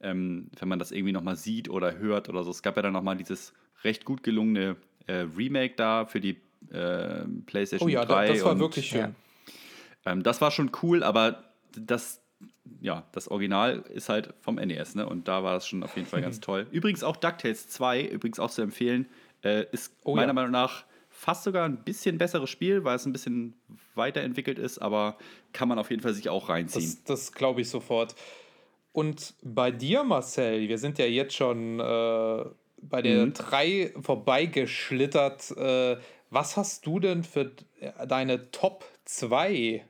[0.00, 2.50] ähm, wenn man das irgendwie nochmal sieht oder hört oder so.
[2.50, 3.54] Es gab ja dann nochmal dieses
[3.84, 6.40] recht gut gelungene äh, Remake da für die
[6.72, 8.26] äh, PlayStation oh ja, 3.
[8.26, 9.14] das war und, wirklich schön.
[10.04, 10.12] Ja.
[10.12, 11.44] Ähm, das war schon cool, aber
[11.78, 12.20] das,
[12.80, 15.08] ja, das Original ist halt vom NES, ne?
[15.08, 16.66] Und da war das schon auf jeden Fall ganz toll.
[16.72, 19.06] Übrigens auch DuckTales 2, übrigens auch zu empfehlen,
[19.42, 20.32] äh, ist oh, meiner ja.
[20.32, 23.54] Meinung nach fast sogar ein bisschen besseres Spiel, weil es ein bisschen
[23.94, 25.16] weiterentwickelt ist, aber
[25.52, 26.84] kann man auf jeden Fall sich auch reinziehen.
[26.84, 28.14] Das, das glaube ich sofort.
[28.92, 32.44] Und bei dir, Marcel, wir sind ja jetzt schon äh,
[32.82, 33.32] bei der mhm.
[33.32, 35.50] 3 vorbeigeschlittert.
[35.56, 35.96] Äh,
[36.30, 37.52] was hast du denn für
[38.06, 39.84] deine Top 2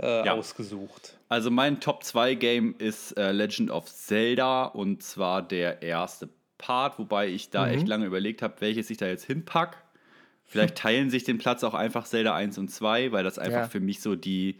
[0.00, 0.32] äh, ja.
[0.32, 1.18] ausgesucht.
[1.28, 6.28] Also mein Top 2 Game ist äh, Legend of Zelda und zwar der erste
[6.58, 7.72] Part, wobei ich da mhm.
[7.72, 9.82] echt lange überlegt habe, welches ich da jetzt hinpack.
[10.46, 13.68] Vielleicht teilen sich den Platz auch einfach Zelda 1 und 2, weil das einfach ja.
[13.68, 14.58] für mich so die,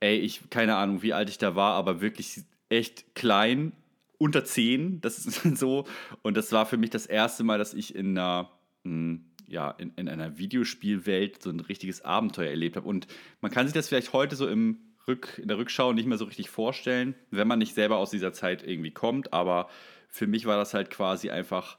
[0.00, 3.72] ey, ich keine Ahnung, wie alt ich da war, aber wirklich echt klein,
[4.16, 5.86] unter 10, das ist so.
[6.22, 8.50] Und das war für mich das erste Mal, dass ich in einer
[8.84, 12.86] mh, hm, ja, in, in einer Videospielwelt so ein richtiges Abenteuer erlebt habe.
[12.86, 13.06] Und
[13.40, 16.26] man kann sich das vielleicht heute so im Rück, in der Rückschau nicht mehr so
[16.26, 19.32] richtig vorstellen, wenn man nicht selber aus dieser Zeit irgendwie kommt.
[19.32, 19.68] Aber
[20.08, 21.78] für mich war das halt quasi einfach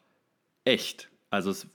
[0.64, 1.10] echt.
[1.30, 1.68] Also es,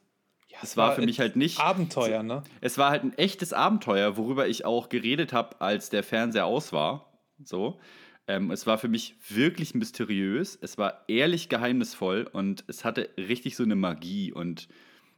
[0.49, 1.61] ja, es war, war, für mich halt nicht.
[1.61, 2.43] Abenteuer, ne?
[2.61, 6.73] Es war halt ein echtes Abenteuer, worüber ich auch geredet habe, als der Fernseher aus
[6.73, 7.13] war.
[7.43, 7.81] So.
[8.27, 13.55] Ähm, es war für mich wirklich mysteriös, es war ehrlich geheimnisvoll und es hatte richtig
[13.55, 14.67] so eine Magie und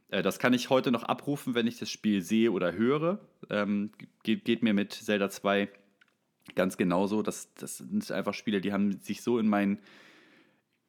[0.09, 3.19] äh, das kann ich heute noch abrufen, wenn ich das Spiel sehe oder höre.
[3.49, 3.91] Ähm,
[4.23, 5.69] geht, geht, mir mit Zelda 2
[6.55, 7.21] ganz genauso.
[7.21, 9.79] Das, das sind einfach Spiele, die haben sich so in mein,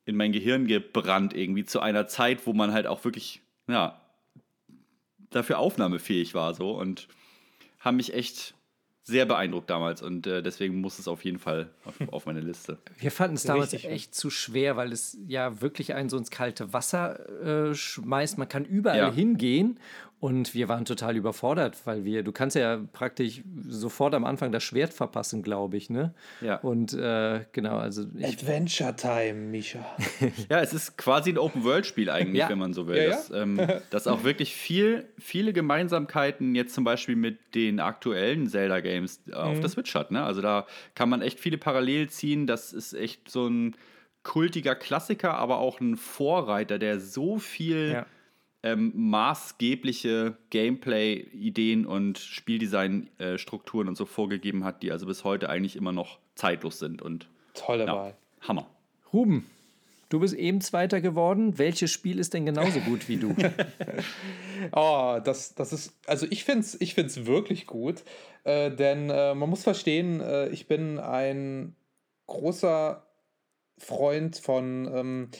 [0.08, 4.00] in mein Gehirn gebrannt, irgendwie zu einer Zeit, wo man halt auch wirklich, ja,
[5.28, 7.08] dafür aufnahmefähig war so und
[7.78, 8.54] haben mich echt
[9.02, 12.78] sehr beeindruckt damals und äh, deswegen muss es auf jeden Fall auf, auf meine Liste.
[12.98, 13.90] Wir fanden es damals Richtig.
[13.90, 18.38] echt zu schwer, weil es ja wirklich einen so ins kalte Wasser äh, schmeißt.
[18.38, 19.12] Man kann überall ja.
[19.12, 19.78] hingehen
[20.20, 24.64] und wir waren total überfordert, weil wir, du kannst ja praktisch sofort am Anfang das
[24.64, 26.12] Schwert verpassen, glaube ich, ne?
[26.40, 26.56] Ja.
[26.56, 28.02] Und äh, genau, also.
[28.20, 29.78] Adventure Time, Misha.
[30.50, 32.48] ja, es ist quasi ein Open-World-Spiel eigentlich, ja.
[32.48, 32.96] wenn man so will.
[32.96, 38.48] Ja, das, ähm, das auch wirklich viel, viele Gemeinsamkeiten jetzt zum Beispiel mit den aktuellen
[38.48, 39.60] Zelda-Games äh, auf mhm.
[39.60, 40.24] der Switch hat, ne?
[40.24, 40.66] Also da
[40.96, 42.48] kann man echt viele Parallelen ziehen.
[42.48, 43.76] Das ist echt so ein
[44.24, 48.04] kultiger Klassiker, aber auch ein Vorreiter, der so viel.
[48.62, 55.76] Ähm, maßgebliche Gameplay-Ideen und Spieldesign-Strukturen äh, und so vorgegeben hat, die also bis heute eigentlich
[55.76, 58.16] immer noch zeitlos sind und tolle ja, Wahl.
[58.40, 58.68] Hammer.
[59.12, 59.46] Ruben,
[60.08, 61.58] Du bist eben Zweiter geworden.
[61.58, 63.34] Welches Spiel ist denn genauso gut wie du?
[64.72, 68.02] oh, das, das ist, also ich finde es ich find's wirklich gut,
[68.44, 71.76] äh, denn äh, man muss verstehen, äh, ich bin ein
[72.26, 73.06] großer
[73.76, 75.30] Freund von ähm,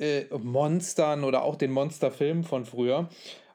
[0.00, 3.08] äh, Monstern oder auch den Monsterfilmen von früher.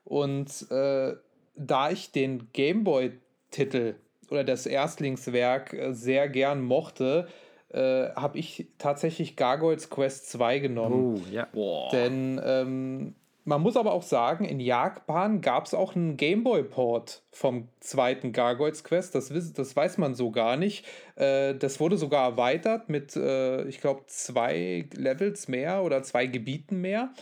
[0.04, 1.16] Und äh,
[1.56, 3.96] da ich den Gameboy-Titel
[4.30, 7.28] oder das Erstlingswerk äh, sehr gern mochte,
[7.70, 11.18] äh, habe ich tatsächlich Gargoyles Quest 2 genommen.
[11.18, 11.48] Oh, ja.
[11.92, 13.16] Denn ähm,
[13.46, 18.84] man muss aber auch sagen, in Japan gab es auch einen Gameboy-Port vom zweiten Gargoyles
[18.84, 19.14] Quest.
[19.14, 20.86] Das, das weiß man so gar nicht.
[21.16, 26.82] Äh, das wurde sogar erweitert mit, äh, ich glaube, zwei Levels mehr oder zwei Gebieten
[26.82, 27.14] mehr.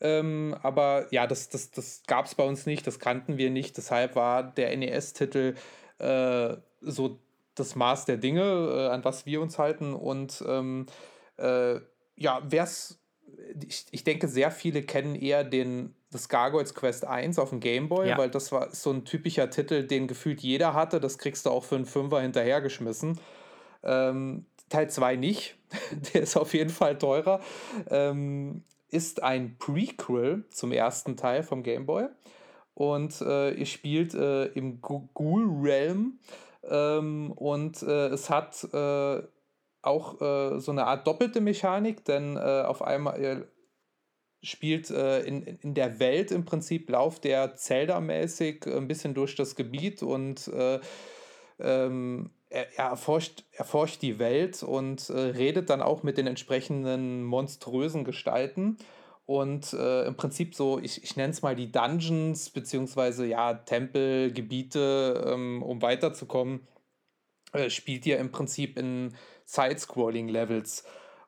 [0.00, 3.76] Ähm, aber ja, das, das, das gab es bei uns nicht, das kannten wir nicht.
[3.76, 5.54] Deshalb war der NES-Titel
[5.98, 7.18] äh, so
[7.56, 9.94] das Maß der Dinge, äh, an was wir uns halten.
[9.94, 10.86] Und ähm,
[11.38, 11.80] äh,
[12.14, 13.01] ja, wer es,
[13.66, 18.08] ich, ich denke, sehr viele kennen eher den, das Gargoyles Quest 1 auf dem Gameboy,
[18.08, 18.18] ja.
[18.18, 21.00] weil das war so ein typischer Titel, den gefühlt jeder hatte.
[21.00, 23.18] Das kriegst du auch für einen Fünfer hinterhergeschmissen.
[23.82, 25.56] Ähm, Teil 2 nicht.
[26.14, 27.40] Der ist auf jeden Fall teurer.
[27.90, 32.06] Ähm, ist ein Prequel zum ersten Teil vom Gameboy.
[32.74, 36.18] Und äh, ihr spielt äh, im Ghoul Realm
[36.68, 39.22] ähm, und äh, es hat äh,
[39.82, 43.48] auch äh, so eine Art doppelte Mechanik, denn äh, auf einmal ihr
[44.44, 50.02] spielt in, in der Welt im Prinzip, lauft der Zelda-mäßig ein bisschen durch das Gebiet
[50.02, 50.50] und
[51.60, 57.24] ähm, er, er, erforscht, erforscht die Welt und äh, redet dann auch mit den entsprechenden
[57.24, 58.76] monströsen Gestalten.
[59.24, 64.32] Und äh, im Prinzip so, ich, ich nenne es mal die Dungeons, beziehungsweise ja, Tempel,
[64.32, 66.66] Gebiete, ähm, um weiterzukommen,
[67.52, 69.14] äh, spielt ihr im Prinzip in
[69.52, 70.84] Side-Scrolling-Levels.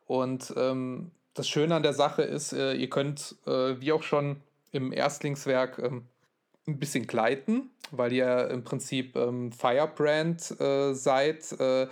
[0.07, 4.37] Und ähm, das Schöne an der Sache ist, äh, ihr könnt, äh, wie auch schon
[4.73, 6.07] im Erstlingswerk, ähm,
[6.67, 11.89] ein bisschen gleiten, weil ihr im Prinzip ähm, Firebrand äh, seid äh,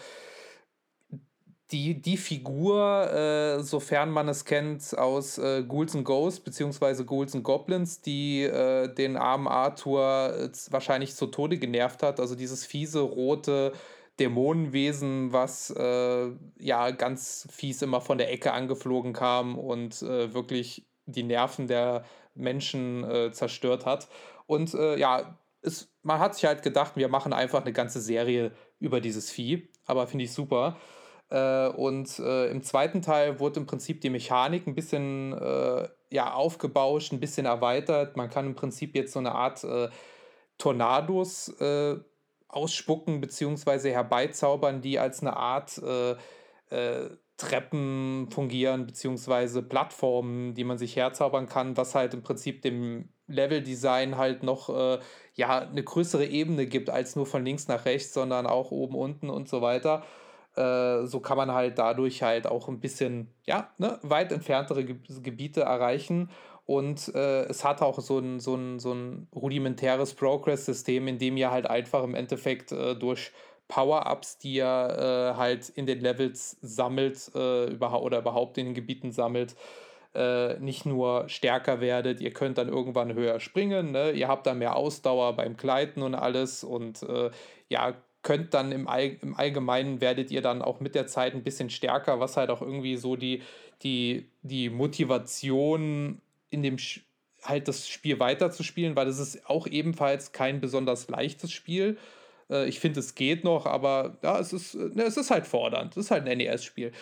[1.70, 7.04] die, die Figur, äh, sofern man es kennt, aus äh, Ghouls and Ghosts bzw.
[7.04, 8.48] Ghouls and Goblins, die
[8.96, 12.20] den armen Arthur wahrscheinlich zu Tode genervt hat.
[12.20, 13.72] Also dieses fiese, rote
[14.20, 20.86] Dämonenwesen, was äh, ja ganz fies immer von der Ecke angeflogen kam und äh, wirklich
[21.06, 24.08] die Nerven der Menschen zerstört hat.
[24.46, 29.00] Und ja, es, man hat sich halt gedacht, wir machen einfach eine ganze Serie über
[29.00, 29.68] dieses Vieh.
[29.84, 30.76] Aber finde ich super.
[31.30, 36.34] Äh, und äh, im zweiten Teil wurde im Prinzip die Mechanik ein bisschen äh, ja,
[36.34, 38.16] aufgebauscht, ein bisschen erweitert.
[38.16, 39.88] Man kann im Prinzip jetzt so eine Art äh,
[40.58, 41.96] Tornados äh,
[42.52, 43.90] ausspucken bzw.
[43.90, 46.14] herbeizaubern, die als eine Art äh,
[47.42, 54.16] Treppen fungieren, beziehungsweise Plattformen, die man sich herzaubern kann, was halt im Prinzip dem Leveldesign
[54.16, 55.00] halt noch äh,
[55.34, 59.28] ja, eine größere Ebene gibt als nur von links nach rechts, sondern auch oben, unten
[59.28, 60.04] und so weiter.
[60.54, 64.96] Äh, so kann man halt dadurch halt auch ein bisschen, ja, ne, weit entferntere Ge
[65.22, 66.30] Gebiete erreichen.
[66.64, 71.36] Und äh, es hat auch so ein, so ein, so ein rudimentäres Progress-System, in dem
[71.36, 73.32] ihr halt einfach im Endeffekt äh, durch
[73.68, 78.74] Power-Ups, die ihr äh, halt in den Levels sammelt äh, über, oder überhaupt in den
[78.74, 79.56] Gebieten sammelt,
[80.14, 84.12] äh, nicht nur stärker werdet, ihr könnt dann irgendwann höher springen, ne?
[84.12, 87.30] ihr habt dann mehr Ausdauer beim Gleiten und alles und äh,
[87.70, 91.42] ja, könnt dann im, All, im Allgemeinen werdet ihr dann auch mit der Zeit ein
[91.42, 93.42] bisschen stärker, was halt auch irgendwie so die,
[93.82, 96.20] die, die Motivation
[96.52, 96.76] in dem
[97.42, 101.98] halt das Spiel weiterzuspielen, weil das ist auch ebenfalls kein besonders leichtes Spiel.
[102.50, 105.96] Äh, ich finde, es geht noch, aber ja, es ist, ne, es ist halt fordernd.
[105.96, 106.92] Es ist halt ein NES-Spiel.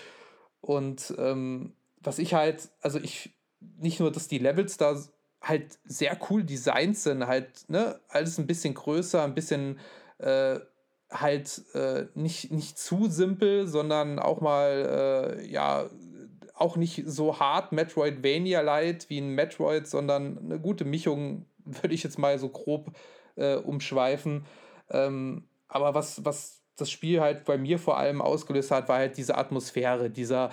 [0.60, 3.30] Und ähm, was ich halt, also ich,
[3.78, 4.96] nicht nur, dass die Levels da
[5.42, 9.78] halt sehr cool designt sind, halt, ne, alles ein bisschen größer, ein bisschen
[10.18, 10.60] äh,
[11.10, 15.90] halt äh, nicht, nicht zu simpel, sondern auch mal, äh, ja,
[16.60, 22.18] auch nicht so hart Metroidvania-Light wie ein Metroid, sondern eine gute Mischung, würde ich jetzt
[22.18, 22.92] mal so grob
[23.36, 24.44] äh, umschweifen.
[24.90, 29.16] Ähm, aber was, was das Spiel halt bei mir vor allem ausgelöst hat, war halt
[29.16, 30.50] diese Atmosphäre, dieser,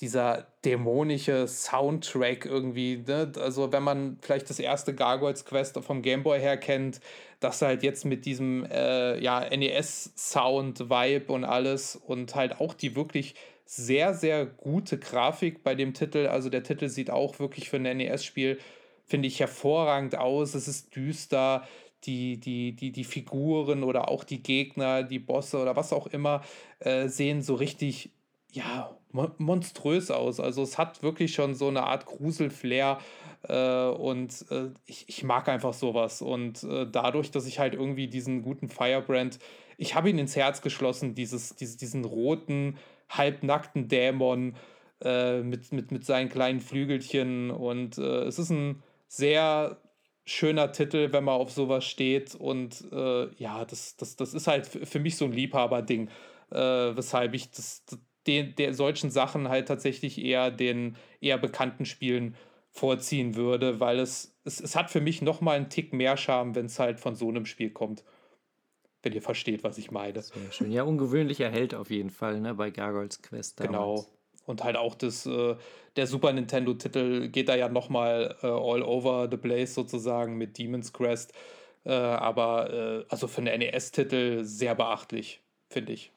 [0.00, 3.02] dieser dämonische Soundtrack irgendwie.
[3.06, 3.32] Ne?
[3.38, 7.00] Also, wenn man vielleicht das erste Gargoyles Quest vom Gameboy her kennt,
[7.40, 13.34] dass halt jetzt mit diesem äh, ja, NES-Sound-Vibe und alles und halt auch die wirklich
[13.70, 16.26] sehr, sehr gute Grafik bei dem Titel.
[16.26, 18.58] Also, der Titel sieht auch wirklich für ein NES-Spiel,
[19.06, 20.54] finde ich, hervorragend aus.
[20.54, 21.66] Es ist düster.
[22.04, 26.42] Die, die, die, die Figuren oder auch die Gegner, die Bosse oder was auch immer,
[26.78, 28.10] äh, sehen so richtig,
[28.52, 30.40] ja, monströs aus.
[30.40, 32.98] Also es hat wirklich schon so eine Art Gruselflair
[33.42, 36.22] äh, und äh, ich, ich mag einfach sowas.
[36.22, 39.38] Und äh, dadurch, dass ich halt irgendwie diesen guten Firebrand,
[39.80, 42.76] ich habe ihn ins Herz geschlossen, dieses, dieses, diesen roten,
[43.08, 44.54] halbnackten Dämon
[45.02, 47.50] äh, mit, mit, mit seinen kleinen Flügelchen.
[47.50, 49.80] Und äh, es ist ein sehr
[50.26, 52.34] schöner Titel, wenn man auf sowas steht.
[52.34, 56.10] Und äh, ja, das, das, das ist halt für mich so ein Liebhaberding,
[56.50, 57.82] äh, weshalb ich das,
[58.26, 62.36] den, der solchen Sachen halt tatsächlich eher den eher bekannten Spielen
[62.68, 66.54] vorziehen würde, weil es, es, es hat für mich noch mal einen Tick mehr Charme,
[66.54, 68.04] wenn es halt von so einem Spiel kommt.
[69.02, 70.20] Wenn ihr versteht, was ich meine.
[70.20, 70.70] Sehr schön.
[70.70, 73.60] Ja, ungewöhnlicher Held auf jeden Fall, ne, bei Gargoyles Quest.
[73.60, 73.72] Damals.
[73.72, 74.06] Genau.
[74.46, 75.56] Und halt auch das, äh,
[75.96, 80.92] der Super Nintendo-Titel geht da ja nochmal äh, all over the place sozusagen mit Demon's
[80.92, 81.32] Crest.
[81.84, 86.12] Äh, aber äh, also für einen NES-Titel sehr beachtlich, finde ich.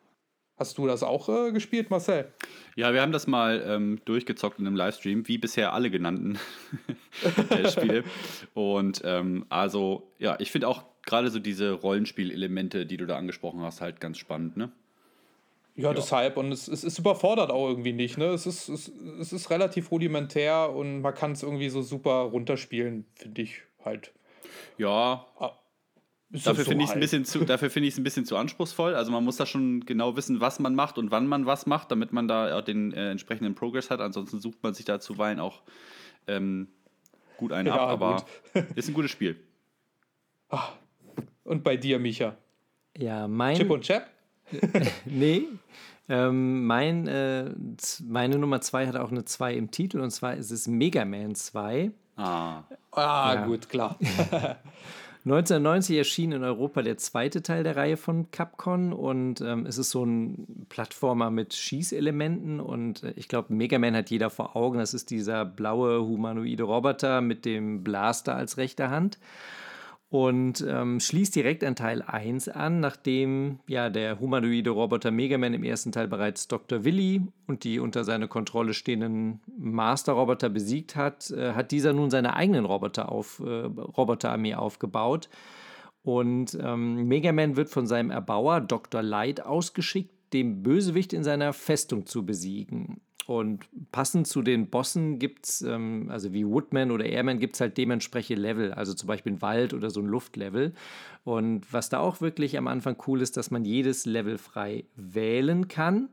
[0.57, 2.31] Hast du das auch äh, gespielt, Marcel?
[2.75, 6.37] Ja, wir haben das mal ähm, durchgezockt in einem Livestream, wie bisher alle genannten
[7.69, 8.03] Spiele.
[8.53, 13.61] Und ähm, also, ja, ich finde auch gerade so diese Rollenspielelemente, die du da angesprochen
[13.61, 14.71] hast, halt ganz spannend, ne?
[15.75, 16.37] Ja, ja, deshalb.
[16.37, 18.17] Und es, es, es überfordert auch irgendwie nicht.
[18.17, 18.25] Ne?
[18.25, 23.05] Es, ist, es, es ist relativ rudimentär und man kann es irgendwie so super runterspielen,
[23.15, 24.11] finde ich halt.
[24.77, 25.25] Ja.
[25.39, 25.53] Ah,
[26.29, 28.37] dafür so finde ich es ein bisschen zu, dafür finde ich es ein bisschen zu
[28.37, 28.93] anspruchsvoll.
[28.93, 31.89] Also man muss da schon genau wissen, was man macht und wann man was macht,
[31.89, 33.99] damit man da den äh, entsprechenden Progress hat.
[33.99, 35.63] Ansonsten sucht man sich da zuweilen auch
[36.27, 36.67] ähm,
[37.37, 37.89] gut einen ja, ab.
[37.89, 38.25] Aber
[38.75, 39.39] ist ein gutes Spiel.
[40.49, 40.73] Ach.
[41.43, 42.35] Und bei dir, Micha?
[42.97, 43.55] Ja, mein.
[43.55, 44.07] Chip und Chap?
[45.05, 45.45] nee.
[46.09, 47.51] Ähm, mein, äh,
[48.05, 51.33] meine Nummer 2 hat auch eine 2 im Titel und zwar ist es Mega Man
[51.33, 51.91] 2.
[52.17, 53.45] Ah, ah ja.
[53.45, 53.97] gut, klar.
[55.25, 59.91] 1990 erschien in Europa der zweite Teil der Reihe von Capcom und ähm, es ist
[59.91, 64.79] so ein Plattformer mit Schießelementen und äh, ich glaube, Mega Man hat jeder vor Augen.
[64.79, 69.17] Das ist dieser blaue humanoide Roboter mit dem Blaster als rechte Hand
[70.13, 75.55] und ähm, schließt direkt an Teil 1 an, nachdem ja der humanoide Roboter Mega Man
[75.55, 76.83] im ersten Teil bereits Dr.
[76.85, 82.35] Willy und die unter seiner Kontrolle stehenden Master-Roboter besiegt hat, äh, hat dieser nun seine
[82.35, 85.29] eigenen Roboter auf, äh, Roboterarmee aufgebaut.
[86.03, 89.01] Und ähm, Mega Man wird von seinem Erbauer Dr.
[89.01, 93.01] Light ausgeschickt, dem Bösewicht in seiner Festung zu besiegen.
[93.25, 97.61] Und passend zu den Bossen gibt es, ähm, also wie Woodman oder Airman, gibt es
[97.61, 100.73] halt dementsprechend Level, also zum Beispiel ein Wald oder so ein Luftlevel.
[101.23, 105.67] Und was da auch wirklich am Anfang cool ist, dass man jedes Level frei wählen
[105.67, 106.09] kann.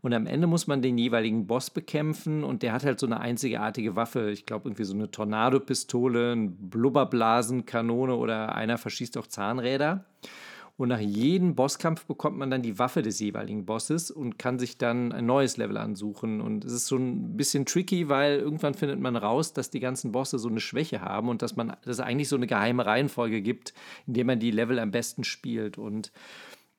[0.00, 3.20] Und am Ende muss man den jeweiligen Boss bekämpfen und der hat halt so eine
[3.20, 4.30] einzigartige Waffe.
[4.30, 10.04] Ich glaube, irgendwie so eine Tornadopistole, eine Blubberblasenkanone oder einer verschießt auch Zahnräder.
[10.76, 14.76] Und nach jedem Bosskampf bekommt man dann die Waffe des jeweiligen Bosses und kann sich
[14.76, 16.40] dann ein neues Level ansuchen.
[16.40, 20.10] Und es ist so ein bisschen tricky, weil irgendwann findet man raus, dass die ganzen
[20.10, 23.40] Bosse so eine Schwäche haben und dass man, dass es eigentlich so eine geheime Reihenfolge
[23.40, 23.72] gibt,
[24.08, 25.78] in der man die Level am besten spielt.
[25.78, 26.10] Und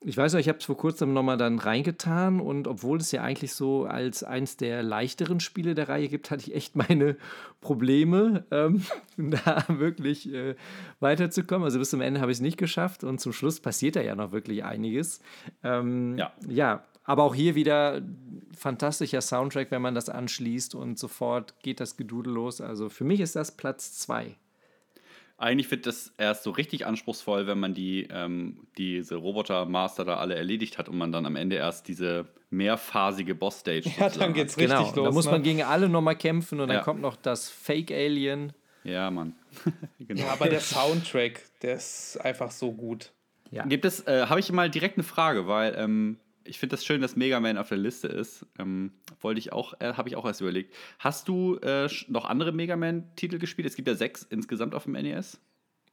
[0.07, 3.23] ich weiß noch, ich habe es vor kurzem nochmal dann reingetan und obwohl es ja
[3.23, 7.17] eigentlich so als eins der leichteren Spiele der Reihe gibt, hatte ich echt meine
[7.59, 8.83] Probleme, ähm,
[9.17, 10.55] da wirklich äh,
[10.99, 11.65] weiterzukommen.
[11.65, 14.15] Also bis zum Ende habe ich es nicht geschafft und zum Schluss passiert da ja
[14.15, 15.21] noch wirklich einiges.
[15.63, 16.31] Ähm, ja.
[16.47, 18.03] ja, aber auch hier wieder
[18.55, 22.61] fantastischer Soundtrack, wenn man das anschließt und sofort geht das Gedudel los.
[22.61, 24.35] Also für mich ist das Platz zwei.
[25.37, 30.35] Eigentlich wird das erst so richtig anspruchsvoll, wenn man die, ähm, diese Roboter-Master da alle
[30.35, 34.77] erledigt hat und man dann am Ende erst diese mehrphasige Boss-Stage Ja, dann geht's richtig
[34.77, 35.05] genau, los.
[35.05, 35.31] Da muss ne?
[35.31, 36.75] man gegen alle nochmal kämpfen und ja.
[36.75, 38.53] dann kommt noch das Fake-Alien.
[38.85, 39.35] Ja, Mann.
[39.99, 40.21] genau.
[40.21, 43.11] Ja, aber der Soundtrack, der ist einfach so gut.
[43.51, 43.65] Ja.
[43.65, 47.01] Gibt es, äh, habe ich mal direkt eine Frage, weil ähm, ich finde das schön,
[47.01, 48.45] dass Mega Man auf der Liste ist.
[48.59, 50.73] Ähm, wollte ich auch, äh, habe ich auch erst überlegt.
[50.99, 53.67] Hast du äh, noch andere Mega Man-Titel gespielt?
[53.67, 55.39] Es gibt ja sechs insgesamt auf dem NES.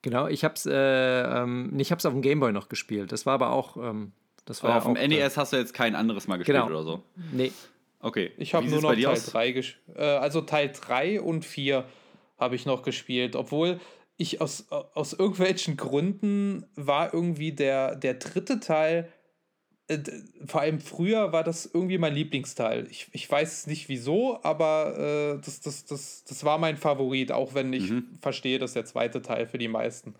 [0.02, 3.12] Genau, ich habe es äh, ähm, ich hab's auf dem Gameboy noch gespielt.
[3.12, 3.76] Das war aber auch.
[3.76, 4.12] Ähm,
[4.44, 6.66] das war aber auf dem NES hast du jetzt kein anderes Mal gespielt genau.
[6.66, 7.02] oder so?
[7.32, 7.52] Nee.
[8.00, 8.32] Okay.
[8.36, 9.96] Ich habe nur noch Teil 3 gespielt.
[9.96, 11.84] Äh, also Teil 3 und 4
[12.36, 13.78] habe ich noch gespielt, obwohl
[14.16, 19.21] ich aus, aus irgendwelchen Gründen war irgendwie der, der dritte Teil äh,
[20.46, 22.86] vor allem früher war das irgendwie mein Lieblingsteil.
[22.90, 27.54] Ich, ich weiß nicht wieso, aber äh, das, das, das, das war mein Favorit, auch
[27.54, 28.06] wenn ich mhm.
[28.20, 30.14] verstehe, dass der zweite Teil für die meisten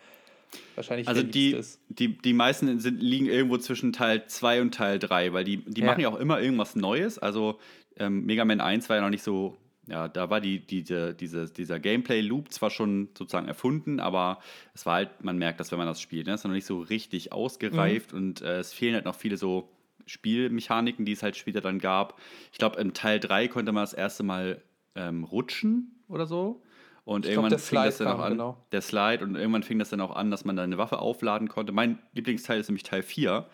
[0.75, 1.81] wahrscheinlich also die, ist.
[1.89, 5.81] Die, die meisten sind, liegen irgendwo zwischen Teil 2 und Teil 3, weil die, die
[5.81, 5.87] ja.
[5.87, 7.19] machen ja auch immer irgendwas Neues.
[7.19, 7.59] Also
[7.97, 9.57] ähm, Mega Man 1 war ja noch nicht so
[9.93, 14.39] ja, da war die, die, diese, dieser Gameplay-Loop zwar schon sozusagen erfunden, aber
[14.73, 16.33] es war halt, man merkt das, wenn man das spielt, ne?
[16.33, 18.19] es ist noch nicht so richtig ausgereift mhm.
[18.19, 19.69] und äh, es fehlen halt noch viele so
[20.07, 22.19] Spielmechaniken, die es halt später dann gab.
[22.53, 24.63] Ich glaube, im Teil 3 konnte man das erste Mal
[24.95, 26.63] ähm, rutschen oder so.
[27.05, 28.57] Und ich irgendwann glaub, fing das dann auch an, genau.
[28.73, 31.49] der Slide, und irgendwann fing das dann auch an, dass man da eine Waffe aufladen
[31.49, 31.73] konnte.
[31.73, 33.47] Mein Lieblingsteil ist nämlich Teil 4,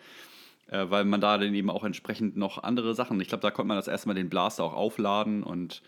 [0.67, 3.67] äh, weil man da dann eben auch entsprechend noch andere Sachen, ich glaube, da konnte
[3.67, 5.81] man das erstmal den Blaster auch aufladen und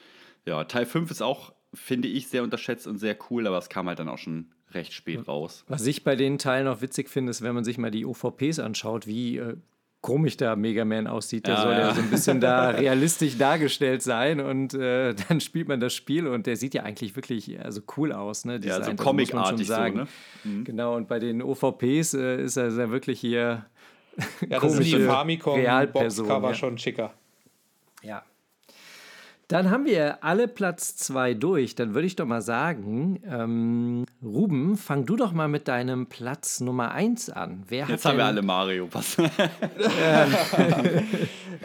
[0.46, 3.88] ja, Teil 5 ist auch, finde ich, sehr unterschätzt und sehr cool, aber es kam
[3.88, 5.66] halt dann auch schon recht spät raus.
[5.68, 8.60] Was ich bei den Teilen auch witzig finde, ist, wenn man sich mal die OVPs
[8.60, 9.58] anschaut, wie äh,
[10.02, 11.48] komisch da Mega Man aussieht.
[11.48, 11.80] Der ja, soll ja.
[11.80, 11.94] ja.
[11.94, 16.48] so ein bisschen da realistisch dargestellt sein und äh, dann spielt man das Spiel und
[16.48, 18.46] der sieht ja eigentlich wirklich also cool aus.
[18.46, 18.60] Ne?
[18.64, 20.08] Ja, so comicartig so, ne?
[20.44, 20.64] Mhm.
[20.64, 23.66] Genau, und bei den OVPs äh, ist er ja wirklich hier
[24.50, 26.54] ja, das sind die Famicom-Boxcover ja.
[26.54, 27.14] schon schicker.
[28.04, 28.24] Ja,
[29.52, 31.76] dann haben wir alle Platz zwei durch.
[31.76, 36.62] Dann würde ich doch mal sagen, ähm, Ruben, fang du doch mal mit deinem Platz
[36.62, 37.66] Nummer eins an.
[37.68, 38.88] Wer Jetzt haben wir alle Mario.
[38.94, 39.18] Was?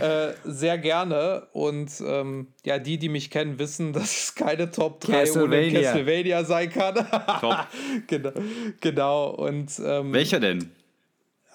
[0.01, 1.47] äh, sehr gerne.
[1.53, 6.43] Und ähm, ja, die, die mich kennen, wissen, dass es keine Top 3 ohne Castlevania
[6.43, 6.95] sein kann.
[7.41, 7.69] Top.
[8.09, 8.33] genau,
[8.81, 9.29] genau.
[9.31, 10.73] Und, ähm, Welcher denn?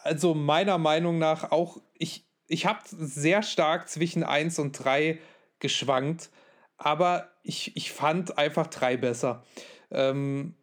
[0.03, 5.20] Also meiner Meinung nach auch, ich, ich habe sehr stark zwischen 1 und 3
[5.62, 6.30] geschwankt,
[6.78, 9.44] aber ich, ich fand einfach drei besser.
[9.92, 10.56] Ähm,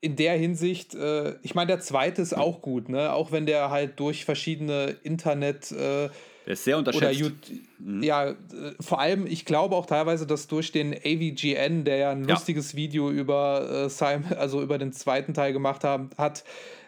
[0.00, 3.12] in der Hinsicht, äh, ich meine, der zweite ist auch gut, ne?
[3.12, 5.70] Auch wenn der halt durch verschiedene Internet.
[5.72, 6.08] Äh,
[6.46, 7.52] der ist sehr unterschätzt.
[7.78, 8.02] Mhm.
[8.02, 8.36] Ja, äh,
[8.80, 12.34] vor allem, ich glaube auch teilweise, dass durch den AVGN, der ja ein ja.
[12.34, 16.44] lustiges Video über äh, Simon, also über den zweiten Teil gemacht haben, hat,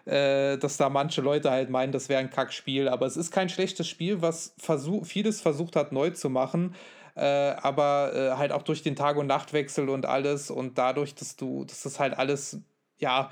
[0.06, 2.88] äh, dass da manche Leute halt meinen, das wäre ein Kackspiel.
[2.88, 6.74] Aber es ist kein schlechtes Spiel, was versuch, vieles versucht hat, neu zu machen
[7.14, 11.36] äh, aber äh, halt auch durch den Tag- und Nachtwechsel und alles und dadurch, dass
[11.36, 12.58] du, dass das halt alles,
[12.98, 13.30] ja,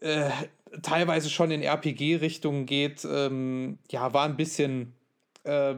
[0.00, 0.30] äh,
[0.82, 4.94] teilweise schon in RPG-Richtungen geht, ähm, ja, war ein bisschen
[5.44, 5.74] äh,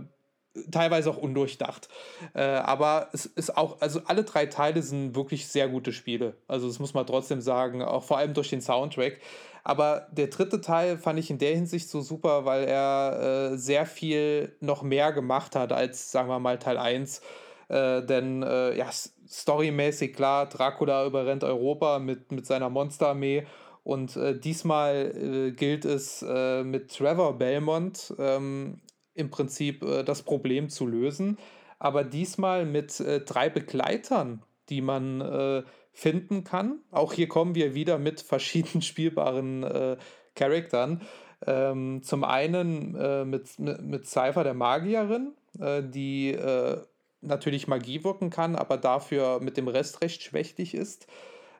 [0.70, 1.88] teilweise auch undurchdacht.
[2.34, 6.36] Äh, aber es ist auch, also alle drei Teile sind wirklich sehr gute Spiele.
[6.46, 9.20] Also das muss man trotzdem sagen, auch vor allem durch den Soundtrack.
[9.64, 13.86] Aber der dritte Teil fand ich in der Hinsicht so super, weil er äh, sehr
[13.86, 17.22] viel noch mehr gemacht hat als, sagen wir mal, Teil 1.
[17.68, 18.90] Äh, denn äh, ja,
[19.26, 23.46] storymäßig klar, Dracula überrennt Europa mit, mit seiner Monsterarmee.
[23.82, 28.80] Und äh, diesmal äh, gilt es äh, mit Trevor Belmont ähm,
[29.14, 31.38] im Prinzip das Problem zu lösen.
[31.78, 35.64] Aber diesmal mit drei Begleitern, die man
[35.94, 36.80] finden kann.
[36.90, 39.96] Auch hier kommen wir wieder mit verschiedenen spielbaren äh,
[40.34, 41.00] Charaktern.
[41.46, 46.80] Ähm, zum einen äh, mit, mit, Cypher der Magierin, äh, die äh,
[47.20, 51.06] natürlich Magie wirken kann, aber dafür mit dem Rest recht schwächlich ist.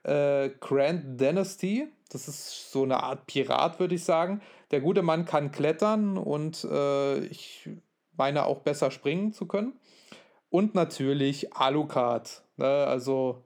[0.02, 4.43] Äh, Grand Dynasty, das ist so eine Art Pirat, würde ich sagen.
[4.70, 7.69] Der gute Mann kann klettern und äh, ich
[8.16, 9.78] meine auch besser springen zu können.
[10.51, 12.43] Und natürlich Alucard.
[12.56, 12.66] Ne?
[12.66, 13.44] Also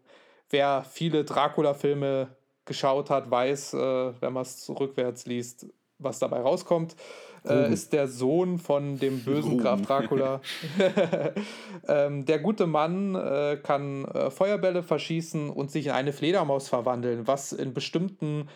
[0.51, 2.29] wer viele Dracula-Filme
[2.65, 5.67] geschaut hat, weiß, äh, wenn man es rückwärts liest,
[5.99, 6.97] was dabei rauskommt.
[7.45, 9.59] Äh, ist der Sohn von dem bösen.
[9.59, 10.41] Graf Dracula.
[11.89, 17.27] ähm, der gute Mann äh, kann äh, Feuerbälle verschießen und sich in eine Fledermaus verwandeln,
[17.27, 18.49] was in bestimmten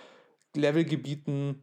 [0.54, 1.62] Levelgebieten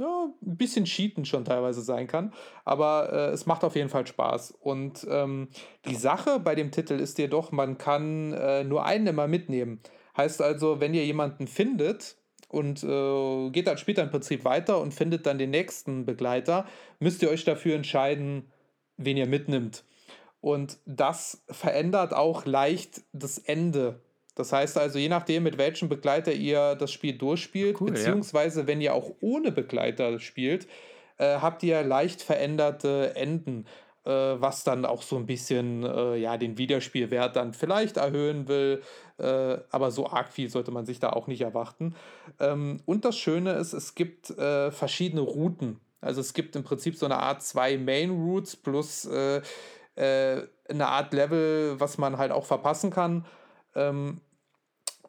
[0.00, 2.32] ja, ein bisschen cheaten schon teilweise sein kann.
[2.64, 4.52] Aber äh, es macht auf jeden Fall Spaß.
[4.60, 5.48] Und ähm,
[5.86, 9.80] die Sache bei dem Titel ist jedoch, man kann äh, nur einen immer mitnehmen.
[10.16, 12.16] Heißt also, wenn ihr jemanden findet
[12.48, 16.66] und äh, geht dann später im Prinzip weiter und findet dann den nächsten Begleiter,
[16.98, 18.50] müsst ihr euch dafür entscheiden,
[18.96, 19.84] wen ihr mitnimmt.
[20.40, 24.00] Und das verändert auch leicht das Ende
[24.40, 28.66] das heißt also, je nachdem, mit welchem Begleiter ihr das Spiel durchspielt, cool, beziehungsweise ja.
[28.66, 30.66] wenn ihr auch ohne Begleiter spielt,
[31.18, 33.66] äh, habt ihr leicht veränderte Enden,
[34.06, 38.82] äh, was dann auch so ein bisschen äh, ja, den Wiederspielwert dann vielleicht erhöhen will.
[39.18, 41.94] Äh, aber so arg viel sollte man sich da auch nicht erwarten.
[42.38, 45.80] Ähm, und das Schöne ist, es gibt äh, verschiedene Routen.
[46.00, 49.42] Also es gibt im Prinzip so eine Art zwei Main Routes plus äh,
[49.96, 53.26] eine Art Level, was man halt auch verpassen kann.
[53.74, 54.22] Ähm,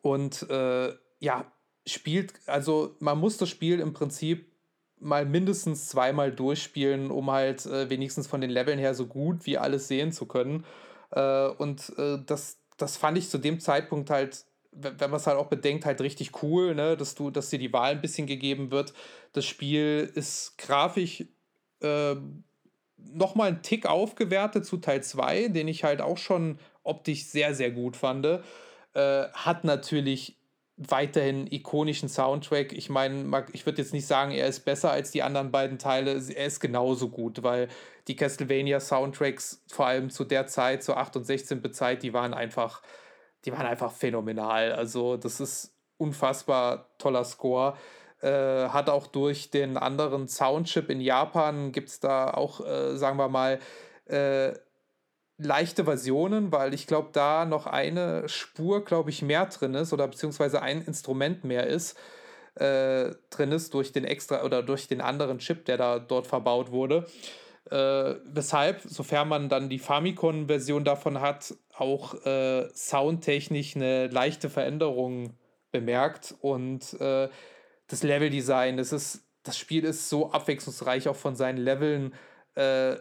[0.02, 1.52] und äh, ja,
[1.88, 4.52] spielt, also man muss das Spiel im Prinzip
[5.00, 9.58] mal mindestens zweimal durchspielen, um halt äh, wenigstens von den Leveln her so gut wie
[9.58, 10.66] alles sehen zu können.
[11.12, 15.38] Äh, und äh, das, das fand ich zu dem Zeitpunkt halt, wenn man es halt
[15.38, 16.96] auch bedenkt, halt richtig cool, ne?
[16.96, 18.94] dass du, dass dir die Wahl ein bisschen gegeben wird.
[19.34, 21.26] Das Spiel ist grafisch
[21.82, 22.16] äh,
[22.98, 27.72] nochmal einen Tick aufgewertet zu Teil 2, den ich halt auch schon optisch sehr, sehr
[27.72, 28.26] gut fand.
[28.94, 30.38] Äh, hat natürlich
[30.78, 32.74] weiterhin ikonischen Soundtrack.
[32.74, 36.12] Ich meine, ich würde jetzt nicht sagen, er ist besser als die anderen beiden Teile.
[36.14, 37.68] Er ist genauso gut, weil
[38.08, 42.82] die Castlevania-Soundtracks, vor allem zu der Zeit, zur 8 und 16 Bezeit, die waren einfach,
[43.46, 44.72] die waren einfach phänomenal.
[44.72, 47.76] Also, das ist unfassbar toller Score.
[48.22, 53.18] Äh, hat auch durch den anderen Soundchip in Japan gibt es da auch, äh, sagen
[53.18, 53.60] wir mal,
[54.06, 54.54] äh,
[55.42, 60.08] leichte Versionen, weil ich glaube, da noch eine Spur, glaube ich, mehr drin ist oder
[60.08, 61.98] beziehungsweise ein Instrument mehr ist,
[62.56, 66.72] äh, drin ist durch den extra oder durch den anderen Chip, der da dort verbaut
[66.72, 67.06] wurde.
[67.70, 75.38] Äh, weshalb, sofern man dann die Famicom-Version davon hat, auch äh, soundtechnisch eine leichte Veränderung
[75.72, 77.30] bemerkt und äh,
[77.88, 82.14] das Leveldesign, das ist, das Spiel ist so abwechslungsreich auch von seinen Leveln.
[82.56, 82.98] Äh,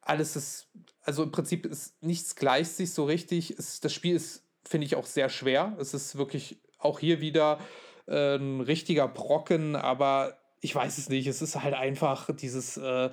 [0.00, 0.68] alles ist
[1.02, 3.50] also im Prinzip ist nichts gleicht sich so richtig.
[3.58, 5.76] Es, das Spiel ist, finde ich, auch sehr schwer.
[5.80, 7.58] Es ist wirklich auch hier wieder
[8.06, 11.26] äh, ein richtiger Brocken, aber ich weiß es nicht.
[11.26, 13.10] Es ist halt einfach dieses, äh,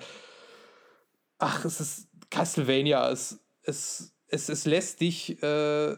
[1.39, 3.09] ach, es ist Castlevania.
[3.09, 5.97] Es, es, es, es lässt dich äh, äh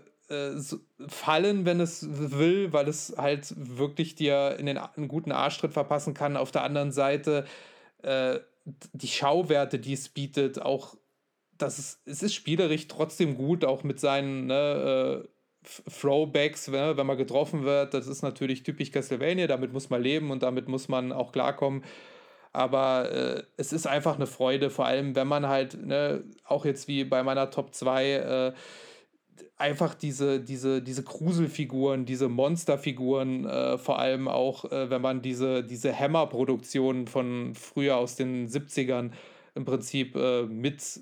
[1.08, 6.14] fallen, wenn es will, weil es halt wirklich dir in den einen guten Arschtritt verpassen
[6.14, 6.38] kann.
[6.38, 7.46] Auf der anderen Seite
[8.02, 8.40] äh,
[8.94, 10.96] die Schauwerte, die es bietet, auch
[11.62, 17.06] das ist, es ist spielerisch trotzdem gut, auch mit seinen ne, äh, Throwbacks, ne, wenn
[17.06, 17.94] man getroffen wird.
[17.94, 21.84] Das ist natürlich typisch Castlevania, damit muss man leben und damit muss man auch klarkommen.
[22.54, 26.88] Aber äh, es ist einfach eine Freude, vor allem wenn man halt, ne, auch jetzt
[26.88, 28.54] wie bei meiner Top 2, äh,
[29.58, 35.64] einfach diese, diese, diese Gruselfiguren, diese Monsterfiguren, äh, vor allem auch, äh, wenn man diese,
[35.64, 39.12] diese Hammer-Produktionen von früher aus den 70ern
[39.56, 41.02] im Prinzip äh, mit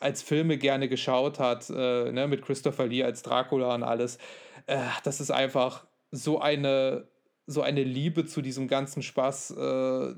[0.00, 4.18] als Filme gerne geschaut hat, äh, ne, mit Christopher Lee als Dracula und alles,
[4.66, 7.08] äh, das ist einfach so eine,
[7.46, 9.52] so eine Liebe zu diesem ganzen Spaß.
[9.52, 10.14] Äh,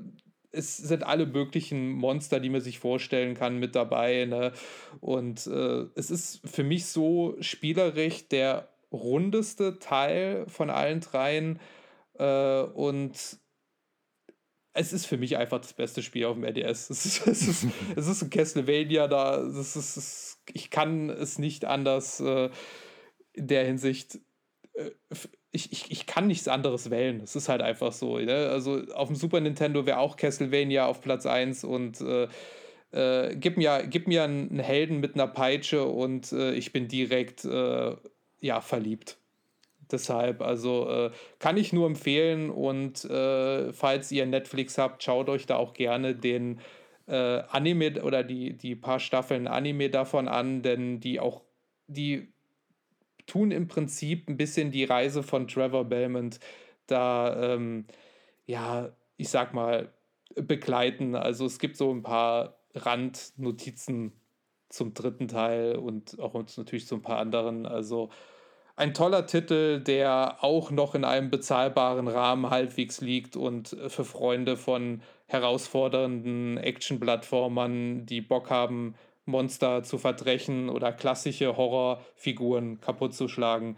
[0.53, 4.25] es sind alle möglichen Monster, die man sich vorstellen kann, mit dabei.
[4.25, 4.51] Ne?
[4.99, 11.59] Und äh, es ist für mich so spielerisch der rundeste Teil von allen dreien.
[12.19, 13.39] Äh, und
[14.73, 16.89] es ist für mich einfach das beste Spiel auf dem RDS.
[16.89, 19.37] Es ist, es ist, es ist ein Castlevania da.
[19.41, 22.49] Es ist, es, ich kann es nicht anders äh,
[23.33, 24.19] in der Hinsicht.
[24.73, 24.91] Äh,
[25.51, 27.19] ich, ich, ich kann nichts anderes wählen.
[27.21, 28.17] Es ist halt einfach so.
[28.17, 28.49] Ne?
[28.49, 32.27] Also auf dem Super Nintendo wäre auch Castlevania auf Platz 1 und äh,
[32.91, 37.43] äh, gib, mir, gib mir einen Helden mit einer Peitsche und äh, ich bin direkt
[37.43, 39.17] ja, verliebt.
[39.91, 45.45] Deshalb, also äh, kann ich nur empfehlen und äh, falls ihr Netflix habt, schaut euch
[45.45, 46.59] da auch gerne den
[47.07, 51.41] äh, Anime oder die, die paar Staffeln Anime davon an, denn die auch,
[51.87, 52.33] die
[53.27, 56.39] tun im Prinzip ein bisschen die Reise von Trevor Belmont
[56.87, 57.85] da, ähm,
[58.45, 59.93] ja, ich sag mal,
[60.35, 61.15] begleiten.
[61.15, 64.13] Also es gibt so ein paar Randnotizen
[64.69, 67.65] zum dritten Teil und auch uns natürlich zu ein paar anderen.
[67.65, 68.09] Also
[68.81, 74.57] ein toller Titel, der auch noch in einem bezahlbaren Rahmen halbwegs liegt und für Freunde
[74.57, 78.95] von herausfordernden Action-Plattformern, die Bock haben,
[79.25, 83.77] Monster zu verdrechen oder klassische Horrorfiguren kaputt zu schlagen.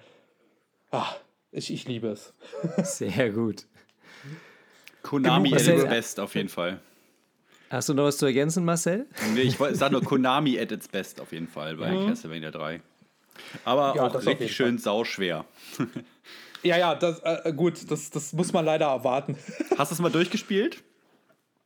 [0.89, 1.13] Ah,
[1.51, 2.33] ich, ich liebe es.
[2.97, 3.65] Sehr gut.
[5.01, 6.79] Konami at its best auf jeden Fall.
[7.69, 9.05] Hast du noch was zu ergänzen, Marcel?
[9.33, 12.07] Nee, ich sage nur Konami at its best auf jeden Fall bei mhm.
[12.07, 12.81] Castlevania 3.
[13.65, 15.45] Aber ja, auch richtig schön sauschwer.
[16.63, 19.37] ja, ja, das, äh, gut, das, das muss man leider erwarten.
[19.77, 20.83] Hast du es mal durchgespielt?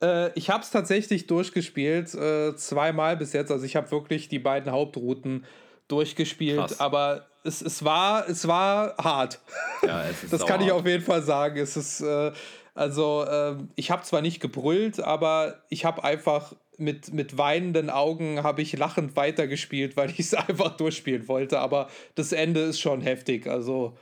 [0.02, 3.52] Äh, ich habe es tatsächlich durchgespielt, äh, zweimal bis jetzt.
[3.52, 5.46] Also ich habe wirklich die beiden Hauptrouten
[5.88, 6.80] durchgespielt, Krass.
[6.80, 9.40] aber es, es, war, es war hart.
[9.84, 11.58] Ja, es ist das kann ich auf jeden Fall sagen.
[11.58, 12.32] Es ist, äh,
[12.76, 18.44] also ähm, ich habe zwar nicht gebrüllt, aber ich habe einfach mit, mit weinenden Augen
[18.44, 21.60] habe ich lachend weitergespielt, weil ich es einfach durchspielen wollte.
[21.60, 23.48] Aber das Ende ist schon heftig.
[23.48, 23.98] Also,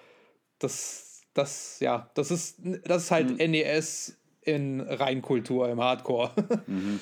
[0.59, 3.51] das, das, ja, das ist, das ist halt mhm.
[3.51, 6.31] NES in Reinkultur im Hardcore.
[6.67, 6.99] Mhm.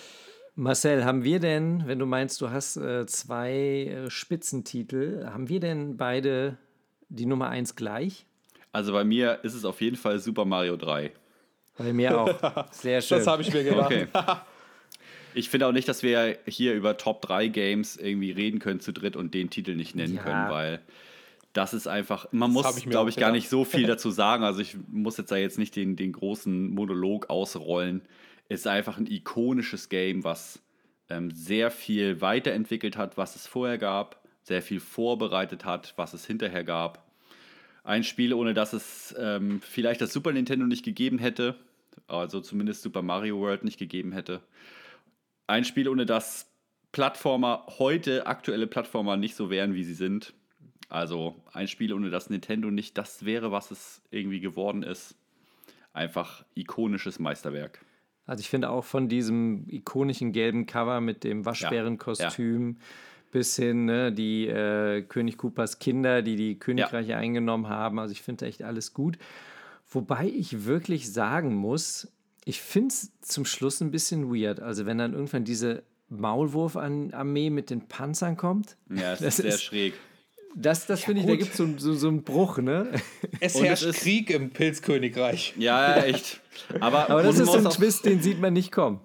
[0.55, 5.59] Marcel, haben wir denn, wenn du meinst, du hast äh, zwei äh, Spitzentitel, haben wir
[5.59, 6.59] denn beide
[7.09, 8.27] die Nummer 1 gleich?
[8.71, 11.11] Also bei mir ist es auf jeden Fall Super Mario 3.
[11.77, 12.67] Bei mir auch.
[12.71, 13.17] Sehr schön.
[13.17, 13.91] Das habe ich mir gedacht.
[13.91, 14.07] Okay.
[15.33, 18.91] Ich finde auch nicht, dass wir hier über Top 3 Games irgendwie reden können zu
[18.91, 20.23] dritt und den Titel nicht nennen ja.
[20.23, 20.81] können, weil
[21.53, 24.43] das ist einfach, man das muss, glaube ich, gar nicht so viel dazu sagen.
[24.43, 28.01] Also ich muss jetzt da jetzt nicht den, den großen Monolog ausrollen.
[28.49, 30.59] Es ist einfach ein ikonisches Game, was
[31.09, 36.25] ähm, sehr viel weiterentwickelt hat, was es vorher gab, sehr viel vorbereitet hat, was es
[36.25, 37.03] hinterher gab.
[37.83, 41.55] Ein Spiel, ohne dass es ähm, vielleicht das Super Nintendo nicht gegeben hätte.
[42.07, 44.41] Also zumindest Super Mario World nicht gegeben hätte.
[45.47, 46.49] Ein Spiel, ohne dass
[46.91, 50.33] Plattformer heute, aktuelle Plattformer, nicht so wären, wie sie sind.
[50.89, 55.15] Also ein Spiel, ohne das Nintendo nicht das wäre, was es irgendwie geworden ist.
[55.91, 57.83] Einfach ikonisches Meisterwerk.
[58.25, 62.85] Also ich finde auch von diesem ikonischen gelben Cover mit dem Waschbärenkostüm ja, ja.
[63.31, 67.17] bis hin ne, die äh, König Coopers Kinder, die die Königreiche ja.
[67.17, 67.99] eingenommen haben.
[67.99, 69.17] Also ich finde echt alles gut.
[69.89, 72.07] Wobei ich wirklich sagen muss,
[72.45, 74.59] ich finde es zum Schluss ein bisschen weird.
[74.59, 78.77] Also wenn dann irgendwann diese Maulwurf-Armee mit den Panzern kommt.
[78.89, 79.93] Ja, das, das ist sehr schräg.
[80.55, 82.91] Das, das ja, finde ich, da gibt es so, so, so, einen Bruch, ne?
[83.39, 85.55] Es herrscht es Krieg im Pilzkönigreich.
[85.57, 86.41] Ja, echt.
[86.79, 88.99] Aber, Aber das ist so ein Twist, den sieht man nicht kommen.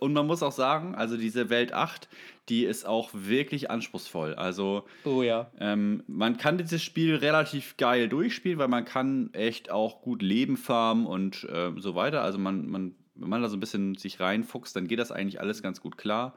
[0.00, 2.08] Und man muss auch sagen, also diese Welt 8,
[2.48, 4.34] die ist auch wirklich anspruchsvoll.
[4.34, 5.50] Also, oh ja.
[5.58, 10.56] Ähm, man kann dieses Spiel relativ geil durchspielen, weil man kann echt auch gut Leben
[10.56, 12.22] farmen und äh, so weiter.
[12.22, 15.40] Also man, man, wenn man da so ein bisschen sich reinfuchst, dann geht das eigentlich
[15.40, 16.34] alles ganz gut klar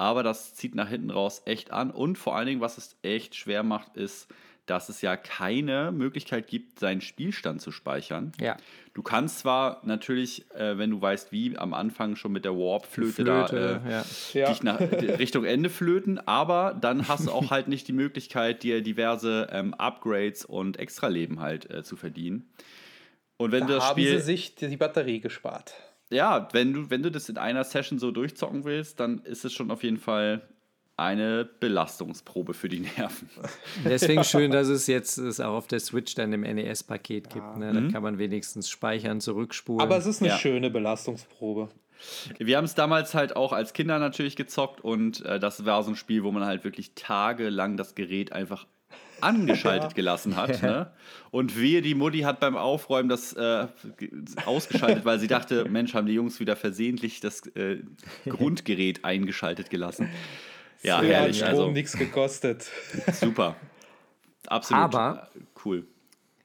[0.00, 1.90] aber das zieht nach hinten raus echt an.
[1.90, 4.28] Und vor allen Dingen, was es echt schwer macht, ist,
[4.66, 8.32] dass es ja keine Möglichkeit gibt, seinen Spielstand zu speichern.
[8.40, 8.56] Ja.
[8.94, 13.24] Du kannst zwar natürlich, äh, wenn du weißt, wie, am Anfang schon mit der Warp-Flöte
[13.24, 13.80] da äh,
[14.32, 14.48] ja.
[14.48, 14.80] dich nach
[15.18, 19.74] Richtung Ende flöten, aber dann hast du auch halt nicht die Möglichkeit, dir diverse ähm,
[19.74, 22.50] Upgrades und Extraleben halt äh, zu verdienen.
[23.36, 25.74] Und wenn da du das haben Spiel, sie sich die Batterie gespart
[26.10, 29.52] ja, wenn du, wenn du das in einer Session so durchzocken willst, dann ist es
[29.52, 30.42] schon auf jeden Fall
[31.00, 33.30] eine Belastungsprobe für die Nerven.
[33.84, 37.56] Deswegen schön, dass es jetzt es auch auf der Switch dann im NES-Paket gibt.
[37.56, 37.72] Ne?
[37.72, 37.92] Da mhm.
[37.92, 39.80] kann man wenigstens speichern, zurückspulen.
[39.80, 40.38] Aber es ist eine ja.
[40.38, 41.70] schöne Belastungsprobe.
[42.38, 45.90] Wir haben es damals halt auch als Kinder natürlich gezockt und äh, das war so
[45.90, 48.66] ein Spiel, wo man halt wirklich tagelang das Gerät einfach
[49.20, 50.62] angeschaltet gelassen hat.
[50.62, 50.90] Ne?
[51.30, 53.66] Und wehe, die Mutti hat beim Aufräumen das äh,
[54.46, 57.78] ausgeschaltet, weil sie dachte, Mensch, haben die Jungs wieder versehentlich das äh,
[58.26, 60.08] Grundgerät eingeschaltet gelassen.
[60.82, 61.42] Ja, Früher herrlich.
[61.42, 62.70] Hat Strom also nichts gekostet.
[63.12, 63.56] Super.
[64.46, 65.30] Absolut Aber,
[65.64, 65.86] cool.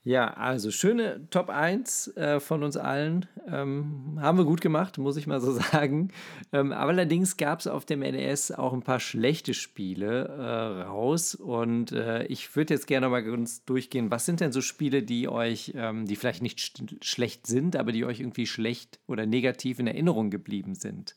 [0.06, 3.26] Ja, also schöne Top 1 äh, von uns allen.
[3.48, 6.12] Ähm, haben wir gut gemacht, muss ich mal so sagen.
[6.54, 11.34] Ähm, aber allerdings gab es auf dem NES auch ein paar schlechte Spiele äh, raus.
[11.34, 14.12] Und äh, ich würde jetzt gerne mal ganz durchgehen.
[14.12, 17.92] Was sind denn so Spiele, die euch, ähm, die vielleicht nicht sch schlecht sind, aber
[17.92, 21.16] die euch irgendwie schlecht oder negativ in Erinnerung geblieben sind?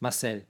[0.00, 0.44] Marcel.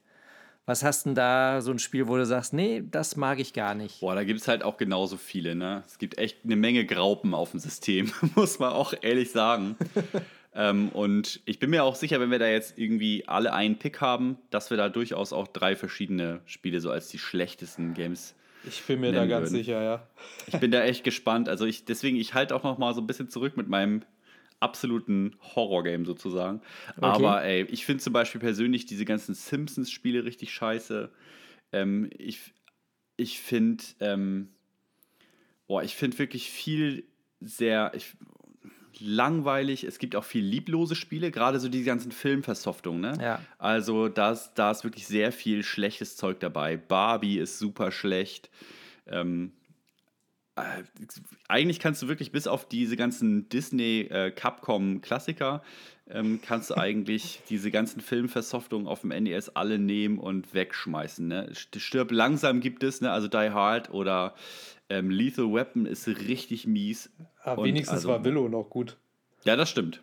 [0.66, 3.74] Was hast denn da so ein Spiel, wo du sagst, nee, das mag ich gar
[3.74, 4.00] nicht?
[4.00, 5.82] Boah, da gibt es halt auch genauso viele, ne?
[5.86, 9.76] Es gibt echt eine Menge Graupen auf dem System, muss man auch ehrlich sagen.
[10.54, 14.00] ähm, und ich bin mir auch sicher, wenn wir da jetzt irgendwie alle einen Pick
[14.00, 18.34] haben, dass wir da durchaus auch drei verschiedene Spiele so als die schlechtesten Games
[18.66, 19.56] ich bin mir da ganz würden.
[19.56, 20.06] sicher, ja.
[20.46, 21.48] Ich bin da echt gespannt.
[21.48, 24.02] Also ich, deswegen, ich halte auch noch mal so ein bisschen zurück mit meinem
[24.64, 26.60] absoluten Horrorgame sozusagen.
[26.96, 27.04] Okay.
[27.04, 31.10] Aber ey, ich finde zum Beispiel persönlich diese ganzen Simpsons-Spiele richtig scheiße.
[31.72, 32.40] Ähm, ich
[33.16, 34.48] ich finde, ähm,
[35.66, 37.04] boah, ich finde wirklich viel
[37.40, 38.16] sehr ich,
[38.98, 39.84] langweilig.
[39.84, 43.00] Es gibt auch viel lieblose Spiele, gerade so die ganzen Filmversoftungen.
[43.00, 43.18] Ne?
[43.22, 43.40] Ja.
[43.58, 46.76] Also da ist, da ist wirklich sehr viel schlechtes Zeug dabei.
[46.76, 48.50] Barbie ist super schlecht.
[49.06, 49.63] Ähm, äh,
[51.48, 55.62] eigentlich kannst du wirklich bis auf diese ganzen Disney äh, Capcom Klassiker
[56.08, 61.26] ähm, kannst du eigentlich diese ganzen Filmversoftungen auf dem NES alle nehmen und wegschmeißen.
[61.26, 61.50] Ne?
[61.52, 63.10] Stirb langsam gibt es, ne?
[63.10, 64.34] also Die Hard oder
[64.88, 67.10] ähm, Lethal Weapon ist richtig mies.
[67.42, 68.96] Aber ah, wenigstens also, war Willow noch gut.
[69.44, 70.02] Ja, das stimmt.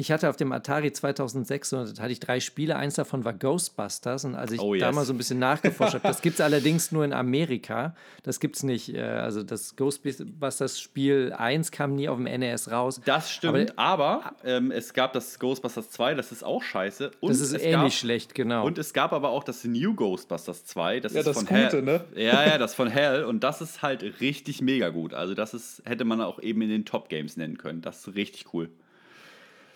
[0.00, 2.76] Ich hatte auf dem Atari 2600 hatte ich drei Spiele.
[2.76, 4.24] Eins davon war Ghostbusters.
[4.24, 4.80] Und als ich oh, yes.
[4.80, 7.96] da mal so ein bisschen nachgeforscht habe, das gibt es allerdings nur in Amerika.
[8.22, 8.94] Das gibt es nicht.
[8.94, 13.00] Äh, also das Ghostbusters Spiel 1 kam nie auf dem NES raus.
[13.04, 17.10] Das stimmt, aber, aber ähm, es gab das Ghostbusters 2, das ist auch scheiße.
[17.18, 18.64] Und das ist ähnlich gab, schlecht, genau.
[18.64, 21.00] Und es gab aber auch das New Ghostbusters 2.
[21.00, 21.82] Das ja, ist das von Gute, Hell.
[21.82, 22.04] ne?
[22.14, 23.24] Ja, ja, das von Hell.
[23.24, 25.12] Und das ist halt richtig mega gut.
[25.12, 27.82] Also das ist, hätte man auch eben in den Top Games nennen können.
[27.82, 28.70] Das ist richtig cool.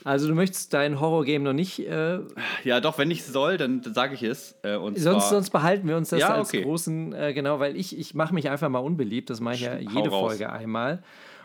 [0.05, 1.79] Also du möchtest dein Horror-Game noch nicht.
[1.87, 2.21] Äh,
[2.65, 4.57] ja, doch, wenn ich soll, dann sage ich es.
[4.63, 6.63] Äh, und sonst, sonst behalten wir uns das ja, als okay.
[6.63, 9.31] großen, äh, genau, weil ich, ich mache mich einfach mal unbeliebt.
[9.31, 11.03] Das mache ich ja jede Folge einmal.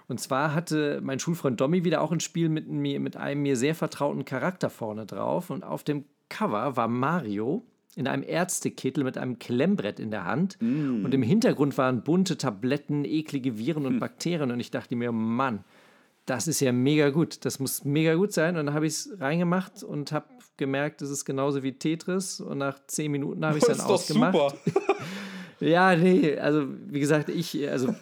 [0.08, 3.58] Und zwar hatte mein Schulfreund Domi wieder auch ein Spiel mit, mir, mit einem mir
[3.58, 5.50] sehr vertrauten Charakter vorne drauf.
[5.50, 7.66] Und auf dem Cover war Mario
[7.96, 10.58] in einem Ärztekittel mit einem Klemmbrett in der Hand.
[10.62, 11.04] Mm.
[11.04, 14.00] Und im Hintergrund waren bunte Tabletten, eklige Viren und hm.
[14.00, 14.52] Bakterien.
[14.52, 15.64] Und ich dachte mir, Mann,
[16.28, 17.44] das ist ja mega gut.
[17.46, 18.58] Das muss mega gut sein.
[18.58, 20.28] Und dann habe ich es reingemacht und habe
[20.58, 22.40] gemerkt, es ist genauso wie Tetris.
[22.42, 24.34] Und nach zehn Minuten habe ich es dann ausgemacht.
[24.34, 24.96] Super.
[25.62, 27.96] ja, nee, also wie gesagt, ich, also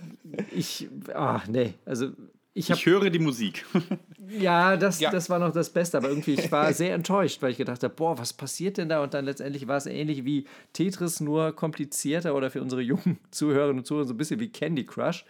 [0.53, 2.10] ich, ah, nee, also
[2.56, 3.65] ich, ich höre die Musik.
[4.30, 5.11] ja, das, ja.
[5.11, 7.93] das war noch das Beste, aber irgendwie, ich war sehr enttäuscht, weil ich gedacht habe,
[7.93, 9.03] boah, was passiert denn da?
[9.03, 13.80] Und dann letztendlich war es ähnlich wie Tetris, nur komplizierter oder für unsere jungen Zuhörerinnen
[13.80, 15.26] und Zuhörer so ein bisschen wie Candy Crush.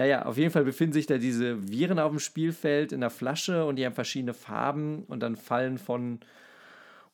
[0.00, 3.66] Naja, auf jeden Fall befinden sich da diese Viren auf dem Spielfeld in der Flasche
[3.66, 6.20] und die haben verschiedene Farben und dann fallen von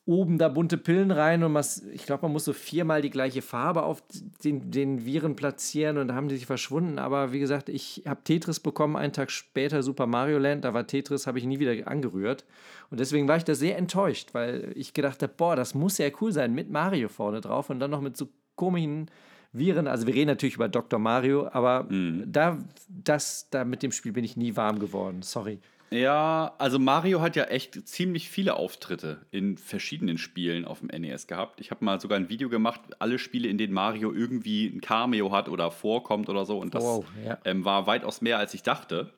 [0.05, 3.41] oben da bunte Pillen rein und man, ich glaube, man muss so viermal die gleiche
[3.41, 4.01] Farbe auf
[4.41, 6.97] den, den Viren platzieren und da haben die sich verschwunden.
[6.97, 10.87] Aber wie gesagt, ich habe Tetris bekommen, einen Tag später Super Mario Land, da war
[10.87, 12.45] Tetris, habe ich nie wieder angerührt.
[12.89, 16.07] Und deswegen war ich da sehr enttäuscht, weil ich gedacht habe, boah, das muss ja
[16.21, 19.11] cool sein mit Mario vorne drauf und dann noch mit so komischen
[19.53, 19.87] Viren.
[19.87, 20.99] Also wir reden natürlich über Dr.
[20.99, 22.23] Mario, aber mhm.
[22.27, 25.21] da, das, da mit dem Spiel bin ich nie warm geworden.
[25.21, 25.59] Sorry.
[25.89, 31.27] Ja, also Mario hat ja echt ziemlich viele Auftritte in verschiedenen Spielen auf dem NES
[31.27, 31.61] gehabt.
[31.61, 35.31] Ich habe mal sogar ein Video gemacht, alle Spiele, in denen Mario irgendwie ein Cameo
[35.31, 36.59] hat oder vorkommt oder so.
[36.59, 37.37] Und das wow, ja.
[37.45, 39.13] ähm, war weitaus mehr, als ich dachte.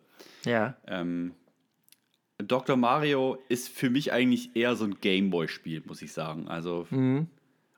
[0.45, 0.75] Ja.
[0.85, 1.33] Ähm,
[2.37, 2.77] Dr.
[2.77, 6.47] Mario ist für mich eigentlich eher so ein Gameboy-Spiel, muss ich sagen.
[6.47, 7.27] Also mhm.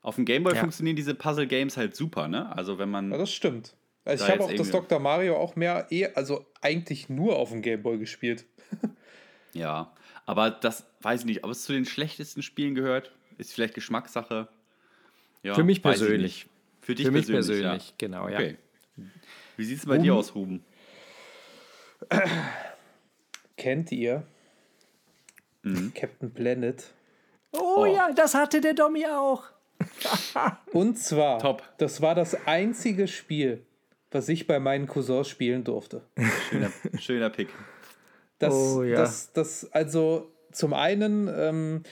[0.01, 0.59] Auf dem Gameboy ja.
[0.59, 2.55] funktionieren diese Puzzle-Games halt super, ne?
[2.55, 3.11] Also wenn man.
[3.11, 3.75] Ja, das stimmt.
[4.03, 4.99] Also ich habe auch das Dr.
[4.99, 8.45] Mario auch mehr, eh, also eigentlich nur auf dem Gameboy gespielt.
[9.53, 9.93] ja,
[10.25, 14.47] aber das weiß ich nicht, ob es zu den schlechtesten Spielen gehört, ist vielleicht Geschmackssache.
[15.43, 16.47] Ja, Für mich persönlich.
[16.81, 17.95] Für dich Für mich persönlich, persönlich ja.
[17.99, 18.39] genau, ja.
[18.39, 18.57] Okay.
[19.57, 20.03] Wie sieht es bei Ruben?
[20.03, 20.65] dir aus, Ruben?
[23.57, 24.25] Kennt ihr
[25.61, 25.93] mhm.
[25.93, 26.91] Captain Planet?
[27.51, 29.43] Oh, oh, ja, das hatte der Dommy auch.
[30.73, 31.63] Und zwar, Top.
[31.77, 33.65] das war das einzige Spiel,
[34.11, 36.01] was ich bei meinen Cousins spielen durfte.
[36.49, 37.49] Schöner, schöner Pick.
[38.39, 38.95] Das, oh, ja.
[38.95, 41.83] das, das, also zum einen, ähm,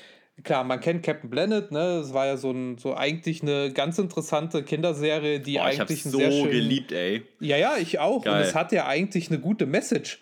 [0.43, 1.99] klar, man kennt Captain Planet, ne?
[1.99, 6.11] Es war ja so, ein, so eigentlich eine ganz interessante Kinderserie, die Boah, eigentlich ich
[6.11, 7.23] so sehr schön, geliebt, ey.
[7.39, 8.23] Ja, ja, ich auch.
[8.23, 8.33] Geil.
[8.33, 10.19] Und es hat ja eigentlich eine gute Message.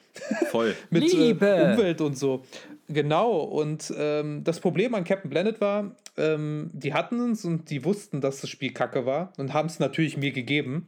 [0.52, 0.76] Voll.
[0.90, 2.44] Mit äh, Umwelt und so.
[2.88, 3.40] Genau.
[3.40, 8.22] Und ähm, das Problem an Captain Planet war, ähm, die hatten es und die wussten,
[8.22, 10.88] dass das Spiel kacke war und haben es natürlich mir gegeben.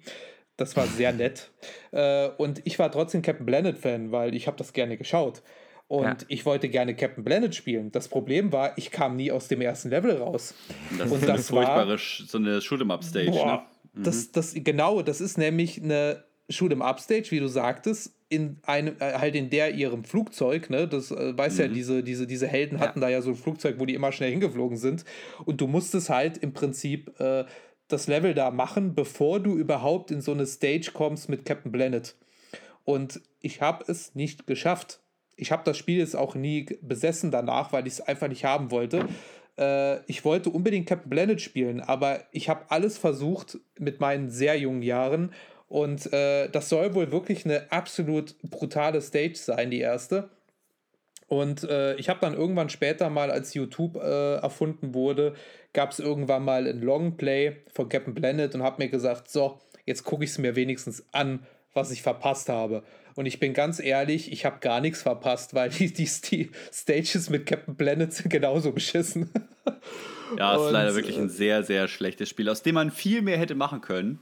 [0.55, 1.51] Das war sehr nett.
[1.91, 5.41] Äh, und ich war trotzdem Captain Planet-Fan, weil ich habe das gerne geschaut.
[5.87, 6.17] Und ja.
[6.27, 7.91] ich wollte gerne Captain Planet spielen.
[7.91, 10.53] Das Problem war, ich kam nie aus dem ersten Level raus.
[10.99, 13.61] Das und ist das eine furchtbare, war, so eine Shoot'em-up-Stage, ne?
[13.93, 14.03] Mhm.
[14.03, 19.35] Das, das, genau, das ist nämlich eine Shoot'em-up-Stage, wie du sagtest, in einem, äh, halt
[19.35, 20.87] in der ihrem Flugzeug, ne?
[20.87, 21.61] Das äh, weiß mhm.
[21.61, 23.07] ja, diese, diese, diese Helden hatten ja.
[23.07, 25.03] da ja so ein Flugzeug, wo die immer schnell hingeflogen sind.
[25.45, 27.45] Und du musstest halt im Prinzip äh,
[27.87, 32.15] das Level da machen, bevor du überhaupt in so eine Stage kommst mit Captain Planet.
[32.85, 35.01] Und ich habe es nicht geschafft.
[35.35, 38.69] Ich habe das Spiel jetzt auch nie besessen danach, weil ich es einfach nicht haben
[38.69, 39.07] wollte.
[39.57, 44.57] Äh, ich wollte unbedingt Captain Planet spielen, aber ich habe alles versucht mit meinen sehr
[44.57, 45.33] jungen Jahren.
[45.69, 50.29] Und äh, das soll wohl wirklich eine absolut brutale Stage sein, die erste.
[51.27, 55.35] Und äh, ich habe dann irgendwann später mal, als YouTube äh, erfunden wurde,
[55.73, 60.03] gab es irgendwann mal ein Longplay von Captain Planet und habe mir gesagt, so, jetzt
[60.03, 62.83] gucke ich es mir wenigstens an, was ich verpasst habe.
[63.13, 67.29] Und ich bin ganz ehrlich, ich habe gar nichts verpasst, weil die, die, die, Stages
[67.29, 69.29] mit Captain Planet sind genauso beschissen.
[70.35, 73.37] Ja, es ist leider wirklich ein sehr, sehr schlechtes Spiel, aus dem man viel mehr
[73.37, 74.19] hätte machen können.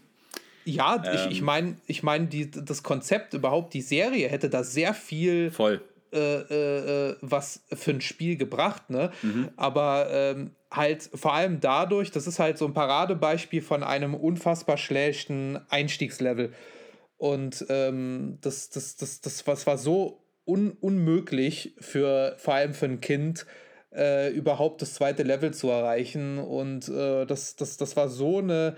[0.67, 2.29] Ja, ähm, ich, ich meine, ich mein,
[2.65, 5.81] das Konzept überhaupt, die Serie hätte da sehr viel voll.
[6.11, 9.11] Äh, äh, äh, was für ein Spiel gebracht, ne?
[9.21, 9.49] Mhm.
[9.57, 14.77] Aber ähm, halt vor allem dadurch, das ist halt so ein Paradebeispiel von einem unfassbar
[14.77, 16.53] schlechten Einstiegslevel.
[17.17, 22.85] Und ähm, das, das, das, das, das war so un unmöglich für vor allem für
[22.85, 23.45] ein Kind,
[23.93, 26.39] äh, überhaupt das zweite Level zu erreichen.
[26.39, 28.75] Und äh, das, das, das war so eine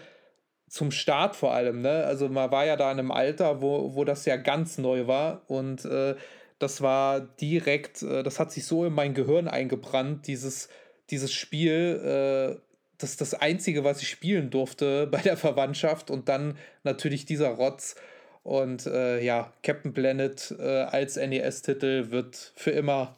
[0.70, 2.06] zum Start vor allem, ne?
[2.06, 5.42] Also man war ja da in einem Alter, wo, wo das ja ganz neu war
[5.48, 6.16] und äh,
[6.60, 10.70] das war direkt, äh, das hat sich so in mein Gehirn eingebrannt, dieses,
[11.10, 12.58] dieses Spiel.
[12.58, 12.62] Äh,
[12.98, 17.50] das ist das Einzige, was ich spielen durfte bei der Verwandtschaft und dann natürlich dieser
[17.50, 17.96] Rotz.
[18.44, 23.18] Und äh, ja, Captain Planet äh, als NES-Titel wird für immer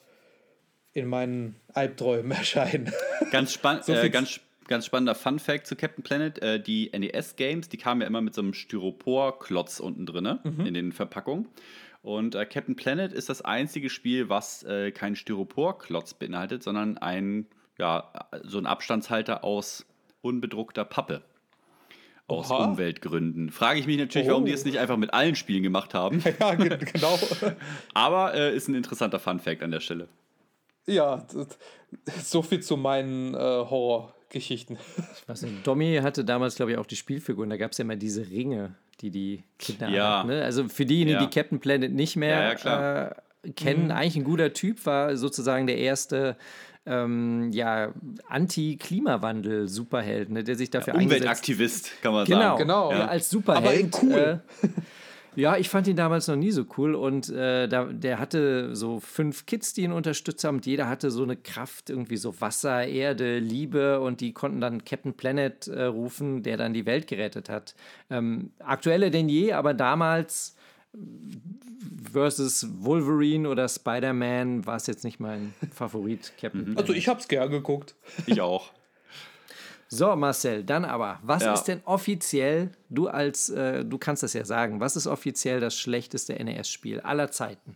[0.94, 2.94] in meinen Albträumen erscheinen.
[3.32, 4.40] Ganz, spann so äh, ganz,
[4.72, 8.42] ganz spannender Fun-Fact zu Captain Planet: äh, Die NES-Games, die kamen ja immer mit so
[8.42, 10.66] einem Styropor-Klotz unten drin ne, mhm.
[10.66, 11.48] in den Verpackungen.
[12.02, 17.46] Und äh, Captain Planet ist das einzige Spiel, was äh, keinen Styroporklotz beinhaltet, sondern ein,
[17.78, 18.12] ja,
[18.44, 19.86] so ein Abstandshalter aus
[20.22, 21.22] unbedruckter Pappe.
[22.28, 22.66] Aus Oha.
[22.66, 23.52] Umweltgründen.
[23.52, 24.32] Frage ich mich natürlich, oh.
[24.32, 26.24] warum die es nicht einfach mit allen Spielen gemacht haben.
[26.40, 27.20] Ja, genau.
[27.94, 30.08] Aber äh, ist ein interessanter Fun-Fact an der Stelle.
[30.88, 31.26] Ja,
[32.24, 33.66] so viel zu meinen äh,
[34.32, 34.78] Horrorgeschichten.
[35.22, 37.50] Ich weiß nicht, Domi hatte damals, glaube ich, auch die Spielfiguren.
[37.50, 40.20] Da gab es ja immer diese Ringe die die Kinder Ja.
[40.20, 40.28] hat.
[40.28, 40.44] Ne?
[40.44, 41.26] Also für diejenigen, Ja.
[41.26, 43.16] die Captain Planet nicht mehr Ja, ja, klar.
[43.44, 46.38] Äh, kennen, eigentlich ein guter Typ, war sozusagen der erste
[46.86, 47.94] ähm, ja,
[48.28, 52.58] Anti-Klimawandel-Superheld, ne, der sich dafür eingesetzt Umweltaktivist, kann man Genau, sagen.
[52.60, 52.92] Genau.
[52.92, 53.08] Ja, Ja.
[53.08, 53.82] als Superheld.
[53.82, 54.42] in cool.
[54.62, 54.68] Äh,
[55.36, 59.00] ja, ich fand ihn damals noch nie so cool und äh, da, der hatte so
[59.00, 62.86] fünf Kids, die ihn unterstützt haben und jeder hatte so eine Kraft, irgendwie so Wasser,
[62.86, 67.50] Erde, Liebe und die konnten dann Captain Planet äh, rufen, der dann die Welt gerettet
[67.50, 67.76] hat.
[68.10, 70.56] Ähm, aktueller denn je, aber damals
[72.12, 76.80] versus Wolverine oder Spider-Man war es jetzt nicht mein Favorit, Captain Planet.
[76.80, 77.96] Also ich hab's gern geguckt.
[78.26, 78.72] Ich auch.
[79.94, 81.54] So, Marcel, dann aber, was Ja.
[81.54, 85.78] ist denn offiziell, du als, äh, du kannst das ja sagen, was ist offiziell das
[85.78, 87.76] schlechteste NES-Spiel aller Zeiten?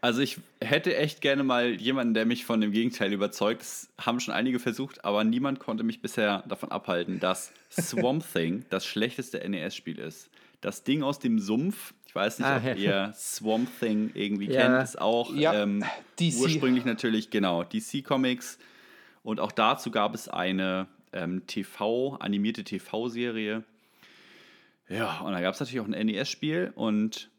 [0.00, 3.60] Also ich hätte echt gerne mal jemanden, der mich von dem Gegenteil überzeugt.
[3.60, 8.64] Das haben schon einige versucht, aber niemand konnte mich bisher davon abhalten, dass Swamp Thing
[8.70, 10.30] das schlechteste NES-Spiel ist.
[10.62, 12.74] Das Ding aus dem Sumpf, ich weiß nicht, Ah, ob ja.
[12.74, 14.66] ihr Swamp Thing irgendwie Ja.
[14.78, 15.84] kennt, ist auch Ja, ähm,
[16.18, 16.40] DC.
[16.40, 18.58] ursprünglich natürlich, genau, DC Comics.
[19.22, 23.64] Und auch dazu gab es eine ähm, TV, animierte TV-Serie.
[24.88, 27.30] Ja, und da gab es natürlich auch ein NES-Spiel und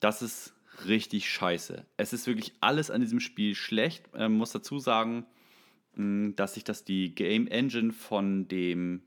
[0.00, 0.54] das ist
[0.86, 1.84] richtig scheiße.
[1.96, 4.04] Es ist wirklich alles an diesem Spiel schlecht.
[4.14, 5.26] Ähm, muss dazu sagen,
[5.96, 9.02] dass sich das die Game Engine von dem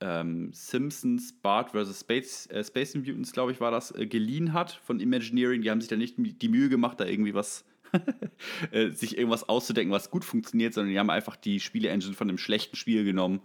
[0.00, 2.00] ähm, Simpsons Bart vs.
[2.00, 5.62] Space, äh, Space Mutants, glaube ich, war das, äh, geliehen hat von Imagineering.
[5.62, 7.64] Die haben sich da nicht die Mühe gemacht, da irgendwie was
[8.92, 12.76] sich irgendwas auszudenken, was gut funktioniert, sondern die haben einfach die Spiele-Engine von einem schlechten
[12.76, 13.40] Spiel genommen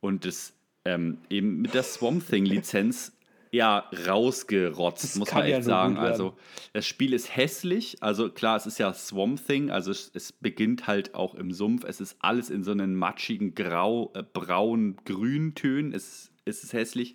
[0.00, 3.12] und das ähm, eben mit der Swamp Thing-Lizenz
[3.52, 5.96] ja rausgerotzt, Das muss man ja echt nur sagen.
[5.96, 6.36] Also
[6.72, 10.86] das Spiel ist hässlich, also klar, es ist ja Swamp Thing, also es, es beginnt
[10.86, 15.54] halt auch im Sumpf, es ist alles in so einen matschigen Grau, äh, braun, grün
[15.54, 17.14] Tönen, es, es ist hässlich,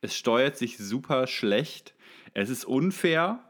[0.00, 1.94] es steuert sich super schlecht,
[2.32, 3.44] es ist unfair,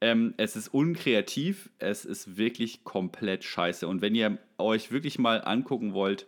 [0.00, 3.86] ähm, es ist unkreativ, es ist wirklich komplett scheiße.
[3.86, 6.26] Und wenn ihr euch wirklich mal angucken wollt,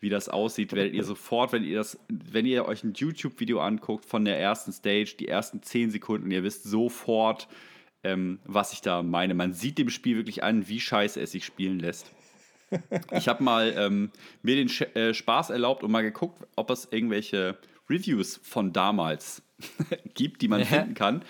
[0.00, 4.04] wie das aussieht, werdet ihr sofort, wenn ihr das, wenn ihr euch ein YouTube-Video anguckt
[4.04, 7.48] von der ersten Stage, die ersten 10 Sekunden, ihr wisst sofort,
[8.02, 9.34] ähm, was ich da meine.
[9.34, 12.12] Man sieht dem Spiel wirklich an, wie scheiße es sich spielen lässt.
[13.12, 14.10] Ich habe mal ähm,
[14.42, 17.56] mir den Sch äh, Spaß erlaubt und mal geguckt, ob es irgendwelche
[17.88, 19.42] Reviews von damals
[20.14, 20.66] gibt, die man Ja.
[20.66, 21.22] finden kann.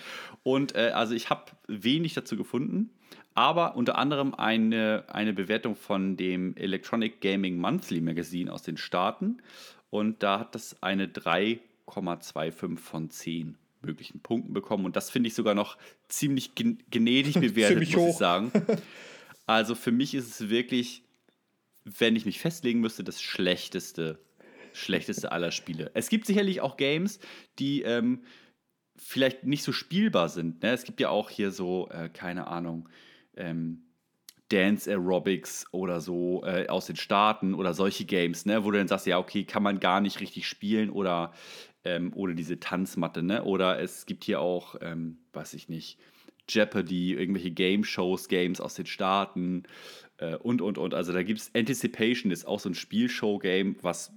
[0.47, 2.89] Und äh, also ich habe wenig dazu gefunden,
[3.33, 9.41] aber unter anderem eine, eine Bewertung von dem Electronic Gaming Monthly Magazine aus den Staaten.
[9.89, 14.85] Und da hat das eine 3,25 von 10 möglichen Punkten bekommen.
[14.85, 18.51] Und das finde ich sogar noch ziemlich gen gnädig bewertet, Ziemlich muss ich sagen.
[19.47, 21.03] Also für mich ist es wirklich,
[21.83, 24.19] wenn ich mich festlegen müsste, das schlechteste,
[24.73, 25.91] schlechteste aller Spiele.
[25.93, 27.19] Es gibt sicherlich auch Games,
[27.57, 28.23] die ähm,
[28.97, 30.63] vielleicht nicht so spielbar sind.
[30.63, 30.71] Ne?
[30.71, 32.89] Es gibt ja auch hier so, äh, keine Ahnung,
[33.35, 33.83] ähm,
[34.49, 38.87] Dance Aerobics oder so äh, aus den Staaten oder solche Games, ne, wo du dann
[38.87, 41.33] sagst, ja, okay, kann man gar nicht richtig spielen oder
[41.83, 43.43] ähm, oder diese Tanzmatte, ne?
[43.43, 45.99] Oder es gibt hier auch, ähm, weiß ich nicht,
[46.49, 49.63] Jeopardy, irgendwelche Game Shows, Games aus den Staaten
[50.17, 50.93] äh, und und und.
[50.93, 54.13] Also da gibt es Anticipation, ist auch so ein Spielshow-Game, was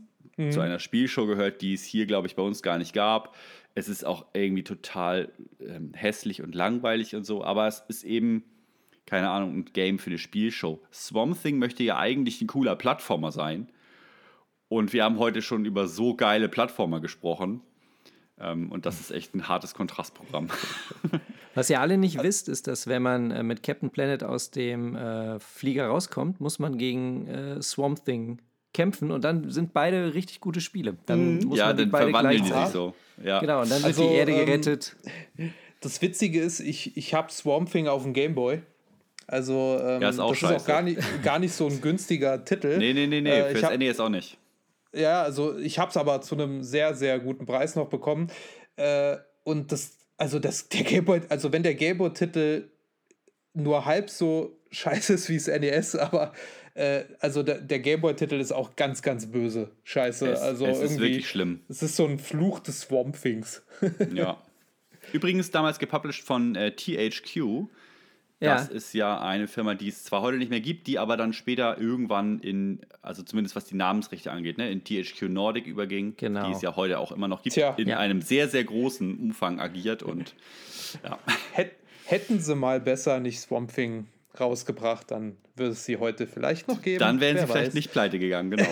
[0.50, 3.36] zu einer Spielshow gehört, die es hier, glaube ich, bei uns gar nicht gab.
[3.74, 5.30] Es ist auch irgendwie total
[5.60, 8.44] ähm, hässlich und langweilig und so, aber es ist eben,
[9.06, 10.80] keine Ahnung, ein Game für eine Spielshow.
[10.92, 13.68] Swamp Thing möchte ja eigentlich ein cooler Plattformer sein.
[14.68, 17.60] Und wir haben heute schon über so geile Plattformer gesprochen.
[18.38, 20.48] Ähm, und das ist echt ein hartes Kontrastprogramm.
[21.54, 24.94] Was ihr alle nicht wisst, ist, dass wenn man äh, mit Captain Planet aus dem
[24.96, 28.40] äh, Flieger rauskommt, muss man gegen äh, Swamp Thing
[28.72, 30.96] kämpfen und dann sind beide richtig gute Spiele.
[31.06, 31.54] Dann muss Mhm.
[31.54, 32.94] ja, man die dann beide verwandeln die gleich sich so.
[33.22, 33.40] Ja.
[33.40, 34.96] Genau, und dann Also, wird die Erde ähm, gerettet.
[35.80, 38.62] Das Witzige ist, ich, ich habe Swamp Thing auf dem Gameboy.
[39.26, 40.56] Also, ähm, Ja, ist auch das ist scheiße.
[40.62, 42.78] auch gar nicht, gar nicht so ein günstiger Titel.
[42.78, 44.36] Nee, nee, nee, nee, Äh, ich fürs hab- NES auch nicht.
[44.92, 48.28] Ja, also ich habe es aber zu einem sehr, sehr guten Preis noch bekommen.
[48.76, 52.70] Äh, und das, also das, der Gameboy, also wenn der Gameboy-Titel
[53.54, 56.32] nur halb so scheiße ist wie das NES, aber
[56.74, 60.30] äh, also der, der Gameboy-Titel ist auch ganz, ganz böse scheiße.
[60.30, 61.60] Es, also es ist irgendwie, wirklich schlimm.
[61.68, 63.62] es ist so ein Fluch des Swamp Things.
[64.14, 64.40] Ja.
[65.12, 67.66] Übrigens damals gepublished von äh, THQ.
[68.42, 68.54] Ja.
[68.54, 71.32] Das ist ja eine Firma, die es zwar heute nicht mehr gibt, die aber dann
[71.34, 76.46] später irgendwann in, also zumindest was die Namensrechte angeht, ne, in THQ Nordic überging, Genau.
[76.46, 77.74] die es ja heute auch immer noch gibt, Tja.
[77.76, 77.98] in Ja.
[77.98, 80.34] einem sehr, sehr großen Umfang agiert und
[81.04, 81.18] ja.
[81.52, 81.72] Hät,
[82.06, 84.06] hätten sie mal besser nicht Swamp Thing
[84.38, 87.00] rausgebracht, dann würde es sie heute vielleicht noch geben.
[87.00, 87.74] Dann wären sie Wer vielleicht weiß.
[87.74, 88.68] nicht pleite gegangen, genau.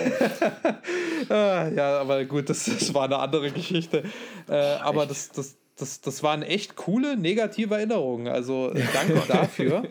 [1.28, 4.04] Ah, ja, aber gut, das, das war eine andere Geschichte.
[4.48, 8.28] Äh, aber das, das, das, das waren echt coole negative Erinnerungen.
[8.28, 9.84] Also äh, danke dafür.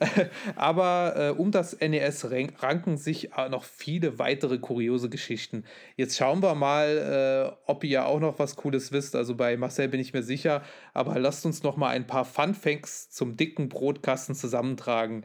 [0.56, 5.64] Aber äh, um das NES ranken sich noch viele weitere kuriose Geschichten.
[5.96, 9.14] Jetzt schauen wir mal, äh, ob ihr auch noch was Cooles wisst.
[9.14, 10.62] Also bei Marcel bin ich mir sicher.
[10.94, 15.24] Aber lasst uns noch mal ein paar Fun Facts zum dicken Brotkasten zusammentragen.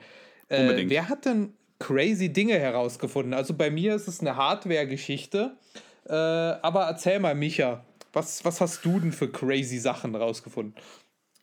[0.50, 3.34] Äh, wer hat denn crazy Dinge herausgefunden?
[3.34, 5.56] Also bei mir ist es eine Hardware-Geschichte.
[6.08, 10.76] Äh, aber erzähl mal, Micha, was, was hast du denn für crazy Sachen rausgefunden?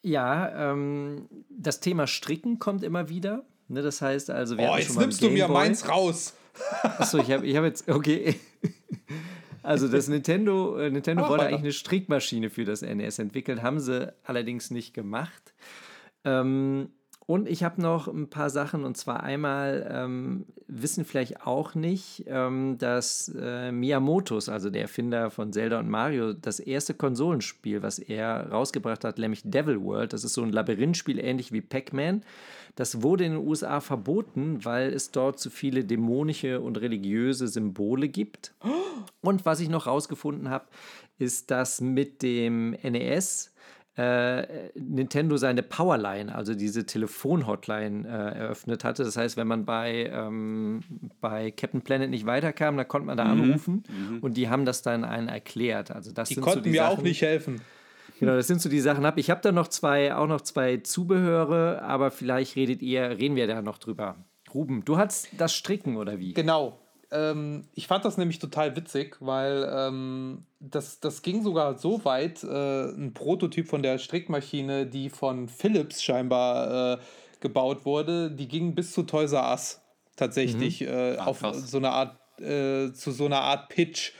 [0.02, 3.44] Ja, ähm, das Thema Stricken kommt immer wieder.
[3.68, 6.34] Ne, das heißt also, wir oh, jetzt nimmst du mir meins raus.
[6.82, 8.36] Achso, ich habe ich hab jetzt, okay.
[9.62, 14.10] Also das Nintendo, äh, Nintendo wollte eigentlich eine Strickmaschine für das NES entwickeln, haben sie
[14.24, 15.52] allerdings nicht gemacht.
[16.24, 16.90] Ähm,
[17.28, 22.24] und ich habe noch ein paar Sachen, und zwar einmal ähm, wissen vielleicht auch nicht,
[22.26, 27.98] ähm, dass äh, Miyamotos, also der Erfinder von Zelda und Mario, das erste Konsolenspiel, was
[27.98, 32.22] er rausgebracht hat, nämlich Devil World, das ist so ein Labyrinthspiel ähnlich wie Pac-Man,
[32.76, 38.08] das wurde in den USA verboten, weil es dort zu viele dämonische und religiöse Symbole
[38.08, 38.54] gibt.
[39.20, 40.64] Und was ich noch rausgefunden habe,
[41.18, 43.52] ist, dass mit dem NES
[43.98, 49.02] äh, Nintendo seine Powerline, also diese Telefon-Hotline, äh, eröffnet hatte.
[49.02, 50.80] Das heißt, wenn man bei, ähm,
[51.20, 53.42] bei Captain Planet nicht weiterkam, dann konnte man da mhm.
[53.42, 54.18] anrufen mhm.
[54.20, 55.90] und die haben das dann einen erklärt.
[55.90, 57.60] Also das die sind konnten so die mir Sachen, auch nicht helfen.
[58.20, 59.04] Genau, das sind so die Sachen.
[59.16, 63.48] Ich habe da noch zwei, auch noch zwei Zubehöre, aber vielleicht redet ihr, reden wir
[63.48, 64.16] da noch drüber.
[64.54, 66.34] Ruben, du hast das Stricken oder wie?
[66.34, 66.78] Genau,
[67.10, 72.44] ähm, ich fand das nämlich total witzig, weil ähm, das, das ging sogar so weit,
[72.44, 76.98] äh, ein Prototyp von der Strickmaschine, die von Philips scheinbar äh,
[77.40, 79.80] gebaut wurde, die ging bis zu Toys R Us
[80.16, 80.88] tatsächlich mhm.
[80.88, 84.12] äh, Ach, auf so eine Art, äh, zu so einer Art Pitch.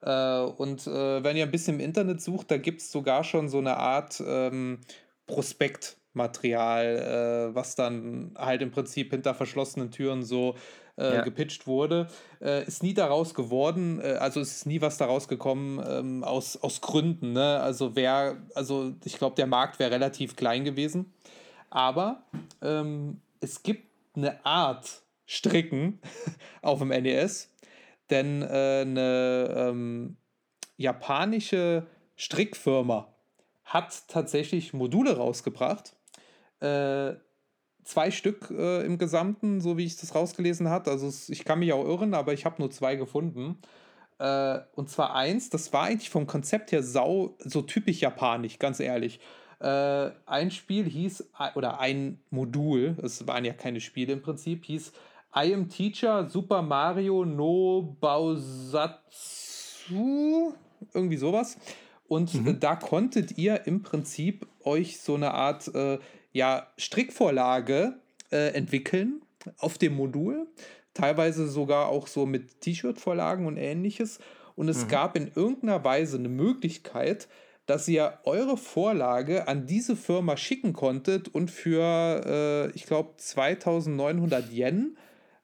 [0.00, 3.50] Äh, und äh, wenn ihr ein bisschen im Internet sucht, da gibt es sogar schon
[3.50, 4.78] so eine Art ähm,
[5.26, 10.56] Prospektmaterial, was dann halt im Prinzip hinter verschlossenen Türen so
[10.96, 11.22] äh, ja.
[11.22, 12.08] gepitcht wurde.
[12.40, 16.80] Äh, ist nie daraus geworden, äh, also ist nie was daraus gekommen ähm, aus, aus
[16.80, 17.32] Gründen.
[17.32, 17.60] Ne?
[17.60, 21.12] Also wer, also ich glaube, der Markt wäre relativ klein gewesen.
[21.70, 22.24] Aber
[22.62, 26.00] ähm, es gibt eine Art Stricken
[26.62, 27.54] auf dem NES,
[28.10, 30.16] denn äh, eine ähm,
[30.76, 31.86] japanische
[32.16, 33.14] Strickfirma
[33.64, 35.94] hat tatsächlich Module rausgebracht.
[37.90, 40.90] Äh, zwei Stück äh, im Gesamten, so wie ich das rausgelesen habe.
[40.90, 43.58] Also es, ich kann mich auch irren, aber ich habe nur zwei gefunden.
[44.18, 48.80] Äh, und zwar eins, das war eigentlich vom Konzept her sau, so typisch japanisch, ganz
[48.80, 49.20] ehrlich.
[49.60, 54.92] Äh, ein Spiel hieß, oder ein Modul, es waren ja keine Spiele im Prinzip, hieß
[55.34, 58.98] I am Teacher Super Mario no Bausatsu,
[60.92, 61.56] irgendwie sowas.
[62.08, 62.58] Und mhm.
[62.58, 65.98] da konntet ihr im Prinzip euch so eine Art äh,
[66.32, 67.94] ja, Strickvorlage
[68.30, 69.22] äh, entwickeln
[69.58, 70.46] auf dem Modul.
[70.94, 74.18] Teilweise sogar auch so mit T-Shirt-Vorlagen und ähnliches.
[74.56, 74.88] Und es mhm.
[74.88, 77.28] gab in irgendeiner Weise eine Möglichkeit,
[77.66, 84.50] dass ihr eure Vorlage an diese Firma schicken konntet und für, äh, ich glaube, 2900
[84.50, 84.96] Yen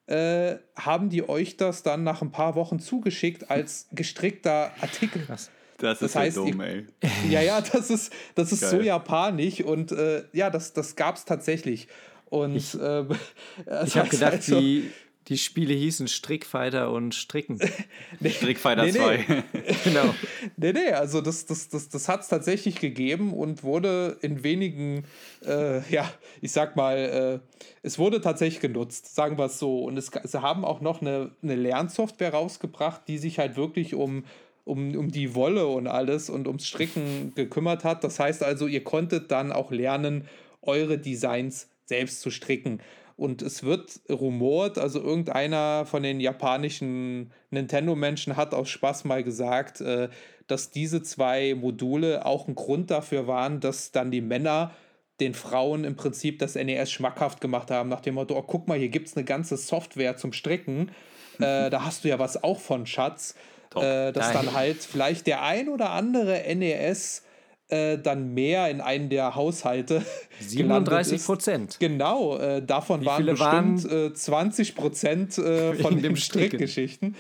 [0.07, 5.23] äh, haben die euch das dann nach ein paar Wochen zugeschickt als gestrickter Artikel.
[5.25, 5.51] Krass.
[5.79, 6.87] Das, das ist heißt, ja dumm, ey.
[7.31, 11.25] Ja, ja, das ist, das ist so japanisch und äh, ja, das, das gab es
[11.25, 11.89] tatsächlich.
[12.27, 13.05] Und ich, äh,
[13.85, 14.91] ich habe gedacht, also, die,
[15.29, 17.59] die Spiele hießen Strickfighter und Stricken.
[18.21, 19.17] nee, Strickfighter nee, 2.
[19.29, 19.43] Nee.
[19.85, 20.15] genau.
[20.57, 25.05] Nee, nee, also das, das, das, das hat es tatsächlich gegeben und wurde in wenigen,
[25.45, 29.85] äh, ja, ich sag mal, äh, es wurde tatsächlich genutzt, sagen wir es so.
[29.85, 34.25] Und es, sie haben auch noch eine, eine Lernsoftware rausgebracht, die sich halt wirklich um
[34.67, 38.03] um, um die Wolle und alles und ums Stricken gekümmert hat.
[38.03, 40.29] Das heißt also, ihr konntet dann auch lernen,
[40.61, 42.81] eure Designs selbst zu stricken.
[43.17, 49.81] Und es wird rumort, also irgendeiner von den japanischen Nintendo-Menschen hat aus Spaß mal gesagt,
[49.81, 50.09] äh,
[50.49, 54.73] dass diese zwei Module auch ein Grund dafür waren, dass dann die Männer
[55.21, 58.79] den Frauen im Prinzip das NES schmackhaft gemacht haben, nach dem Motto, oh, guck mal,
[58.79, 60.91] hier gibt es eine ganze Software zum Stricken,
[61.39, 63.35] äh, da hast du ja was auch von, Schatz.
[63.83, 67.23] Äh, dass dann halt vielleicht der ein oder andere NES
[67.69, 70.05] äh, dann mehr in einen der Haushalte
[70.41, 71.77] 37 Prozent.
[71.81, 77.17] Genau, äh, davon waren bestimmt waren 20 äh, Prozent äh, von den Strickgeschichten.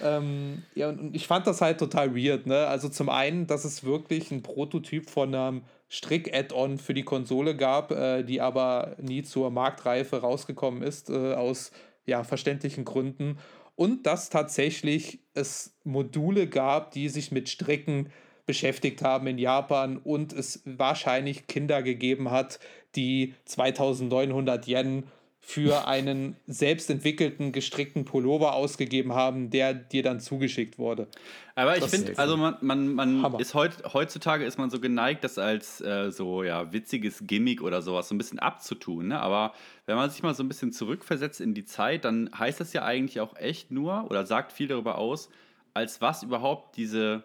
[0.00, 2.46] Ähm, ja, und ich fand das halt total weird.
[2.46, 2.68] Ne?
[2.68, 7.90] Also zum einen, dass es wirklich ein Prototyp von einem Strick-Add-on für die Konsole gab,
[7.90, 11.72] äh, die aber nie zur Marktreife rausgekommen ist, aus
[12.06, 13.38] ja, verständlichen Gründen
[13.78, 18.10] und dass tatsächlich es Module gab, die sich mit Stricken
[18.44, 22.58] beschäftigt haben in Japan und es wahrscheinlich Kinder gegeben hat,
[22.96, 25.04] die 2900 Yen
[25.48, 31.08] für einen selbstentwickelten, gestrickten Pullover ausgegeben haben, der dir dann zugeschickt wurde.
[31.54, 35.38] Aber ich finde, also man, man, man ist heut, heutzutage ist man so geneigt, das
[35.38, 39.08] als äh, so ja witziges Gimmick oder sowas so ein bisschen abzutun.
[39.08, 39.20] Ne?
[39.20, 39.54] Aber
[39.86, 42.84] wenn man sich mal so ein bisschen zurückversetzt in die Zeit, dann heißt das ja
[42.84, 45.30] eigentlich auch echt nur oder sagt viel darüber aus,
[45.72, 47.24] als was überhaupt diese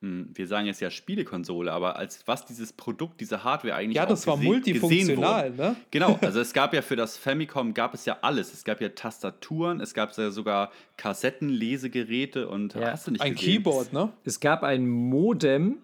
[0.00, 4.28] wir sagen jetzt ja Spielekonsole, aber als was dieses Produkt, diese Hardware eigentlich Ja, das
[4.28, 5.74] war multifunktional, ne?
[5.90, 8.54] Genau, also es gab ja für das Famicom gab es ja alles.
[8.54, 12.92] Es gab ja Tastaturen, es gab ja sogar Kassettenlesegeräte und ja.
[12.92, 13.54] hast du nicht Ein gesehen?
[13.54, 14.12] Keyboard, ne?
[14.24, 15.78] Es gab ein Modem,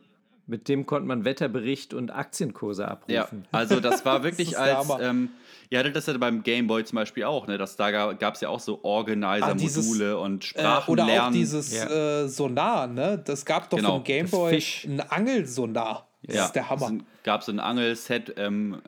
[0.46, 3.14] mit dem konnte man Wetterbericht und Aktienkurse abrufen.
[3.14, 5.30] Ja, also das war wirklich das als ähm,
[5.70, 7.58] Ihr hattet das ja beim Game Boy zum Beispiel auch, ne?
[7.58, 11.08] Das, da gab es ja auch so Organizer-Module ah, und Sprachenlernen.
[11.08, 12.24] Äh, oder auch dieses ja.
[12.24, 13.20] äh, Sonar, ne?
[13.24, 16.06] Das gab doch genau, vom Game Boy ein Angelsonar.
[16.22, 16.92] Das ja, ist der Hammer.
[16.92, 18.80] Es gab so ein Angelset, ähm,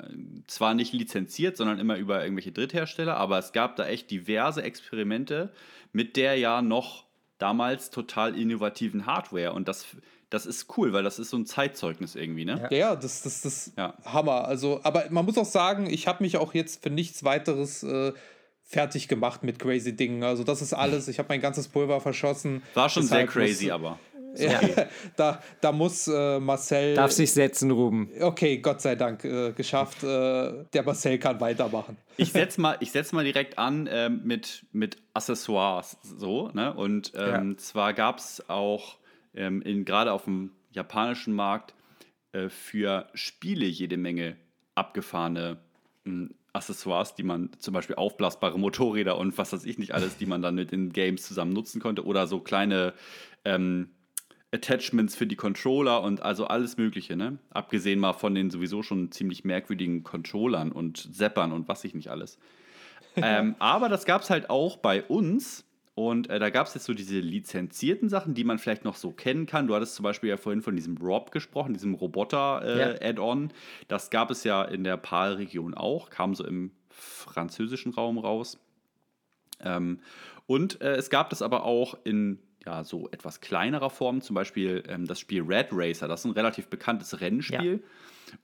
[0.47, 5.51] zwar nicht lizenziert, sondern immer über irgendwelche Dritthersteller, aber es gab da echt diverse Experimente
[5.93, 7.05] mit der ja noch
[7.39, 9.53] damals total innovativen Hardware.
[9.53, 9.87] Und das
[10.31, 12.69] das ist cool, weil das ist so ein Zeitzeugnis irgendwie, ne?
[12.71, 13.95] Ja, ja das, das, das ja.
[14.05, 14.47] Hammer.
[14.47, 18.13] Also, aber man muss auch sagen, ich habe mich auch jetzt für nichts weiteres äh,
[18.63, 20.25] fertig gemacht mit crazy Dingen.
[20.25, 21.07] Also, das ist alles.
[21.09, 22.63] Ich habe mein ganzes Pulver verschossen.
[22.75, 23.99] War schon sehr crazy, muss, aber.
[24.39, 24.61] Ja,
[25.17, 26.95] da, da muss äh, Marcel.
[26.95, 28.11] Darf sich setzen, Ruben.
[28.21, 30.03] Okay, Gott sei Dank äh, geschafft.
[30.03, 31.97] Äh, der Marcel kann weitermachen.
[32.19, 35.97] Ich setze mal, setz mal direkt an ähm, mit, mit Accessoires.
[36.03, 36.75] So, ne?
[36.75, 37.57] Und ähm, ja.
[37.57, 38.99] zwar gab es auch
[39.37, 41.75] ähm, in, gerade auf dem japanischen Markt
[42.33, 44.37] äh, für Spiele jede Menge
[44.75, 45.59] abgefahrene
[46.05, 50.17] mh, hm, Accessoires, die man zum Beispiel aufblasbare Motorräder und was weiß ich nicht alles,
[50.17, 52.95] die man dann mit den Games zusammen nutzen konnte oder so kleine
[53.45, 53.91] ähm,
[54.53, 57.39] Attachments für die Controller und also alles Mögliche, ne?
[57.51, 62.09] Abgesehen mal von den sowieso schon ziemlich merkwürdigen Controllern und Zeppern und was ich nicht
[62.09, 62.39] alles.
[63.17, 65.66] ähm, aber das gab es halt auch bei uns
[65.97, 69.13] und äh, da gab es jetzt so diese lizenzierten Sachen, die man vielleicht noch so
[69.13, 69.67] kennen kann.
[69.67, 73.45] Du hattest zum Beispiel ja vorhin von diesem Rob gesprochen, diesem Roboter-Add-on.
[73.45, 73.59] Äh, ja.
[73.89, 78.59] Das gab es ja in der PAL-Region auch, kam so im französischen Raum raus.
[79.61, 80.01] Ähm,
[80.45, 84.83] und äh, es gab das aber auch in ja, so etwas kleinerer Form, zum Beispiel
[84.89, 86.09] ähm, das Spiel Red Racer.
[86.09, 87.81] Das ist ein relativ bekanntes Rennspiel.
[87.83, 87.89] Ja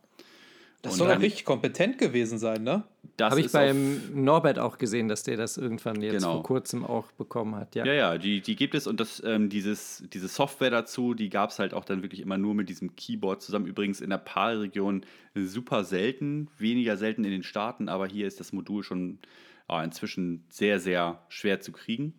[0.81, 2.83] Das und soll doch richtig kompetent gewesen sein, ne?
[3.21, 6.33] Habe ich beim Norbert auch gesehen, dass der das irgendwann jetzt genau.
[6.33, 7.75] vor kurzem auch bekommen hat.
[7.75, 11.29] Ja, ja, ja die, die gibt es und das, ähm, dieses, diese Software dazu, die
[11.29, 13.67] gab es halt auch dann wirklich immer nur mit diesem Keyboard zusammen.
[13.67, 15.05] Übrigens in der PAL-Region
[15.35, 19.19] super selten, weniger selten in den Staaten, aber hier ist das Modul schon
[19.69, 22.13] ja, inzwischen sehr, sehr schwer zu kriegen.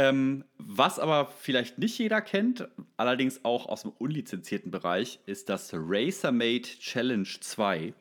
[0.00, 2.66] Ähm, was aber vielleicht nicht jeder kennt,
[2.96, 7.92] allerdings auch aus dem unlizenzierten Bereich, ist das RacerMate Challenge 2.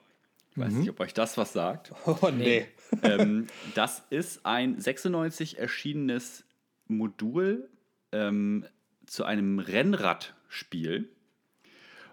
[0.51, 0.79] Ich weiß mhm.
[0.79, 1.91] nicht, ob euch das was sagt.
[2.05, 2.65] Oh, nee.
[3.03, 6.45] ähm, das ist ein 96 erschienenes
[6.87, 7.67] Modul
[8.13, 8.65] ähm,
[9.05, 11.09] zu einem Rennradspiel,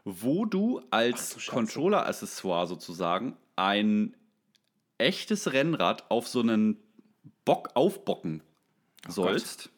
[0.05, 4.17] wo du als Controller-Accessoire sozusagen ein
[4.99, 6.83] echtes Rennrad auf so einen
[7.45, 8.43] Bock aufbocken
[9.07, 9.71] oh sollst.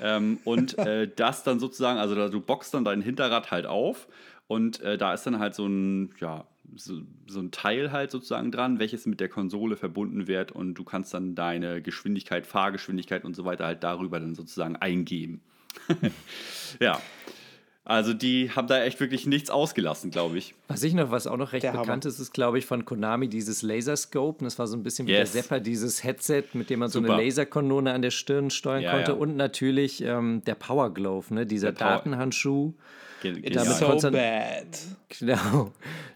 [0.00, 4.08] Ähm, und äh, das dann sozusagen, also du boxst dann dein Hinterrad halt auf
[4.46, 6.44] und äh, da ist dann halt so ein, ja,
[6.76, 10.84] so, so, ein Teil halt sozusagen dran, welches mit der Konsole verbunden wird und du
[10.84, 15.40] kannst dann deine Geschwindigkeit, Fahrgeschwindigkeit und so weiter halt darüber dann sozusagen eingeben.
[16.80, 17.00] ja.
[17.84, 20.54] Also die haben da echt wirklich nichts ausgelassen, glaube ich.
[20.68, 22.12] Was ich noch, was auch noch recht der bekannt Hammer.
[22.12, 24.44] ist, ist, glaube ich, von Konami dieses Laserscope.
[24.44, 25.32] Das war so ein bisschen wie yes.
[25.32, 27.06] der Zepper, dieses Headset, mit dem man Super.
[27.06, 29.12] so eine Laserkanone an der Stirn steuern ja, konnte.
[29.12, 29.16] Ja.
[29.16, 31.46] Und natürlich ähm, der Power Glove, ne?
[31.46, 32.68] dieser Datenhandschuh.
[32.68, 32.74] It
[33.24, 34.78] is so bad.
[35.18, 35.72] Genau.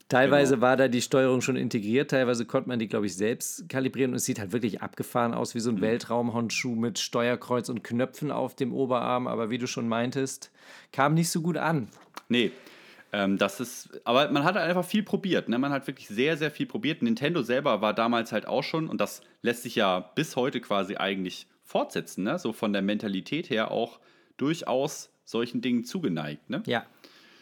[0.09, 0.67] Teilweise genau.
[0.67, 4.17] war da die Steuerung schon integriert, teilweise konnte man die, glaube ich, selbst kalibrieren und
[4.17, 5.81] es sieht halt wirklich abgefahren aus, wie so ein mhm.
[5.81, 10.51] Weltraumhandschuh mit Steuerkreuz und Knöpfen auf dem Oberarm, aber wie du schon meintest,
[10.93, 11.89] kam nicht so gut an.
[12.29, 12.53] Nee.
[13.13, 15.49] Ähm, das ist, aber man hat einfach viel probiert.
[15.49, 15.59] Ne?
[15.59, 17.01] Man hat wirklich sehr, sehr viel probiert.
[17.01, 20.97] Nintendo selber war damals halt auch schon, und das lässt sich ja bis heute quasi
[20.97, 22.39] eigentlich fortsetzen, ne?
[22.39, 24.01] so von der Mentalität her auch
[24.37, 26.51] durchaus solchen Dingen zugeneigt.
[26.51, 26.63] Ne?
[26.67, 26.85] Ja.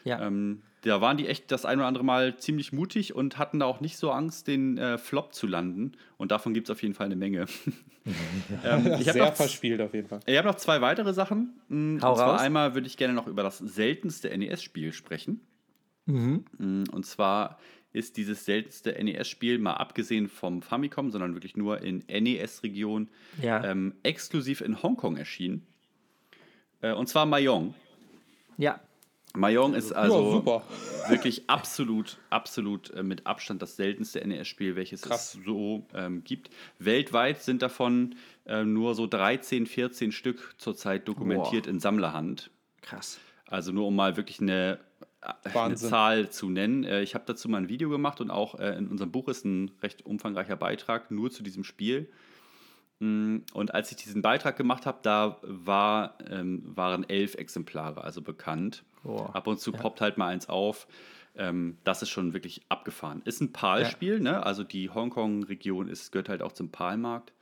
[0.04, 0.26] Ja.
[0.26, 3.66] Ähm, da waren die echt das ein oder andere Mal ziemlich mutig und hatten da
[3.66, 5.92] auch nicht so Angst, den äh, Flop zu landen.
[6.16, 7.46] Und davon gibt es auf jeden Fall eine Menge.
[8.64, 10.20] ähm, ich Sehr noch, verspielt auf jeden Fall.
[10.26, 11.60] Ich habe noch zwei weitere Sachen.
[11.68, 12.40] Mm, und Hau zwar raus.
[12.40, 15.40] einmal würde ich gerne noch über das seltenste NES-Spiel sprechen.
[16.06, 16.44] Mhm.
[16.58, 17.58] Mm, und zwar
[17.92, 23.08] ist dieses seltenste NES-Spiel, mal abgesehen vom Famicom, sondern wirklich nur in NES-Region,
[23.40, 23.62] ja.
[23.64, 25.64] ähm, exklusiv in Hongkong erschienen.
[26.80, 27.74] Äh, und zwar Mayong.
[28.58, 28.80] Ja.
[29.34, 35.34] Mayong ist also ja, wirklich absolut, absolut äh, mit Abstand das seltenste NES-Spiel, welches Krass.
[35.34, 36.50] es so ähm, gibt.
[36.78, 41.70] Weltweit sind davon äh, nur so 13, 14 Stück zurzeit dokumentiert Boah.
[41.70, 42.50] in Sammlerhand.
[42.82, 43.20] Krass.
[43.46, 44.78] Also nur um mal wirklich eine,
[45.22, 46.84] äh, eine Zahl zu nennen.
[46.84, 49.46] Äh, ich habe dazu mal ein Video gemacht und auch äh, in unserem Buch ist
[49.46, 52.10] ein recht umfangreicher Beitrag nur zu diesem Spiel.
[52.98, 58.20] Mm, und als ich diesen Beitrag gemacht habe, da war, ähm, waren elf Exemplare also
[58.20, 58.84] bekannt.
[59.04, 59.78] Oh, Ab und zu ja.
[59.78, 60.86] poppt halt mal eins auf.
[61.34, 63.22] Ähm, das ist schon wirklich abgefahren.
[63.24, 64.20] Ist ein PAL-Spiel, ja.
[64.20, 64.46] ne?
[64.46, 67.32] Also die Hongkong-Region gehört halt auch zum PAL-Markt.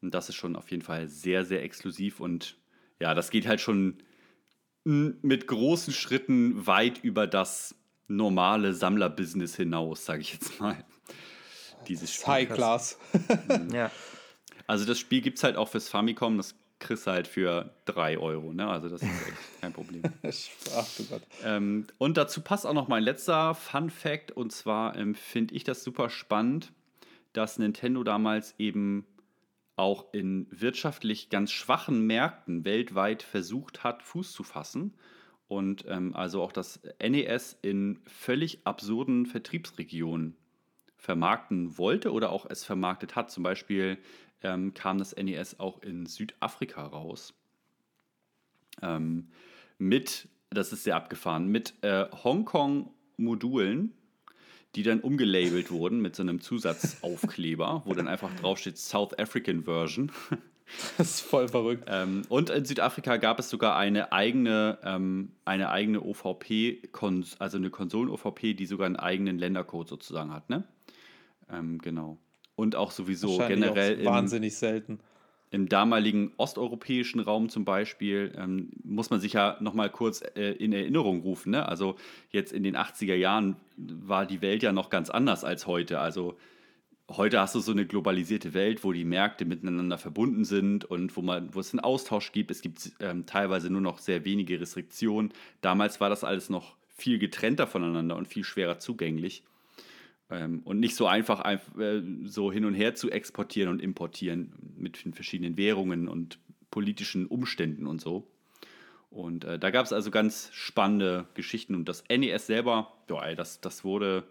[0.00, 2.20] Und das ist schon auf jeden Fall sehr, sehr exklusiv.
[2.20, 2.56] Und
[3.00, 3.98] ja, das geht halt schon
[4.84, 7.74] mit großen Schritten weit über das
[8.06, 10.84] normale Sammlerbusiness hinaus, sage ich jetzt mal.
[11.88, 12.26] Dieses Spiel.
[12.26, 12.98] High Class.
[13.72, 13.90] ja.
[14.66, 16.36] Also das Spiel gibt es halt auch fürs Famicom.
[16.36, 18.52] Das kriegst halt für 3 Euro.
[18.52, 18.68] Ne?
[18.68, 20.02] Also das ist echt kein Problem.
[20.22, 21.22] Ach du Gott.
[21.44, 24.30] Ähm, und dazu passt auch noch mein letzter Fun Fact.
[24.30, 26.72] Und zwar ähm, finde ich das super spannend,
[27.32, 29.06] dass Nintendo damals eben
[29.76, 34.94] auch in wirtschaftlich ganz schwachen Märkten weltweit versucht hat, Fuß zu fassen.
[35.46, 40.36] Und ähm, also auch das NES in völlig absurden Vertriebsregionen
[40.98, 43.30] vermarkten wollte oder auch es vermarktet hat.
[43.30, 43.98] Zum Beispiel
[44.42, 47.34] ähm, kam das NES auch in Südafrika raus.
[48.82, 49.28] Ähm,
[49.78, 53.94] mit, das ist sehr abgefahren, mit äh, Hongkong-Modulen,
[54.74, 60.12] die dann umgelabelt wurden mit so einem Zusatzaufkleber, wo dann einfach draufsteht South African Version.
[60.98, 61.84] Das ist voll verrückt.
[61.86, 66.90] Ähm, und in Südafrika gab es sogar eine eigene, ähm, eine eigene OVP,
[67.38, 70.64] also eine Konsolen-OVP, die sogar einen eigenen Ländercode sozusagen hat, ne?
[71.50, 72.18] Ähm, genau
[72.58, 74.00] und auch sowieso generell.
[74.00, 75.00] Auch wahnsinnig im, selten.
[75.52, 80.72] Im damaligen osteuropäischen Raum zum Beispiel ähm, muss man sich ja nochmal kurz äh, in
[80.72, 81.52] Erinnerung rufen.
[81.52, 81.66] Ne?
[81.68, 81.94] Also
[82.32, 86.00] jetzt in den 80er Jahren war die Welt ja noch ganz anders als heute.
[86.00, 86.36] Also
[87.08, 91.22] heute hast du so eine globalisierte Welt, wo die Märkte miteinander verbunden sind und wo,
[91.22, 92.50] man, wo es einen Austausch gibt.
[92.50, 95.32] Es gibt ähm, teilweise nur noch sehr wenige Restriktionen.
[95.60, 99.44] Damals war das alles noch viel getrennter voneinander und viel schwerer zugänglich.
[100.30, 104.52] Ähm, und nicht so einfach, einfach äh, so hin und her zu exportieren und importieren
[104.76, 106.38] mit verschiedenen Währungen und
[106.70, 108.26] politischen Umständen und so.
[109.10, 111.74] Und äh, da gab es also ganz spannende Geschichten.
[111.74, 114.24] Und das NES selber, ey, das, das wurde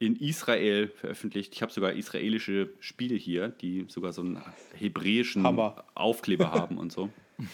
[0.00, 1.54] in Israel veröffentlicht.
[1.54, 4.42] Ich habe sogar israelische Spiele hier, die sogar so einen
[4.74, 5.84] hebräischen Hammer.
[5.94, 7.10] Aufkleber haben und so.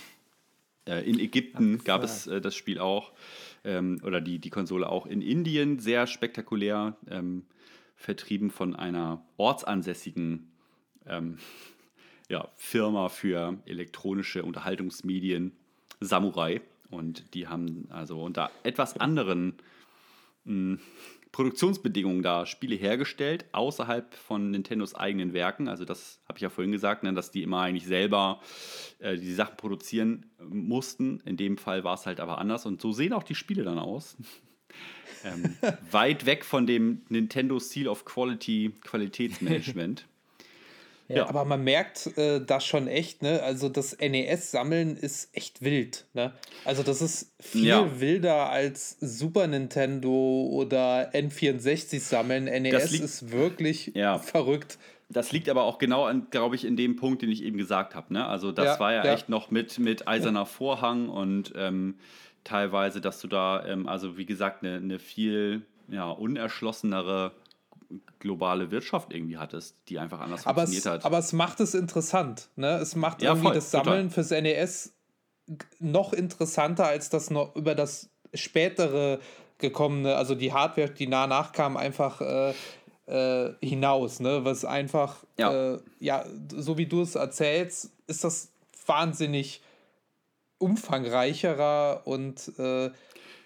[0.86, 3.12] Äh, in Ägypten gab es äh, das Spiel auch,
[3.64, 5.06] ähm, oder die, die Konsole auch.
[5.06, 6.96] In Indien sehr spektakulär.
[7.08, 7.44] Ähm,
[7.96, 10.52] vertrieben von einer ortsansässigen
[11.06, 11.38] ähm,
[12.28, 15.52] ja, Firma für elektronische Unterhaltungsmedien,
[16.00, 16.60] Samurai.
[16.90, 19.54] Und die haben also unter etwas anderen
[20.44, 20.80] mh, hm,
[21.34, 25.66] Produktionsbedingungen da Spiele hergestellt, außerhalb von Nintendos eigenen Werken.
[25.66, 28.40] Also das habe ich ja vorhin gesagt, ne, dass die immer eigentlich selber
[29.00, 31.18] äh, die Sachen produzieren mussten.
[31.24, 32.66] In dem Fall war es halt aber anders.
[32.66, 34.16] Und so sehen auch die Spiele dann aus.
[35.24, 35.56] Ähm,
[35.90, 40.06] weit weg von dem Nintendo Seal of Quality Qualitätsmanagement.
[41.08, 43.42] Ja, aber man merkt äh, das schon echt, ne?
[43.42, 46.32] Also das NES-Sammeln ist echt wild, ne?
[46.64, 48.00] Also das ist viel ja.
[48.00, 52.44] wilder als Super Nintendo oder N64 sammeln.
[52.44, 54.18] NES ist wirklich ja.
[54.18, 54.78] verrückt.
[55.10, 58.12] Das liegt aber auch genau, glaube ich, in dem Punkt, den ich eben gesagt habe.
[58.12, 58.26] Ne?
[58.26, 61.96] Also das war ja, echt noch mit, mit eiserner Vorhang und ähm,
[62.44, 67.32] teilweise, dass du da, ähm, also wie gesagt, eine, eine viel ja, unerschlossenere
[68.18, 71.04] globale Wirtschaft irgendwie hattest, die einfach anders aber funktioniert es, hat.
[71.04, 72.48] Aber es macht es interessant.
[72.56, 72.78] Ne?
[72.78, 74.24] Es macht ja, irgendwie voll, das Sammeln total.
[74.24, 74.94] fürs NES
[75.78, 79.18] noch interessanter als das noch über das spätere
[79.58, 82.54] gekommene, also die Hardware, die nah nachkam, einfach äh,
[83.06, 84.20] äh, hinaus.
[84.20, 84.44] Ne?
[84.44, 85.74] Was einfach, ja.
[85.74, 86.24] Äh, ja,
[86.56, 88.50] so wie du es erzählst, ist das
[88.86, 89.62] wahnsinnig
[90.58, 92.90] umfangreicherer und äh,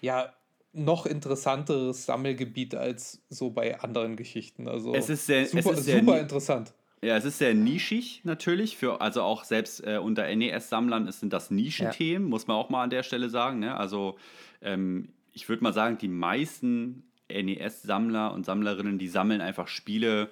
[0.01, 0.33] ja,
[0.71, 4.67] noch interessanteres Sammelgebiet als so bei anderen Geschichten.
[4.67, 6.73] Also es ist sehr, super, es ist sehr super interessant.
[7.01, 11.49] Ja, es ist sehr nischig natürlich, für, also auch selbst äh, unter NES-Sammlern sind das
[11.49, 12.29] Nischenthemen, ja.
[12.29, 13.59] muss man auch mal an der Stelle sagen.
[13.59, 13.75] Ne?
[13.75, 14.17] Also
[14.61, 20.29] ähm, ich würde mal sagen, die meisten NES-Sammler und Sammlerinnen, die sammeln einfach Spiele,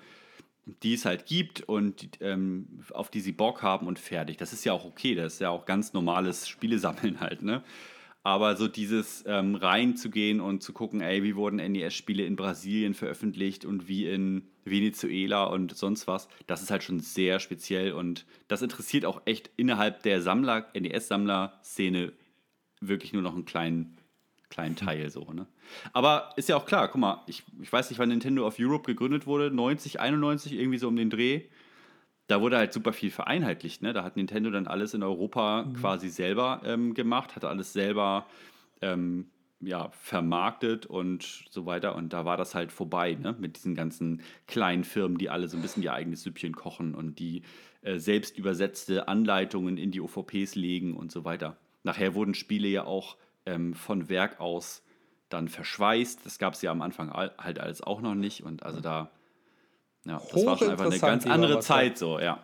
[0.83, 4.35] die es halt gibt und ähm, auf die sie Bock haben und fertig.
[4.35, 7.63] Das ist ja auch okay, das ist ja auch ganz normales Spielesammeln halt, ne?
[8.27, 13.63] Aber so dieses ähm, reinzugehen und zu gucken, ey, wie wurden NES-Spiele in Brasilien veröffentlicht
[13.63, 18.61] und wie in Venezuela und sonst was, das ist halt schon sehr speziell und das
[18.61, 22.11] interessiert auch echt innerhalb der Sammler, NES-Sammler-Szene
[22.81, 23.95] wirklich nur noch einen kleinen,
[24.49, 25.47] kleinen Teil so, ne?
[25.93, 28.91] Aber ist ja auch klar, guck mal, ich, ich weiß nicht, wann Nintendo of Europe
[28.91, 31.43] gegründet wurde, 90, 91, irgendwie so um den Dreh
[32.27, 33.81] da wurde halt super viel vereinheitlicht.
[33.81, 33.93] Ne?
[33.93, 35.73] Da hat Nintendo dann alles in Europa mhm.
[35.73, 38.27] quasi selber ähm, gemacht, hatte alles selber
[38.81, 39.27] ähm,
[39.59, 41.95] ja, vermarktet und so weiter.
[41.95, 43.35] Und da war das halt vorbei ne?
[43.39, 47.19] mit diesen ganzen kleinen Firmen, die alle so ein bisschen ihr eigenes Süppchen kochen und
[47.19, 47.41] die
[47.81, 51.57] äh, selbst übersetzte Anleitungen in die OVPs legen und so weiter.
[51.83, 54.83] Nachher wurden Spiele ja auch ähm, von Werk aus
[55.29, 56.25] dann verschweißt.
[56.25, 58.43] Das gab es ja am Anfang halt alles auch noch nicht.
[58.43, 59.11] Und also da
[60.07, 62.39] ja, das war schon einfach eine ganz andere Zeit so, ja.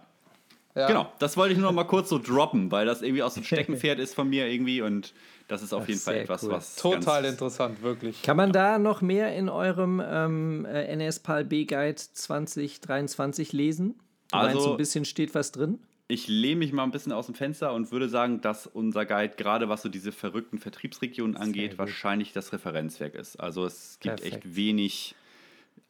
[0.75, 0.87] ja.
[0.87, 3.43] Genau, das wollte ich nur noch mal kurz so droppen, weil das irgendwie aus dem
[3.43, 5.13] Steckenpferd ist von mir irgendwie und
[5.47, 6.51] das ist auf das jeden Fall etwas, cool.
[6.51, 6.75] was.
[6.75, 8.21] Total interessant, wirklich.
[8.21, 13.95] Kann man da noch mehr in eurem ähm, äh, NS PAL B Guide 2023 lesen?
[14.31, 15.79] Du also, meinst, so ein bisschen steht was drin?
[16.07, 19.35] Ich lehne mich mal ein bisschen aus dem Fenster und würde sagen, dass unser Guide,
[19.37, 23.37] gerade was so diese verrückten Vertriebsregionen angeht, wahrscheinlich das Referenzwerk ist.
[23.37, 24.45] Also es gibt Perfekt.
[24.45, 25.15] echt wenig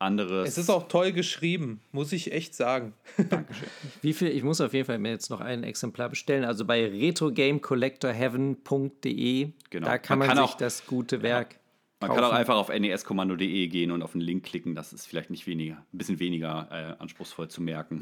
[0.04, 0.50] anderes.
[0.50, 2.94] Es ist auch toll geschrieben, muss ich echt sagen.
[3.18, 3.68] Dankeschön.
[4.02, 4.28] Wie viel?
[4.30, 6.46] Ich muss auf jeden Fall mir jetzt noch ein Exemplar bestellen.
[6.46, 9.88] Also bei retrogamecollectorheaven.de, genau.
[9.88, 11.54] da kann man, man kann sich auch, das gute Werk.
[11.54, 11.60] Ja.
[12.02, 12.22] Man kaufen.
[12.22, 14.76] kann auch einfach auf neskommando.de gehen und auf den Link klicken.
[14.76, 18.02] Das ist vielleicht nicht weniger, ein bisschen weniger äh, anspruchsvoll zu merken.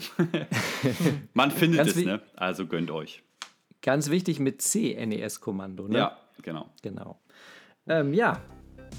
[1.36, 2.20] man findet Ganz es, ne?
[2.36, 3.22] Also gönnt euch.
[3.84, 6.00] Ganz wichtig mit C, NES-Kommando, ne?
[6.00, 6.70] Ja, genau.
[6.82, 7.20] Genau.
[7.88, 8.40] Ähm, ja,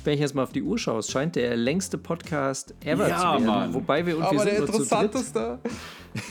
[0.05, 3.19] wenn ich jetzt mal auf die Uhr schaue, es scheint der längste Podcast ever ja,
[3.19, 3.47] zu werden.
[3.47, 3.74] Mann.
[3.74, 5.59] Wobei wir und Aber wir der interessanteste.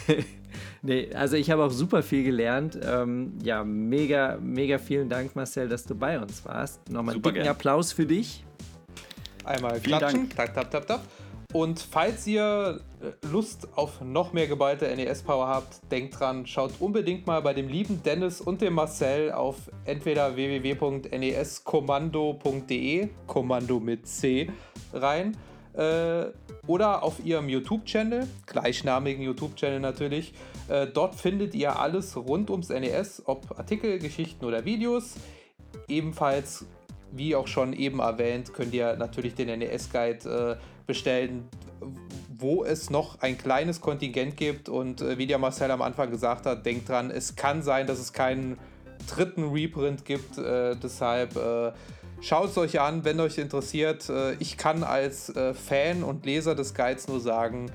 [0.81, 2.77] nee, also ich habe auch super viel gelernt.
[2.83, 6.89] Ähm, ja, mega, mega vielen Dank, Marcel, dass du bei uns warst.
[6.89, 7.47] Nochmal einen dicken gern.
[7.47, 8.43] Applaus für dich.
[9.43, 10.29] Einmal Vielen klatschen.
[10.29, 10.35] Dank.
[10.35, 11.01] Tap, tap, tap, tap.
[11.53, 17.25] Und falls ihr äh, Lust auf noch mehr geballte NES-Power habt, denkt dran, schaut unbedingt
[17.27, 24.49] mal bei dem lieben Dennis und dem Marcel auf entweder www.neskommando.de, Kommando mit C,
[24.93, 25.35] rein,
[25.73, 26.27] äh,
[26.67, 30.33] oder auf ihrem YouTube-Channel, gleichnamigen YouTube-Channel natürlich.
[30.69, 35.15] Äh, dort findet ihr alles rund ums NES, ob Artikel, Geschichten oder Videos.
[35.89, 36.65] Ebenfalls
[37.13, 41.47] wie auch schon eben erwähnt, könnt ihr natürlich den NES-Guide bestellen,
[42.37, 44.69] wo es noch ein kleines Kontingent gibt.
[44.69, 47.99] Und äh, wie der Marcel am Anfang gesagt hat, denkt dran, es kann sein, dass
[47.99, 48.57] es keinen
[49.07, 50.37] dritten Reprint gibt.
[50.37, 51.71] Äh, deshalb äh,
[52.21, 54.09] schaut es euch an, wenn euch interessiert.
[54.09, 57.71] Äh, ich kann als äh, Fan und Leser des Guides nur sagen,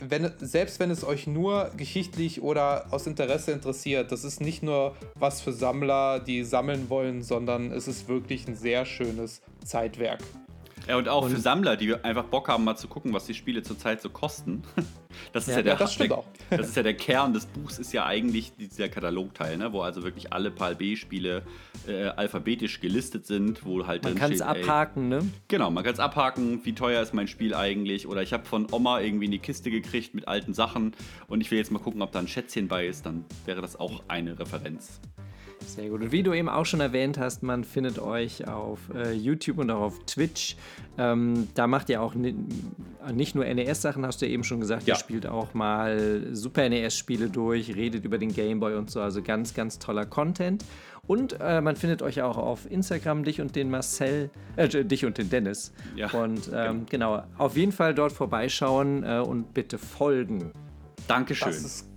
[0.00, 4.96] wenn, selbst wenn es euch nur geschichtlich oder aus Interesse interessiert, das ist nicht nur
[5.14, 10.20] was für Sammler, die sammeln wollen, sondern es ist wirklich ein sehr schönes Zeitwerk.
[10.86, 13.34] Ja, und auch und für Sammler, die einfach Bock haben, mal zu gucken, was die
[13.34, 14.62] Spiele zurzeit so kosten.
[15.32, 17.92] Das ist ja, ja der, das, der, das ist ja der Kern des Buchs, ist
[17.92, 19.72] ja eigentlich dieser Katalogteil, ne?
[19.72, 21.42] wo also wirklich alle PAL B-Spiele
[21.88, 25.28] äh, alphabetisch gelistet sind, wo halt Man kann es abhaken, ey, ne?
[25.48, 28.06] Genau, man kann es abhaken, wie teuer ist mein Spiel eigentlich.
[28.06, 30.94] Oder ich habe von Oma irgendwie eine Kiste gekriegt mit alten Sachen
[31.26, 33.80] und ich will jetzt mal gucken, ob da ein Schätzchen bei ist, dann wäre das
[33.80, 35.00] auch eine Referenz.
[35.66, 36.02] Sehr gut.
[36.02, 39.70] Und wie du eben auch schon erwähnt hast, man findet euch auf äh, YouTube und
[39.70, 40.56] auch auf Twitch.
[40.96, 44.86] Ähm, da macht ihr auch nicht nur NES-Sachen, hast du eben schon gesagt.
[44.86, 44.94] Ja.
[44.94, 49.00] Ihr spielt auch mal Super NES-Spiele durch, redet über den Gameboy und so.
[49.00, 50.64] Also ganz, ganz toller Content.
[51.06, 55.16] Und äh, man findet euch auch auf Instagram, dich und den Marcel, äh, dich und
[55.16, 55.72] den Dennis.
[55.96, 56.10] Ja.
[56.10, 57.16] Und ähm, genau.
[57.16, 60.52] genau, auf jeden Fall dort vorbeischauen äh, und bitte folgen.
[61.06, 61.48] Dankeschön.
[61.48, 61.88] Das ist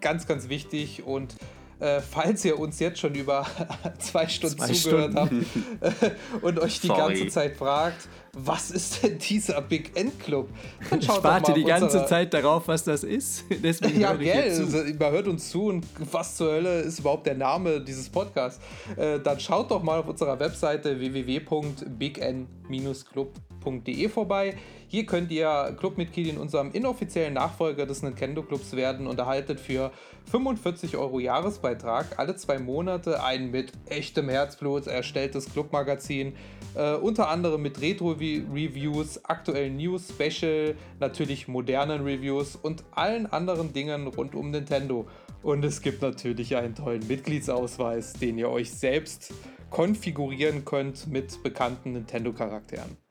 [0.00, 1.36] ganz, ganz wichtig und
[1.80, 3.46] äh, falls ihr uns jetzt schon über
[3.98, 5.46] zwei Stunden zwei zugehört Stunden.
[5.80, 6.10] habt äh,
[6.40, 7.14] und euch die Sorry.
[7.14, 10.48] ganze Zeit fragt, was ist denn dieser Big End Club?
[10.90, 13.44] Dann schaut ich warte die ganze Zeit darauf, was das ist.
[13.62, 17.36] Deswegen ja, gell, also, man hört uns zu und was zur Hölle ist überhaupt der
[17.36, 18.60] Name dieses Podcasts?
[18.96, 24.56] Äh, dann schaut doch mal auf unserer Webseite www.bign-club.de clubmitglied.de vorbei.
[24.90, 29.92] Hier könnt ihr Clubmitglied in unserem inoffiziellen Nachfolger des Nintendo Clubs werden und erhaltet für
[30.30, 36.32] 45 Euro Jahresbeitrag alle zwei Monate ein mit echtem Herzblut erstelltes Clubmagazin.
[36.74, 44.06] Äh, unter anderem mit Retro-Reviews, aktuellen News, Special, natürlich modernen Reviews und allen anderen Dingen
[44.06, 45.06] rund um Nintendo.
[45.42, 49.34] Und es gibt natürlich einen tollen Mitgliedsausweis, den ihr euch selbst
[49.70, 53.07] konfigurieren könnt mit bekannten Nintendo-Charakteren.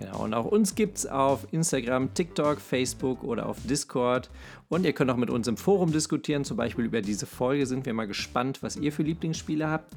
[0.00, 4.30] Genau, und auch uns gibt es auf Instagram, TikTok, Facebook oder auf Discord.
[4.70, 7.66] Und ihr könnt auch mit uns im Forum diskutieren, zum Beispiel über diese Folge.
[7.66, 9.94] Sind wir mal gespannt, was ihr für Lieblingsspiele habt.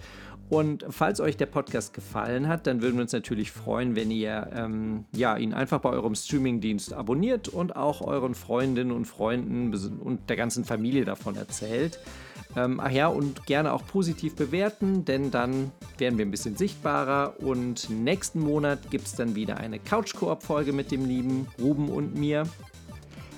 [0.50, 4.50] Und falls euch der Podcast gefallen hat, dann würden wir uns natürlich freuen, wenn ihr
[4.54, 10.30] ähm, ja, ihn einfach bei eurem Streamingdienst abonniert und auch euren Freundinnen und Freunden und
[10.30, 12.00] der ganzen Familie davon erzählt.
[12.56, 17.36] Ähm, ach ja, und gerne auch positiv bewerten, denn dann werden wir ein bisschen sichtbarer.
[17.40, 22.44] Und nächsten Monat gibt es dann wieder eine Couch-Koop-Folge mit dem lieben Ruben und mir.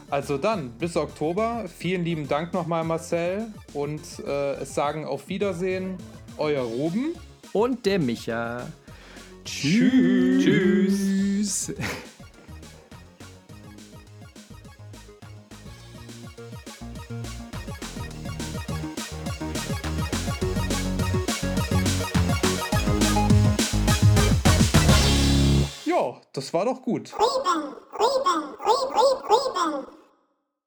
[0.10, 1.66] Also dann, bis Oktober.
[1.68, 3.48] Vielen lieben Dank nochmal, Marcel.
[3.74, 5.98] Und äh, es sagen auf Wiedersehen,
[6.38, 7.16] euer Ruben.
[7.54, 8.68] Und der Micha.
[9.46, 10.44] Tschüss.
[10.44, 11.74] Tschüss.
[25.86, 27.14] Ja, das war doch gut.
[27.14, 30.05] Reben, Reben, Reben, Reben.